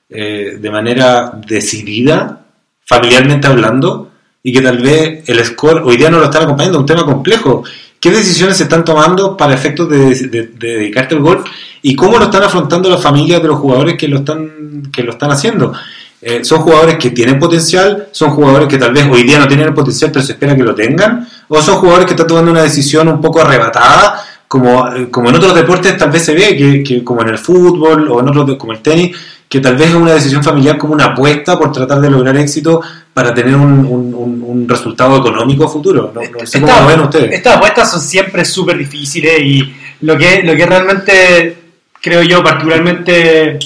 eh, 0.08 0.58
de 0.60 0.70
manera 0.70 1.32
decidida, 1.46 2.40
familiarmente 2.84 3.46
hablando, 3.46 4.10
y 4.42 4.52
que 4.52 4.60
tal 4.60 4.78
vez 4.78 5.28
el 5.28 5.44
score 5.44 5.82
hoy 5.84 5.96
día 5.96 6.10
no 6.10 6.18
lo 6.18 6.24
están 6.24 6.42
acompañando, 6.42 6.78
un 6.78 6.86
tema 6.86 7.04
complejo. 7.04 7.64
¿Qué 7.98 8.10
decisiones 8.10 8.58
se 8.58 8.64
están 8.64 8.84
tomando 8.84 9.34
para 9.36 9.54
efectos 9.54 9.88
de, 9.88 10.14
de- 10.28 10.46
de 10.48 10.68
dedicarte 10.76 11.14
al 11.14 11.22
golf? 11.22 11.46
¿Y 11.80 11.96
cómo 11.96 12.18
lo 12.18 12.24
están 12.26 12.42
afrontando 12.42 12.90
las 12.90 13.02
familias 13.02 13.40
de 13.40 13.48
los 13.48 13.58
jugadores 13.58 13.94
que 13.96 14.08
lo 14.08 14.18
están, 14.18 14.82
que 14.92 15.02
lo 15.02 15.12
están 15.12 15.30
haciendo? 15.30 15.72
Eh, 16.20 16.44
¿Son 16.44 16.58
jugadores 16.60 16.96
que 16.96 17.10
tienen 17.10 17.38
potencial? 17.38 18.08
¿Son 18.12 18.30
jugadores 18.30 18.68
que 18.68 18.78
tal 18.78 18.92
vez 18.92 19.06
hoy 19.10 19.22
día 19.22 19.38
no 19.38 19.46
tienen 19.48 19.68
el 19.68 19.74
potencial 19.74 20.10
pero 20.12 20.24
se 20.24 20.32
espera 20.32 20.54
que 20.56 20.62
lo 20.62 20.74
tengan? 20.74 21.26
¿O 21.48 21.60
son 21.62 21.76
jugadores 21.76 22.06
que 22.06 22.12
están 22.12 22.26
tomando 22.26 22.50
una 22.50 22.62
decisión 22.62 23.08
un 23.08 23.20
poco 23.22 23.40
arrebatada? 23.40 24.22
Como, 24.46 24.86
eh, 24.88 25.10
como 25.10 25.30
en 25.30 25.36
otros 25.36 25.54
deportes 25.54 25.96
tal 25.96 26.10
vez 26.10 26.24
se 26.24 26.34
ve, 26.34 26.56
que, 26.56 26.82
que 26.82 27.02
como 27.02 27.22
en 27.22 27.28
el 27.28 27.38
fútbol 27.38 28.08
o 28.10 28.20
en 28.20 28.28
otros 28.28 28.56
como 28.56 28.72
el 28.72 28.80
tenis, 28.80 29.16
que 29.54 29.60
tal 29.60 29.76
vez 29.76 29.90
es 29.90 29.94
una 29.94 30.14
decisión 30.14 30.42
familiar 30.42 30.76
como 30.76 30.94
una 30.94 31.04
apuesta 31.04 31.56
por 31.56 31.70
tratar 31.70 32.00
de 32.00 32.10
lograr 32.10 32.36
éxito 32.36 32.80
para 33.12 33.32
tener 33.32 33.54
un, 33.54 33.86
un- 33.86 34.12
un- 34.12 34.42
un 34.44 34.68
resultado 34.68 35.16
económico 35.18 35.68
futuro. 35.68 36.10
No, 36.12 36.20
no 36.20 36.44
sé 36.44 36.60
cómo 36.60 36.72
lo 36.72 36.86
ven 36.88 37.00
ustedes. 37.00 37.32
Estas 37.34 37.56
apuestas 37.58 37.88
son 37.92 38.00
siempre 38.00 38.44
súper 38.44 38.76
difíciles 38.78 39.40
y 39.42 39.72
lo 40.00 40.18
que, 40.18 40.42
lo 40.42 40.56
que 40.56 40.66
realmente 40.66 41.56
creo 42.02 42.22
yo 42.24 42.42
particularmente 42.42 43.60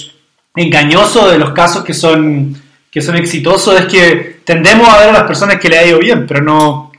engañoso 0.55 1.27
de 1.31 1.39
los 1.39 1.51
casos 1.51 1.83
que 1.83 1.95
son, 1.95 2.55
que 2.91 3.01
son 3.01 3.15
exitosos 3.15 3.79
es 3.79 3.85
que 3.87 4.41
tendemos 4.43 4.87
a 4.89 4.99
ver 4.99 5.09
a 5.09 5.13
las 5.13 5.23
personas 5.23 5.55
que 5.59 5.69
le 5.69 5.79
ha 5.79 5.87
ido 5.87 5.97
bien, 5.97 6.25
pero 6.27 6.41
no, 6.43 6.91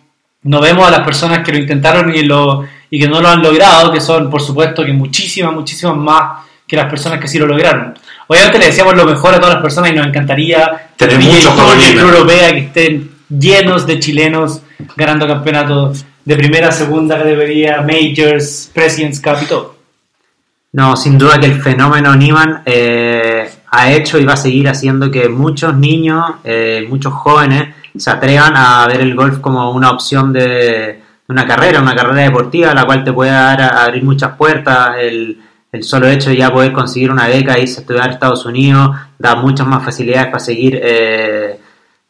no 0.43 0.61
vemos 0.61 0.87
a 0.87 0.91
las 0.91 1.01
personas 1.05 1.45
que 1.45 1.53
lo 1.53 1.59
intentaron 1.59 2.13
y, 2.15 2.23
lo, 2.25 2.65
y 2.91 2.99
que 2.99 3.07
no 3.09 3.21
lo 3.21 3.29
han 3.29 3.41
logrado, 3.43 3.93
que 3.93 4.01
son 4.01 4.29
por 4.31 4.41
supuesto 4.43 4.85
que 4.85 4.93
muchísimas, 4.93 5.53
muchísimas 5.53 5.97
más 5.97 6.47
que 6.67 6.77
las 6.77 6.87
personas 6.91 7.21
que 7.21 7.29
sí 7.29 7.39
lo 7.39 7.47
lograron. 7.47 7.95
Obviamente 8.33 8.59
le 8.61 8.67
decíamos 8.67 8.95
lo 8.95 9.05
mejor 9.07 9.35
a 9.35 9.41
todas 9.41 9.55
las 9.55 9.63
personas 9.63 9.91
y 9.91 9.95
nos 9.95 10.07
encantaría 10.07 10.91
Tener 10.97 11.19
muchos 11.19 11.53
Europea 11.99 12.53
que 12.53 12.59
estén 12.59 13.11
llenos 13.29 13.89
de 13.89 13.99
chilenos 13.99 14.63
ganando 14.95 15.27
campeonatos 15.27 16.05
de 16.25 16.37
primera, 16.37 16.71
segunda 16.71 17.19
categoría, 17.19 17.83
Majors, 17.83 18.71
Presidents 18.73 19.21
Cup 19.21 19.39
y 19.43 19.47
todo. 19.47 19.75
No, 20.75 20.97
sin 20.97 21.19
duda 21.19 21.41
que 21.41 21.47
el 21.47 21.61
fenómeno 21.61 22.15
Niman 22.15 22.63
eh, 22.67 23.51
ha 23.69 23.91
hecho 23.91 24.17
y 24.17 24.25
va 24.25 24.35
a 24.35 24.37
seguir 24.37 24.69
haciendo 24.69 25.11
que 25.11 25.29
muchos 25.29 25.75
niños, 25.77 26.25
eh, 26.45 26.87
muchos 26.89 27.13
jóvenes, 27.13 27.75
se 27.97 28.11
atrevan 28.13 28.57
a 28.57 28.87
ver 28.87 29.01
el 29.01 29.17
golf 29.17 29.41
como 29.41 29.73
una 29.73 29.91
opción 29.91 30.33
de, 30.33 30.41
de 30.47 31.01
una 31.27 31.45
carrera, 31.49 31.81
una 31.83 31.97
carrera 31.97 32.23
deportiva, 32.23 32.73
la 32.75 32.85
cual 32.85 33.03
te 33.03 33.13
puede 33.13 33.33
dar, 33.33 33.61
a- 33.61 33.83
abrir 33.87 34.05
muchas 34.05 34.37
puertas. 34.37 34.91
El, 35.01 35.37
el 35.73 35.85
solo 35.85 36.09
hecho 36.09 36.31
de 36.31 36.37
ya 36.37 36.53
poder 36.53 36.73
conseguir 36.73 37.11
una 37.11 37.29
beca 37.29 37.55
e 37.55 37.63
irse 37.63 37.79
a 37.79 37.81
estudiar 37.83 38.09
a 38.09 38.13
Estados 38.13 38.45
Unidos 38.45 38.97
da 39.19 39.37
muchas 39.37 39.67
más 39.67 39.85
facilidades 39.85 40.27
para 40.27 40.41
seguir 40.41 40.81
eh, 40.83 41.59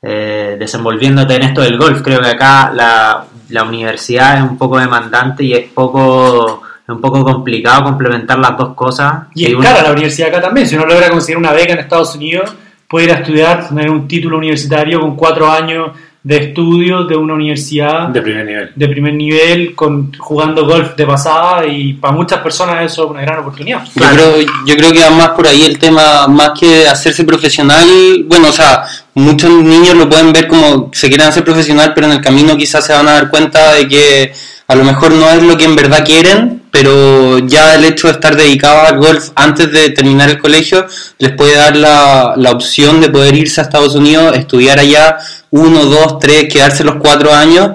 eh, 0.03 0.57
desenvolviéndote 0.59 1.35
en 1.35 1.43
esto 1.43 1.61
del 1.61 1.77
golf. 1.77 2.01
Creo 2.03 2.21
que 2.21 2.29
acá 2.29 2.73
la, 2.73 3.25
la 3.51 3.65
universidad 3.65 4.39
es 4.39 4.43
un 4.43 4.57
poco 4.57 4.79
demandante 4.79 5.45
y 5.45 5.53
es 5.53 5.69
poco 5.73 6.63
es 6.83 6.89
un 6.89 7.01
poco 7.01 7.23
complicado 7.23 7.85
complementar 7.85 8.39
las 8.39 8.57
dos 8.57 8.75
cosas. 8.75 9.25
Y 9.35 9.47
es 9.47 9.57
cara 9.57 9.83
la 9.83 9.93
universidad 9.93 10.31
acá 10.31 10.41
también. 10.41 10.67
Si 10.67 10.75
uno 10.75 10.87
logra 10.87 11.11
conseguir 11.11 11.37
una 11.37 11.53
beca 11.53 11.75
en 11.75 11.81
Estados 11.81 12.15
Unidos, 12.15 12.55
puede 12.89 13.07
ir 13.07 13.13
a 13.13 13.19
estudiar, 13.19 13.69
tener 13.69 13.91
un 13.91 14.09
título 14.09 14.39
universitario 14.39 15.01
con 15.01 15.15
cuatro 15.15 15.51
años 15.51 15.91
de 16.23 16.37
estudio 16.37 17.05
de 17.05 17.17
una 17.17 17.33
universidad 17.33 18.09
De 18.09 18.21
primer 18.21 18.45
nivel. 18.45 18.73
de 18.75 18.89
primer 18.89 19.15
nivel, 19.15 19.75
con, 19.75 20.13
jugando 20.19 20.67
golf 20.67 20.95
de 20.95 21.07
pasada 21.07 21.67
y 21.67 21.95
para 21.95 22.13
muchas 22.13 22.41
personas 22.41 22.85
eso 22.85 23.05
es 23.05 23.11
una 23.11 23.23
gran 23.23 23.39
oportunidad. 23.39 23.83
Yo, 23.95 24.05
creo, 24.13 24.41
yo 24.67 24.77
creo 24.77 24.93
que 24.93 25.01
va 25.01 25.11
más 25.11 25.31
por 25.31 25.47
ahí 25.47 25.63
el 25.63 25.79
tema, 25.79 26.27
más 26.29 26.53
que 26.59 26.87
hacerse 26.87 27.25
profesional, 27.25 27.89
bueno, 28.27 28.49
o 28.49 28.53
sea, 28.53 28.85
muchos 29.15 29.51
niños 29.51 29.95
lo 29.95 30.09
pueden 30.09 30.33
ver 30.33 30.47
como 30.47 30.91
se 30.93 31.09
quieren 31.09 31.27
hacer 31.27 31.43
profesional, 31.43 31.93
pero 31.95 32.07
en 32.07 32.13
el 32.13 32.21
camino 32.21 32.57
quizás 32.57 32.85
se 32.85 32.93
van 32.93 33.09
a 33.09 33.13
dar 33.13 33.31
cuenta 33.31 33.73
de 33.73 33.89
que 33.89 34.33
a 34.69 34.75
lo 34.75 34.85
mejor 34.85 35.13
no 35.13 35.29
es 35.31 35.43
lo 35.43 35.57
que 35.57 35.65
en 35.65 35.75
verdad 35.75 36.05
quieren, 36.05 36.60
pero 36.71 37.39
ya 37.41 37.75
el 37.75 37.85
hecho 37.85 38.07
de 38.07 38.15
estar 38.15 38.37
dedicado 38.37 38.87
al 38.87 38.99
golf 38.99 39.31
antes 39.35 39.73
de 39.73 39.91
terminar 39.91 40.31
el 40.31 40.39
colegio 40.39 40.87
les 41.19 41.33
puede 41.33 41.57
dar 41.57 41.77
la, 41.77 42.35
la 42.37 42.51
opción 42.51 43.01
de 43.01 43.11
poder 43.11 43.35
irse 43.35 43.61
a 43.61 43.65
Estados 43.65 43.95
Unidos, 43.95 44.37
estudiar 44.37 44.79
allá 44.79 45.19
uno, 45.51 45.85
dos, 45.85 46.19
tres, 46.21 46.53
quedarse 46.53 46.85
los 46.85 46.97
cuatro 46.97 47.33
años 47.35 47.71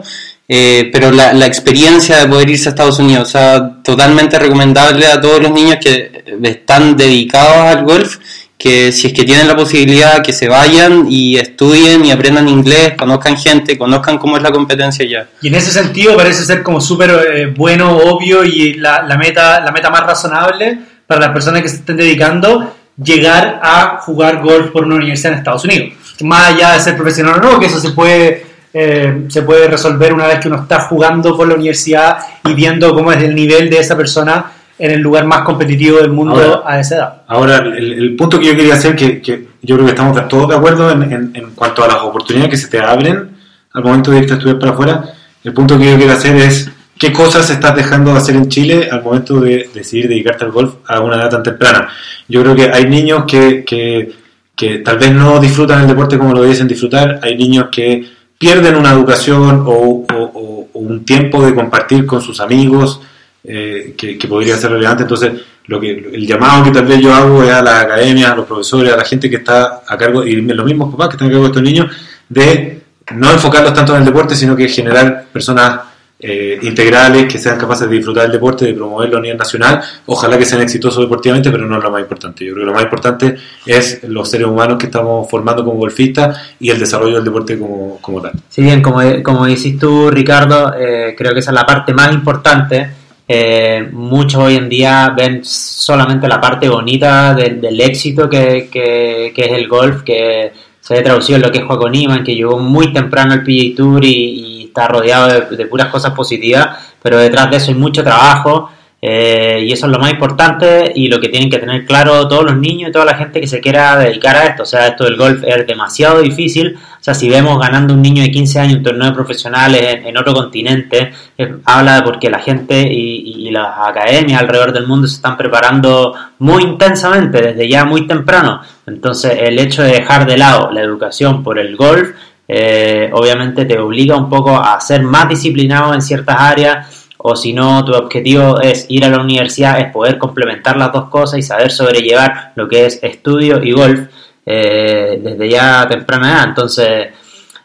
eh, 0.47 0.89
pero 0.93 1.11
la, 1.11 1.33
la 1.33 1.47
experiencia 1.47 2.17
de 2.17 2.27
poder 2.27 2.49
irse 2.51 2.69
a 2.69 2.71
Estados 2.71 2.99
Unidos, 2.99 3.29
o 3.29 3.31
sea, 3.31 3.81
totalmente 3.83 4.37
recomendable 4.37 5.07
a 5.07 5.19
todos 5.19 5.41
los 5.41 5.51
niños 5.51 5.77
que 5.81 6.23
están 6.43 6.95
dedicados 6.95 7.75
al 7.75 7.83
golf, 7.83 8.17
que 8.65 8.91
si 8.91 9.05
es 9.05 9.13
que 9.13 9.25
tienen 9.25 9.47
la 9.47 9.55
posibilidad 9.55 10.23
que 10.23 10.33
se 10.33 10.49
vayan 10.49 11.05
y 11.07 11.37
estudien 11.37 12.03
y 12.03 12.11
aprendan 12.11 12.49
inglés, 12.49 12.93
conozcan 12.97 13.37
gente, 13.37 13.77
conozcan 13.77 14.17
cómo 14.17 14.37
es 14.37 14.41
la 14.41 14.49
competencia 14.49 15.05
ya. 15.07 15.27
Y 15.39 15.49
en 15.49 15.55
ese 15.55 15.69
sentido 15.69 16.17
parece 16.17 16.43
ser 16.43 16.63
como 16.63 16.81
súper 16.81 17.11
eh, 17.11 17.53
bueno, 17.55 17.95
obvio 17.95 18.43
y 18.43 18.73
la, 18.73 19.03
la 19.03 19.17
meta, 19.17 19.61
la 19.61 19.71
meta 19.71 19.91
más 19.91 20.01
razonable 20.07 20.79
para 21.05 21.21
las 21.21 21.29
personas 21.29 21.61
que 21.61 21.69
se 21.69 21.75
estén 21.75 21.95
dedicando, 21.95 22.75
llegar 22.97 23.59
a 23.61 23.99
jugar 23.99 24.41
golf 24.41 24.71
por 24.71 24.85
una 24.85 24.95
universidad 24.95 25.33
en 25.33 25.37
Estados 25.37 25.63
Unidos. 25.63 25.93
Más 26.21 26.55
allá 26.55 26.73
de 26.73 26.79
ser 26.79 26.95
profesional 26.95 27.35
o 27.35 27.43
no, 27.43 27.59
que 27.59 27.67
eso 27.67 27.79
se 27.79 27.91
puede, 27.91 28.47
eh, 28.73 29.25
se 29.27 29.43
puede 29.43 29.67
resolver 29.67 30.11
una 30.11 30.25
vez 30.25 30.39
que 30.39 30.47
uno 30.47 30.63
está 30.63 30.79
jugando 30.79 31.37
por 31.37 31.47
la 31.47 31.53
universidad 31.53 32.17
y 32.43 32.55
viendo 32.55 32.95
cómo 32.95 33.11
es 33.11 33.21
el 33.21 33.35
nivel 33.35 33.69
de 33.69 33.77
esa 33.77 33.95
persona 33.95 34.53
en 34.77 34.91
el 34.91 34.99
lugar 35.01 35.25
más 35.25 35.41
competitivo 35.41 35.97
del 35.97 36.11
mundo 36.11 36.35
Ahora- 36.35 36.61
a 36.65 36.79
esa 36.79 36.95
edad. 36.95 37.21
Ahora, 37.27 37.57
el, 37.57 37.93
el 37.93 38.15
punto 38.15 38.39
que 38.39 38.47
yo 38.47 38.55
quería 38.55 38.73
hacer, 38.73 38.95
que, 38.95 39.21
que 39.21 39.47
yo 39.61 39.75
creo 39.75 39.85
que 39.85 39.91
estamos 39.93 40.27
todos 40.27 40.49
de 40.49 40.55
acuerdo 40.55 40.91
en, 40.91 41.03
en- 41.03 41.31
en 41.33 41.51
cuanto 41.55 41.83
a 41.83 41.87
las 41.87 41.97
oportunidades 41.97 42.51
que 42.51 42.57
se 42.57 42.67
te 42.67 42.79
abren 42.79 43.29
al 43.73 43.83
momento 43.83 44.11
de 44.11 44.19
irte 44.19 44.33
a 44.33 44.35
estudiar 44.37 44.59
para 44.59 44.71
afuera, 44.73 45.03
el 45.43 45.53
punto 45.53 45.77
que 45.77 45.91
yo 45.91 45.97
quiero 45.97 46.13
hacer 46.13 46.35
es 46.35 46.69
qué 46.97 47.11
cosas 47.13 47.49
estás 47.49 47.75
dejando 47.75 48.11
de 48.13 48.17
hacer 48.17 48.35
en 48.35 48.47
Chile 48.49 48.87
al 48.91 49.03
momento 49.03 49.39
de 49.41 49.69
decidir 49.73 50.07
dedicarte 50.07 50.45
al 50.45 50.51
golf 50.51 50.75
a 50.87 50.99
una 51.01 51.15
edad 51.17 51.29
tan 51.29 51.43
temprana. 51.43 51.89
Yo 52.27 52.41
creo 52.41 52.55
que 52.55 52.71
hay 52.71 52.85
niños 52.87 53.25
que, 53.27 53.63
que, 53.65 54.13
que 54.55 54.79
tal 54.79 54.97
vez 54.97 55.11
no 55.11 55.39
disfrutan 55.39 55.81
el 55.81 55.87
deporte 55.87 56.17
como 56.17 56.33
lo 56.33 56.41
debiesen 56.41 56.67
disfrutar, 56.67 57.19
hay 57.21 57.37
niños 57.37 57.67
que 57.71 58.05
pierden 58.37 58.75
una 58.75 58.91
educación 58.91 59.63
o, 59.65 59.71
o- 59.71 60.05
o- 60.13 60.67
o 60.73 60.79
un 60.79 61.05
tiempo 61.05 61.45
de 61.45 61.53
compartir 61.55 62.05
con 62.05 62.21
sus 62.21 62.39
amigos 62.39 63.01
eh, 63.47 63.93
que, 63.97 64.27
podría 64.27 64.57
ser 64.57 64.71
relevante. 64.71 65.03
Entonces, 65.03 65.33
lo 65.67 65.79
que 65.79 65.91
el 65.91 66.27
llamado 66.27 66.63
que 66.63 66.71
tal 66.71 66.85
vez 66.85 66.99
yo 66.99 67.13
hago 67.13 67.43
es 67.43 67.51
a 67.51 67.61
las 67.61 67.83
academias, 67.83 68.31
a 68.31 68.35
los 68.35 68.45
profesores, 68.45 68.93
a 68.93 68.97
la 68.97 69.05
gente 69.05 69.29
que 69.29 69.37
está 69.37 69.81
a 69.87 69.97
cargo, 69.97 70.23
y 70.23 70.41
los 70.41 70.65
mismos 70.65 70.91
papás 70.91 71.09
que 71.09 71.13
están 71.15 71.27
a 71.27 71.31
cargo 71.31 71.43
de 71.43 71.49
estos 71.49 71.63
niños, 71.63 71.91
de 72.29 72.81
no 73.13 73.31
enfocarlos 73.31 73.73
tanto 73.73 73.93
en 73.93 73.99
el 73.99 74.05
deporte, 74.05 74.35
sino 74.35 74.55
que 74.55 74.67
generar 74.67 75.25
personas 75.31 75.79
eh, 76.17 76.57
integrales 76.61 77.31
que 77.31 77.37
sean 77.37 77.57
capaces 77.57 77.89
de 77.89 77.95
disfrutar 77.97 78.23
del 78.23 78.31
deporte, 78.31 78.65
de 78.65 78.73
promoverlo 78.73 79.17
a 79.17 79.21
nivel 79.21 79.37
nacional. 79.37 79.81
Ojalá 80.05 80.37
que 80.37 80.45
sean 80.45 80.61
exitosos 80.61 81.03
deportivamente, 81.03 81.51
pero 81.51 81.67
no 81.67 81.77
es 81.77 81.83
lo 81.83 81.91
más 81.91 82.01
importante. 82.01 82.45
Yo 82.45 82.53
creo 82.53 82.63
que 82.63 82.67
lo 82.67 82.73
más 82.73 82.83
importante 82.83 83.35
es 83.65 84.01
los 84.03 84.29
seres 84.29 84.47
humanos 84.47 84.77
que 84.79 84.85
estamos 84.85 85.29
formando 85.29 85.63
como 85.65 85.77
golfistas 85.77 86.55
y 86.59 86.69
el 86.69 86.79
desarrollo 86.79 87.15
del 87.15 87.25
deporte 87.25 87.59
como, 87.59 88.21
tal. 88.21 88.31
Si 88.49 88.61
bien, 88.61 88.81
como, 88.81 89.01
como 89.23 89.45
decís 89.45 89.77
tú, 89.77 90.09
Ricardo, 90.09 90.73
eh, 90.73 91.13
creo 91.17 91.33
que 91.33 91.39
esa 91.39 91.51
es 91.51 91.55
la 91.55 91.65
parte 91.65 91.93
más 91.93 92.13
importante. 92.13 92.89
Eh, 93.27 93.89
muchos 93.91 94.41
hoy 94.41 94.55
en 94.55 94.69
día 94.69 95.11
ven 95.17 95.43
solamente 95.43 96.27
la 96.27 96.39
parte 96.39 96.69
bonita 96.69 97.33
del, 97.33 97.81
éxito 97.81 98.29
que, 98.29 98.69
que- 98.71 99.33
es 99.35 99.51
el 99.51 99.67
golf, 99.67 100.03
que 100.03 100.53
se 100.79 100.93
ve 100.93 101.01
traducido 101.01 101.37
en 101.37 101.41
lo 101.41 101.51
que 101.51 101.59
es 101.59 101.65
Joaquín 101.65 101.91
Niman, 101.91 102.23
que 102.23 102.35
llegó 102.35 102.59
muy 102.59 102.93
temprano 102.93 103.33
al 103.33 103.43
PGA 103.43 103.75
Tour 103.75 104.05
y, 104.05 104.65
está 104.65 104.87
rodeado 104.89 105.27
de, 105.27 105.55
de 105.55 105.65
puras 105.67 105.87
cosas 105.87 106.11
positivas, 106.11 106.67
pero 107.01 107.17
detrás 107.17 107.49
de 107.49 107.57
eso 107.57 107.71
hay 107.71 107.75
mucho 107.77 108.03
trabajo. 108.03 108.69
Eh, 109.07 109.63
y 109.63 109.71
eso 109.71 109.85
es 109.85 109.91
lo 109.91 109.99
más 109.99 110.09
importante 110.09 110.91
y 110.95 111.09
lo 111.09 111.19
que 111.19 111.29
tienen 111.29 111.47
que 111.47 111.59
tener 111.59 111.85
claro 111.85 112.27
todos 112.27 112.43
los 112.43 112.57
niños 112.57 112.89
y 112.89 112.91
toda 112.91 113.05
la 113.05 113.13
gente 113.13 113.39
que 113.39 113.45
se 113.45 113.59
quiera 113.59 113.99
dedicar 113.99 114.35
a 114.35 114.45
esto. 114.45 114.63
O 114.63 114.65
sea, 114.65 114.87
esto 114.87 115.03
del 115.03 115.15
golf 115.15 115.43
es 115.45 115.67
demasiado 115.67 116.23
difícil. 116.23 116.75
O 116.75 117.03
sea, 117.05 117.13
si 117.13 117.29
vemos 117.29 117.59
ganando 117.59 117.93
un 117.93 118.01
niño 118.01 118.23
de 118.23 118.31
15 118.31 118.59
años 118.59 118.77
en 118.77 118.83
torneos 118.83 119.13
profesionales 119.13 119.99
en, 120.03 120.17
otro 120.17 120.33
continente, 120.33 121.11
eh, 121.37 121.55
habla 121.65 121.97
de 121.97 122.01
porque 122.01 122.31
la 122.31 122.39
gente 122.39 122.81
y, 122.81 123.47
y 123.47 123.51
las 123.51 123.77
academias 123.77 124.41
alrededor 124.41 124.73
del 124.73 124.87
mundo 124.87 125.07
se 125.07 125.17
están 125.17 125.37
preparando 125.37 126.15
muy 126.39 126.63
intensamente, 126.63 127.43
desde 127.43 127.69
ya 127.69 127.85
muy 127.85 128.07
temprano. 128.07 128.61
Entonces, 128.87 129.37
el 129.39 129.59
hecho 129.59 129.83
de 129.83 129.91
dejar 129.91 130.25
de 130.25 130.37
lado 130.37 130.71
la 130.71 130.81
educación 130.81 131.43
por 131.43 131.59
el 131.59 131.75
golf, 131.75 132.09
eh, 132.47 133.11
obviamente 133.13 133.65
te 133.65 133.77
obliga 133.77 134.15
un 134.15 134.29
poco 134.29 134.55
a 134.57 134.79
ser 134.79 135.03
más 135.03 135.29
disciplinado 135.29 135.93
en 135.93 136.01
ciertas 136.01 136.37
áreas 136.39 136.94
o 137.27 137.35
si 137.35 137.53
no, 137.53 137.83
tu 137.83 137.93
objetivo 137.93 138.59
es 138.61 138.85
ir 138.89 139.03
a 139.03 139.09
la 139.09 139.19
universidad, 139.19 139.79
es 139.79 139.91
poder 139.91 140.19
complementar 140.19 140.77
las 140.77 140.91
dos 140.91 141.09
cosas 141.09 141.39
y 141.39 141.41
saber 141.41 141.71
sobrellevar 141.71 142.51
lo 142.55 142.67
que 142.67 142.85
es 142.85 142.99
estudio 143.01 143.63
y 143.63 143.71
golf 143.71 144.01
eh, 144.45 145.19
desde 145.23 145.49
ya 145.49 145.87
temprana 145.87 146.33
edad. 146.33 146.43
Entonces, 146.49 147.07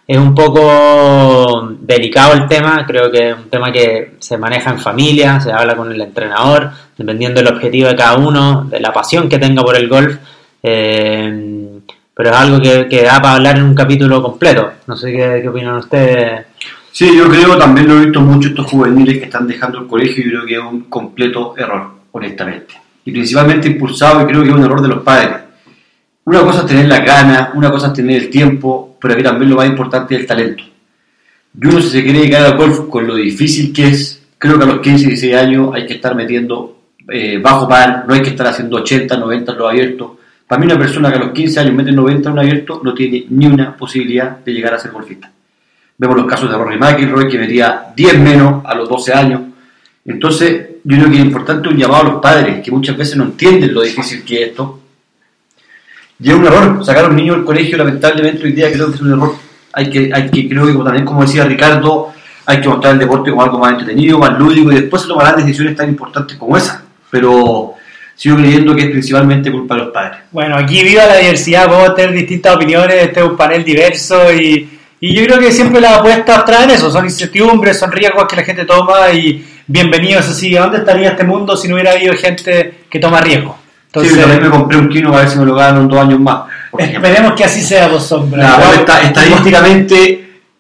es 0.07 0.17
un 0.17 0.35
poco 0.35 1.69
delicado 1.79 2.33
el 2.33 2.49
tema, 2.49 2.87
creo 2.87 3.11
que 3.11 3.31
es 3.31 3.37
un 3.37 3.51
tema 3.51 3.71
que 3.71 4.15
se 4.19 4.39
maneja 4.39 4.71
en 4.71 4.79
familia, 4.79 5.39
se 5.41 5.53
habla 5.53 5.77
con 5.77 5.93
el 5.93 6.01
entrenador, 6.01 6.71
dependiendo 6.97 7.43
del 7.43 7.53
objetivo 7.53 7.89
de 7.89 7.97
cada 7.97 8.17
uno, 8.17 8.65
de 8.65 8.81
la 8.81 8.93
pasión 8.95 9.29
que 9.29 9.39
tenga 9.39 9.63
por 9.63 9.77
el 9.77 9.89
golf. 9.89 10.17
eh, 10.63 11.81
pero 12.21 12.31
es 12.31 12.37
algo 12.37 12.61
que, 12.61 13.03
da 13.03 13.19
para 13.23 13.37
hablar 13.37 13.57
en 13.57 13.65
un 13.65 13.75
capítulo 13.75 14.23
completo. 14.23 14.73
No 14.87 14.95
sé 14.95 15.11
qué 15.11 15.49
opinan 15.49 15.77
ustedes. 15.77 16.45
Sí, 16.93 17.17
yo 17.17 17.29
creo, 17.29 17.57
también 17.57 17.87
lo 17.87 17.99
he 17.99 18.05
visto 18.07 18.21
mucho 18.21 18.49
estos 18.49 18.67
juveniles 18.67 19.19
que 19.19 19.25
están 19.25 19.47
dejando 19.47 19.79
el 19.79 19.87
colegio 19.87 20.25
y 20.25 20.29
creo 20.29 20.47
que 20.47 20.55
es 20.55 20.61
un 20.61 20.81
completo 20.83 21.55
error, 21.57 21.91
honestamente. 22.13 22.75
Y 23.05 23.13
principalmente 23.13 23.69
impulsado, 23.69 24.23
y 24.23 24.27
creo 24.27 24.43
que 24.43 24.49
es 24.49 24.55
un 24.55 24.65
error 24.65 24.83
de 24.83 24.89
los 24.89 25.03
padres. 25.03 25.37
Una 26.25 26.41
cosa 26.43 26.61
es 26.61 26.67
tener 26.67 26.89
la 26.89 27.01
gana, 27.01 27.53
una 27.55 27.71
cosa 27.71 27.89
es 27.89 27.93
tener 27.93 28.23
el 28.23 28.31
tiempo, 28.31 28.97
pero 29.01 29.15
aquí 29.15 29.23
también 29.23 29.51
lo 29.51 29.57
más 29.57 29.69
importante 29.69 30.15
es 30.15 30.21
el 30.23 30.27
talento. 30.27 30.65
Y 31.61 31.67
uno 31.67 31.81
si 31.81 31.91
se 31.91 32.03
quiere 32.03 32.21
dedicar 32.21 32.43
al 32.45 32.57
golf 32.57 32.89
con 32.89 33.07
lo 33.07 33.15
difícil 33.15 33.73
que 33.73 33.89
es, 33.89 34.23
creo 34.37 34.59
que 34.59 34.65
a 34.65 34.67
los 34.67 34.81
15, 34.81 35.07
16 35.07 35.35
años 35.35 35.71
hay 35.75 35.87
que 35.87 35.95
estar 35.95 36.15
metiendo 36.15 36.77
eh, 37.09 37.39
bajo 37.39 37.69
par, 37.69 38.05
no 38.07 38.15
hay 38.15 38.23
que 38.23 38.31
estar 38.31 38.47
haciendo 38.47 38.77
80, 38.77 39.17
90 39.17 39.53
en 39.53 39.59
los 39.59 39.69
abiertos. 39.69 40.11
Para 40.47 40.61
mí 40.61 40.67
una 40.67 40.79
persona 40.79 41.11
que 41.11 41.17
a 41.17 41.21
los 41.21 41.33
15 41.33 41.61
años 41.61 41.75
mete 41.75 41.93
90 41.93 42.29
en 42.29 42.33
un 42.33 42.39
abierto 42.39 42.81
no 42.85 42.95
tiene 42.95 43.27
ni 43.31 43.47
una 43.47 43.77
posibilidad 43.77 44.39
de 44.39 44.53
llegar 44.53 44.75
a 44.75 44.79
ser 44.79 44.91
golfista. 44.91 45.31
Vemos 46.01 46.17
los 46.17 46.27
casos 46.27 46.51
de 46.51 46.57
Rory 46.57 46.79
McIlroy 46.79 47.29
que 47.29 47.39
metía 47.39 47.93
10 47.95 48.19
menos 48.21 48.65
a 48.65 48.75
los 48.75 48.89
12 48.89 49.13
años. 49.13 49.43
Entonces, 50.07 50.69
yo 50.83 50.97
creo 50.97 51.11
que 51.11 51.19
es 51.19 51.25
importante 51.27 51.69
un 51.69 51.77
llamado 51.77 52.01
a 52.01 52.13
los 52.13 52.23
padres 52.23 52.65
que 52.65 52.71
muchas 52.71 52.97
veces 52.97 53.19
no 53.19 53.25
entienden 53.25 53.75
lo 53.75 53.83
difícil 53.83 54.25
que 54.25 54.43
es 54.43 54.49
esto. 54.49 54.81
Y 56.19 56.31
es 56.31 56.35
un 56.35 56.47
error, 56.47 56.83
sacar 56.87 57.05
a 57.05 57.09
un 57.09 57.17
niño 57.17 57.35
del 57.35 57.45
colegio, 57.45 57.77
lamentablemente 57.77 58.45
hoy 58.45 58.53
día 58.53 58.73
creo 58.73 58.89
que 58.89 58.95
es 58.95 59.01
un 59.03 59.13
error. 59.13 59.35
Hay 59.75 59.91
que, 59.91 60.11
hay 60.11 60.31
que 60.31 60.49
creo 60.49 60.67
que 60.67 60.73
también 60.73 61.05
como 61.05 61.21
decía 61.21 61.45
Ricardo, 61.45 62.15
hay 62.47 62.63
que 62.63 62.69
mostrar 62.71 62.95
el 62.95 63.01
deporte 63.01 63.29
como 63.31 63.43
algo 63.43 63.59
más 63.59 63.73
entretenido, 63.73 64.19
más 64.19 64.39
lúdico 64.39 64.73
y 64.73 64.77
después 64.77 65.03
se 65.03 65.09
tomarán 65.09 65.37
decisiones 65.37 65.77
tan 65.77 65.91
importantes 65.91 66.39
como 66.39 66.57
esa. 66.57 66.83
Pero 67.11 67.75
sigo 68.15 68.37
creyendo 68.37 68.75
que 68.75 68.85
es 68.85 68.91
principalmente 68.91 69.53
culpa 69.53 69.75
de 69.75 69.83
los 69.83 69.93
padres. 69.93 70.21
Bueno, 70.31 70.57
aquí 70.57 70.83
viva 70.83 71.05
la 71.05 71.19
diversidad, 71.19 71.67
podemos 71.67 71.95
tener 71.95 72.15
distintas 72.15 72.57
opiniones, 72.57 72.97
este 73.03 73.21
es 73.21 73.27
un 73.27 73.37
panel 73.37 73.63
diverso 73.63 74.33
y, 74.33 74.80
y 75.01 75.15
yo 75.15 75.25
creo 75.25 75.39
que 75.39 75.51
siempre 75.51 75.81
las 75.81 75.99
apuestas 75.99 76.45
traen 76.45 76.71
eso, 76.71 76.91
son 76.91 77.05
incertidumbres, 77.07 77.79
son 77.79 77.91
riesgos 77.91 78.27
que 78.29 78.37
la 78.37 78.43
gente 78.43 78.65
toma 78.67 79.11
y 79.13 79.45
bienvenidos 79.67 80.29
así. 80.29 80.53
¿Dónde 80.53 80.79
estaría 80.79 81.11
este 81.11 81.25
mundo 81.25 81.57
si 81.57 81.69
no 81.69 81.75
hubiera 81.75 81.93
habido 81.93 82.15
gente 82.15 82.81
que 82.91 82.99
toma 82.99 83.21
riesgos? 83.21 83.57
Entonces, 83.87 84.13
sí, 84.13 84.19
yo 84.19 84.25
también 84.27 84.43
me 84.45 84.51
compré 84.51 84.79
un 84.79 84.89
kino 84.89 85.13
a 85.17 85.21
ver 85.21 85.29
si 85.31 85.39
me 85.39 85.47
lo 85.47 85.55
ganan 85.55 85.89
dos 85.89 85.99
años 86.01 86.21
más. 86.21 86.43
esperemos 86.79 87.33
que 87.33 87.45
así 87.45 87.63
sea, 87.63 87.89
vos 87.89 88.07
sombra. 88.07 88.43
La 88.43 88.49
Igual- 88.51 88.63
apuesta 88.63 89.03
estadísticamente 89.03 89.95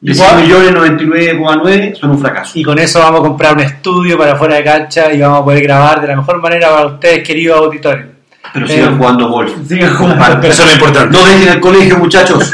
de 0.01 0.15
100 0.15 0.27
Igual- 0.27 0.43
millones 0.43 0.73
99,9 0.75 1.95
son 1.95 2.11
un 2.11 2.19
fracaso. 2.19 2.53
Y 2.59 2.63
con 2.63 2.79
eso 2.79 2.99
vamos 2.99 3.21
a 3.21 3.23
comprar 3.25 3.55
un 3.55 3.61
estudio 3.61 4.17
para 4.19 4.37
fuera 4.37 4.57
de 4.57 4.65
cancha 4.65 5.13
y 5.13 5.21
vamos 5.21 5.43
a 5.43 5.45
poder 5.45 5.63
grabar 5.63 6.01
de 6.01 6.09
la 6.09 6.17
mejor 6.17 6.41
manera 6.41 6.71
para 6.71 6.87
ustedes, 6.87 7.23
queridos 7.27 7.59
auditores. 7.59 8.07
Pero 8.55 8.67
Eh, 8.67 8.69
sigan 8.71 8.97
jugando 8.99 9.29
golf. 9.29 9.53
Sigan 9.69 9.95
jugando. 9.95 10.17
Compartan. 10.19 10.51
Eso 10.51 10.63
es 10.63 10.69
lo 10.69 10.75
importante. 10.75 11.17
No 11.19 11.25
dejen 11.27 11.49
el 11.49 11.61
colegio, 11.61 11.99
muchachos. 11.99 12.53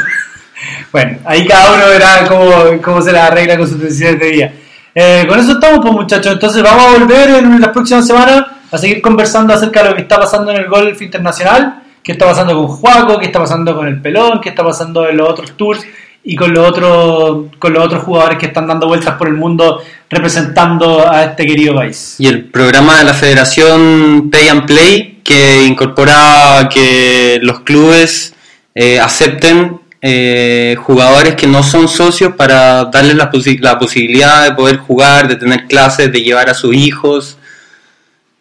Bueno, 0.91 1.19
ahí 1.25 1.45
cada 1.45 1.73
uno 1.73 1.87
verá 1.87 2.25
cómo, 2.27 2.81
cómo 2.81 3.01
se 3.01 3.11
la 3.11 3.27
arregla 3.27 3.57
con 3.57 3.67
sus 3.67 3.79
decisiones 3.79 4.19
de 4.19 4.27
día. 4.27 4.53
Eh, 4.95 5.25
con 5.27 5.39
eso 5.39 5.51
estamos, 5.51 5.79
pues 5.81 5.93
muchachos. 5.93 6.33
Entonces 6.33 6.63
vamos 6.63 6.83
a 6.85 6.97
volver 6.97 7.29
en 7.29 7.61
las 7.61 7.69
próximas 7.69 8.07
semanas 8.07 8.45
a 8.71 8.77
seguir 8.77 9.01
conversando 9.01 9.53
acerca 9.53 9.83
de 9.83 9.89
lo 9.89 9.95
que 9.95 10.01
está 10.01 10.19
pasando 10.19 10.51
en 10.51 10.57
el 10.57 10.67
golf 10.67 11.01
internacional, 11.01 11.83
qué 12.03 12.13
está 12.13 12.25
pasando 12.25 12.55
con 12.55 12.67
Juaco, 12.67 13.19
qué 13.19 13.27
está 13.27 13.39
pasando 13.39 13.75
con 13.75 13.87
el 13.87 14.01
Pelón, 14.01 14.41
qué 14.41 14.49
está 14.49 14.63
pasando 14.63 15.07
en 15.07 15.17
los 15.17 15.29
otros 15.29 15.55
tours 15.55 15.85
y 16.23 16.35
con 16.35 16.53
los 16.53 16.67
otros, 16.67 17.45
con 17.59 17.73
los 17.73 17.85
otros 17.85 18.03
jugadores 18.03 18.37
que 18.37 18.47
están 18.47 18.67
dando 18.67 18.87
vueltas 18.87 19.15
por 19.15 19.27
el 19.27 19.35
mundo 19.35 19.81
representando 20.09 21.09
a 21.09 21.23
este 21.23 21.45
querido 21.45 21.75
país. 21.75 22.15
Y 22.19 22.27
el 22.27 22.45
programa 22.45 22.97
de 22.97 23.05
la 23.05 23.13
Federación 23.13 24.29
Pay 24.29 24.47
and 24.49 24.65
Play, 24.65 25.21
que 25.23 25.65
incorpora 25.65 26.67
que 26.69 27.39
los 27.41 27.61
clubes 27.61 28.33
eh, 28.75 28.99
acepten 28.99 29.79
eh, 30.09 30.75
jugadores 30.79 31.35
que 31.35 31.47
no 31.47 31.61
son 31.63 31.89
socios 31.89 32.33
para 32.33 32.85
darles 32.85 33.15
la, 33.15 33.29
posi- 33.29 33.59
la 33.59 33.77
posibilidad 33.77 34.45
de 34.45 34.53
poder 34.55 34.77
jugar, 34.77 35.27
de 35.27 35.35
tener 35.35 35.65
clases, 35.67 36.09
de 36.11 36.21
llevar 36.21 36.49
a 36.49 36.53
sus 36.53 36.73
hijos. 36.73 37.37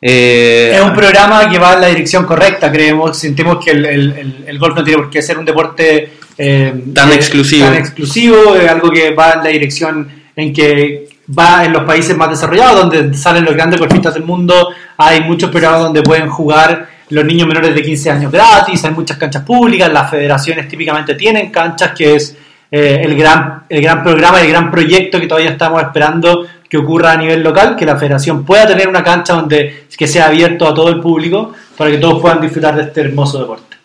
Eh, 0.01 0.73
Es 0.75 0.81
un 0.81 0.95
programa 0.95 1.49
que 1.51 1.59
va 1.59 1.75
en 1.75 1.81
la 1.81 1.87
dirección 1.89 2.25
correcta, 2.25 2.71
creemos, 2.71 3.19
sentimos 3.19 3.65
que 3.65 3.73
el, 3.73 3.85
el- 3.87 4.13
el- 4.19 4.45
el 4.47 4.59
golf 4.59 4.77
no 4.77 4.85
tiene 4.85 5.03
por 5.03 5.11
qué 5.11 5.21
ser 5.23 5.39
un 5.39 5.45
deporte 5.45 6.13
eh, 6.39 6.73
Tan 6.95 7.11
eh, 7.11 7.15
exclusivo. 7.15 7.67
tan 7.67 7.77
exclusivo, 7.77 8.55
es 8.55 8.71
algo 8.71 8.91
que 8.91 9.11
va 9.13 9.33
en 9.33 9.43
la 9.45 9.49
dirección 9.51 10.09
en 10.37 10.53
que 10.53 11.09
va 11.37 11.65
en 11.65 11.73
los 11.73 11.83
países 11.85 12.17
más 12.17 12.29
desarrollados, 12.31 12.77
donde 12.83 13.17
salen 13.19 13.45
los 13.45 13.55
grandes 13.55 13.81
golfistas 13.81 14.15
del 14.15 14.23
mundo, 14.23 14.69
hay 14.99 15.21
muchos 15.23 15.51
programas 15.51 15.81
donde 15.81 16.03
pueden 16.03 16.29
jugar 16.29 16.89
los 17.11 17.25
niños 17.25 17.47
menores 17.47 17.75
de 17.75 17.83
15 17.83 18.11
años 18.11 18.33
gratis, 18.33 18.85
hay 18.85 18.91
muchas 18.91 19.17
canchas 19.17 19.43
públicas, 19.43 19.93
las 19.93 20.11
federaciones 20.11 20.69
típicamente 20.69 21.15
tienen 21.15 21.51
canchas, 21.51 21.93
que 21.97 22.17
es 22.17 22.37
eh, 22.71 23.01
el, 23.05 23.17
gran, 23.17 23.63
el 23.69 23.81
gran 23.81 24.03
programa, 24.03 24.41
el 24.41 24.49
gran 24.49 24.71
proyecto 24.71 25.21
que 25.21 25.27
todavía 25.27 25.51
estamos 25.51 25.81
esperando 25.83 26.47
que 26.69 26.77
ocurra 26.79 27.13
a 27.13 27.17
nivel 27.17 27.43
local, 27.43 27.77
que 27.77 27.87
la 27.87 27.97
federación 27.97 28.45
pueda 28.45 28.67
tener 28.67 28.89
una 28.89 29.05
cancha 29.05 29.35
donde 29.35 29.87
que 29.97 30.07
sea 30.07 30.27
abierto 30.27 30.67
a 30.67 30.75
todo 30.75 30.89
el 30.89 31.01
público 31.01 31.53
para 31.77 31.91
que 31.91 31.99
todos 31.99 32.21
puedan 32.21 32.41
disfrutar 32.41 32.75
de 32.75 32.83
este 32.83 33.03
hermoso 33.03 33.39
deporte. 33.39 33.77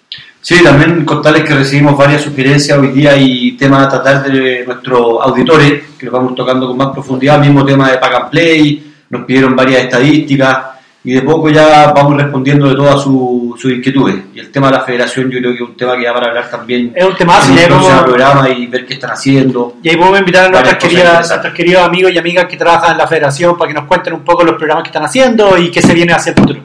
Sí, 0.42 0.64
también 0.64 1.06
contarles 1.06 1.44
que 1.44 1.54
recibimos 1.54 1.96
varias 1.96 2.24
sugerencias 2.24 2.76
hoy 2.76 2.88
día 2.88 3.16
y 3.16 3.52
temas 3.52 3.86
a 3.86 3.90
tratar 3.90 4.24
de 4.24 4.66
nuestros 4.66 5.22
auditores, 5.22 5.84
que 6.00 6.08
los 6.08 6.14
vamos 6.14 6.34
tocando 6.34 6.68
con 6.68 6.76
más 6.76 6.88
profundidad, 6.88 7.40
mismo 7.40 7.64
tema 7.64 7.92
de 7.92 8.00
Pack 8.00 8.14
and 8.16 8.30
Play, 8.32 8.94
nos 9.12 9.26
pidieron 9.26 9.56
varias 9.56 9.84
estadísticas 9.84 10.58
y 11.04 11.14
de 11.14 11.22
poco 11.24 11.50
ya 11.50 11.92
vamos 11.94 12.16
respondiendo 12.22 12.70
de 12.70 12.76
todas 12.76 13.02
sus 13.02 13.66
inquietudes. 13.66 14.18
Y 14.36 14.40
el 14.40 14.52
tema 14.52 14.68
de 14.68 14.74
la 14.78 14.84
federación 14.84 15.32
yo 15.32 15.40
creo 15.40 15.52
que 15.52 15.56
es 15.64 15.70
un 15.70 15.76
tema 15.78 15.98
que 15.98 16.06
va 16.08 16.14
para 16.14 16.28
hablar 16.28 16.50
también 16.50 16.92
Es 16.96 17.04
un 17.04 17.16
temazo, 17.16 17.52
en 17.52 17.58
el 17.58 17.70
como- 17.70 18.04
programa 18.04 18.50
y 18.50 18.68
ver 18.68 18.86
qué 18.86 18.94
están 18.94 19.12
haciendo. 19.12 19.78
Y 19.82 19.90
ahí 19.90 19.98
podemos 19.98 20.20
invitar 20.20 20.46
a 20.46 20.50
nuestras 20.50 20.76
queridas, 20.78 21.28
nuestros 21.30 21.54
queridos 21.54 21.84
amigos 21.84 22.12
y 22.14 22.18
amigas 22.20 22.46
que 22.46 22.58
trabajan 22.58 22.92
en 22.92 22.98
la 23.00 23.08
federación 23.08 23.58
para 23.58 23.70
que 23.70 23.74
nos 23.74 23.86
cuenten 23.86 24.14
un 24.14 24.22
poco 24.22 24.44
los 24.44 24.56
programas 24.56 24.84
que 24.84 24.90
están 24.90 25.04
haciendo 25.04 25.58
y 25.58 25.72
qué 25.72 25.82
se 25.82 25.94
viene 25.94 26.14
hacia 26.14 26.32
el 26.32 26.36
futuro. 26.38 26.60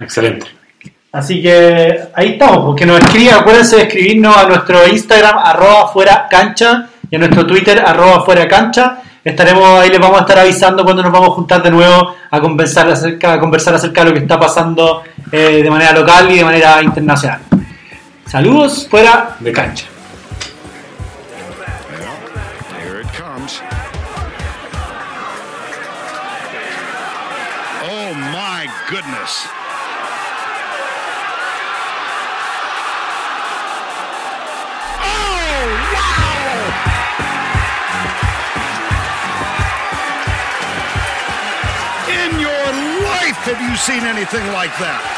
Excelente. 0.00 0.46
Así 1.10 1.40
que 1.40 2.00
ahí 2.14 2.32
estamos, 2.32 2.58
porque 2.66 2.84
nos 2.84 2.98
escriban, 3.00 3.36
acuérdense 3.40 3.76
de 3.76 3.82
escribirnos 3.82 4.36
a 4.36 4.46
nuestro 4.46 4.86
Instagram, 4.86 5.38
arroba 5.38 5.88
fuera 5.88 6.26
cancha, 6.30 6.88
y 7.10 7.16
a 7.16 7.18
nuestro 7.18 7.46
Twitter, 7.46 7.82
arroba 7.84 8.24
fuera 8.24 8.46
cancha. 8.46 8.98
Estaremos, 9.24 9.80
ahí 9.80 9.90
les 9.90 10.00
vamos 10.00 10.18
a 10.18 10.20
estar 10.20 10.38
avisando 10.38 10.84
cuando 10.84 11.02
nos 11.02 11.12
vamos 11.12 11.30
a 11.30 11.32
juntar 11.32 11.62
de 11.62 11.70
nuevo 11.70 12.14
a 12.30 12.40
conversar 12.40 12.88
acerca, 12.88 13.34
a 13.34 13.40
conversar 13.40 13.74
acerca 13.74 14.02
de 14.02 14.10
lo 14.10 14.14
que 14.14 14.20
está 14.20 14.38
pasando 14.38 15.02
eh, 15.32 15.62
de 15.62 15.70
manera 15.70 15.92
local 15.92 16.30
y 16.30 16.38
de 16.38 16.44
manera 16.44 16.82
internacional. 16.82 17.40
Saludos, 18.26 18.86
fuera 18.88 19.36
De 19.40 19.52
cancha. 19.52 19.86
Oh 27.90 28.14
my 28.14 28.66
goodness. 28.90 29.57
Have 43.48 43.62
you 43.62 43.74
seen 43.76 44.04
anything 44.04 44.46
like 44.52 44.76
that? 44.78 45.17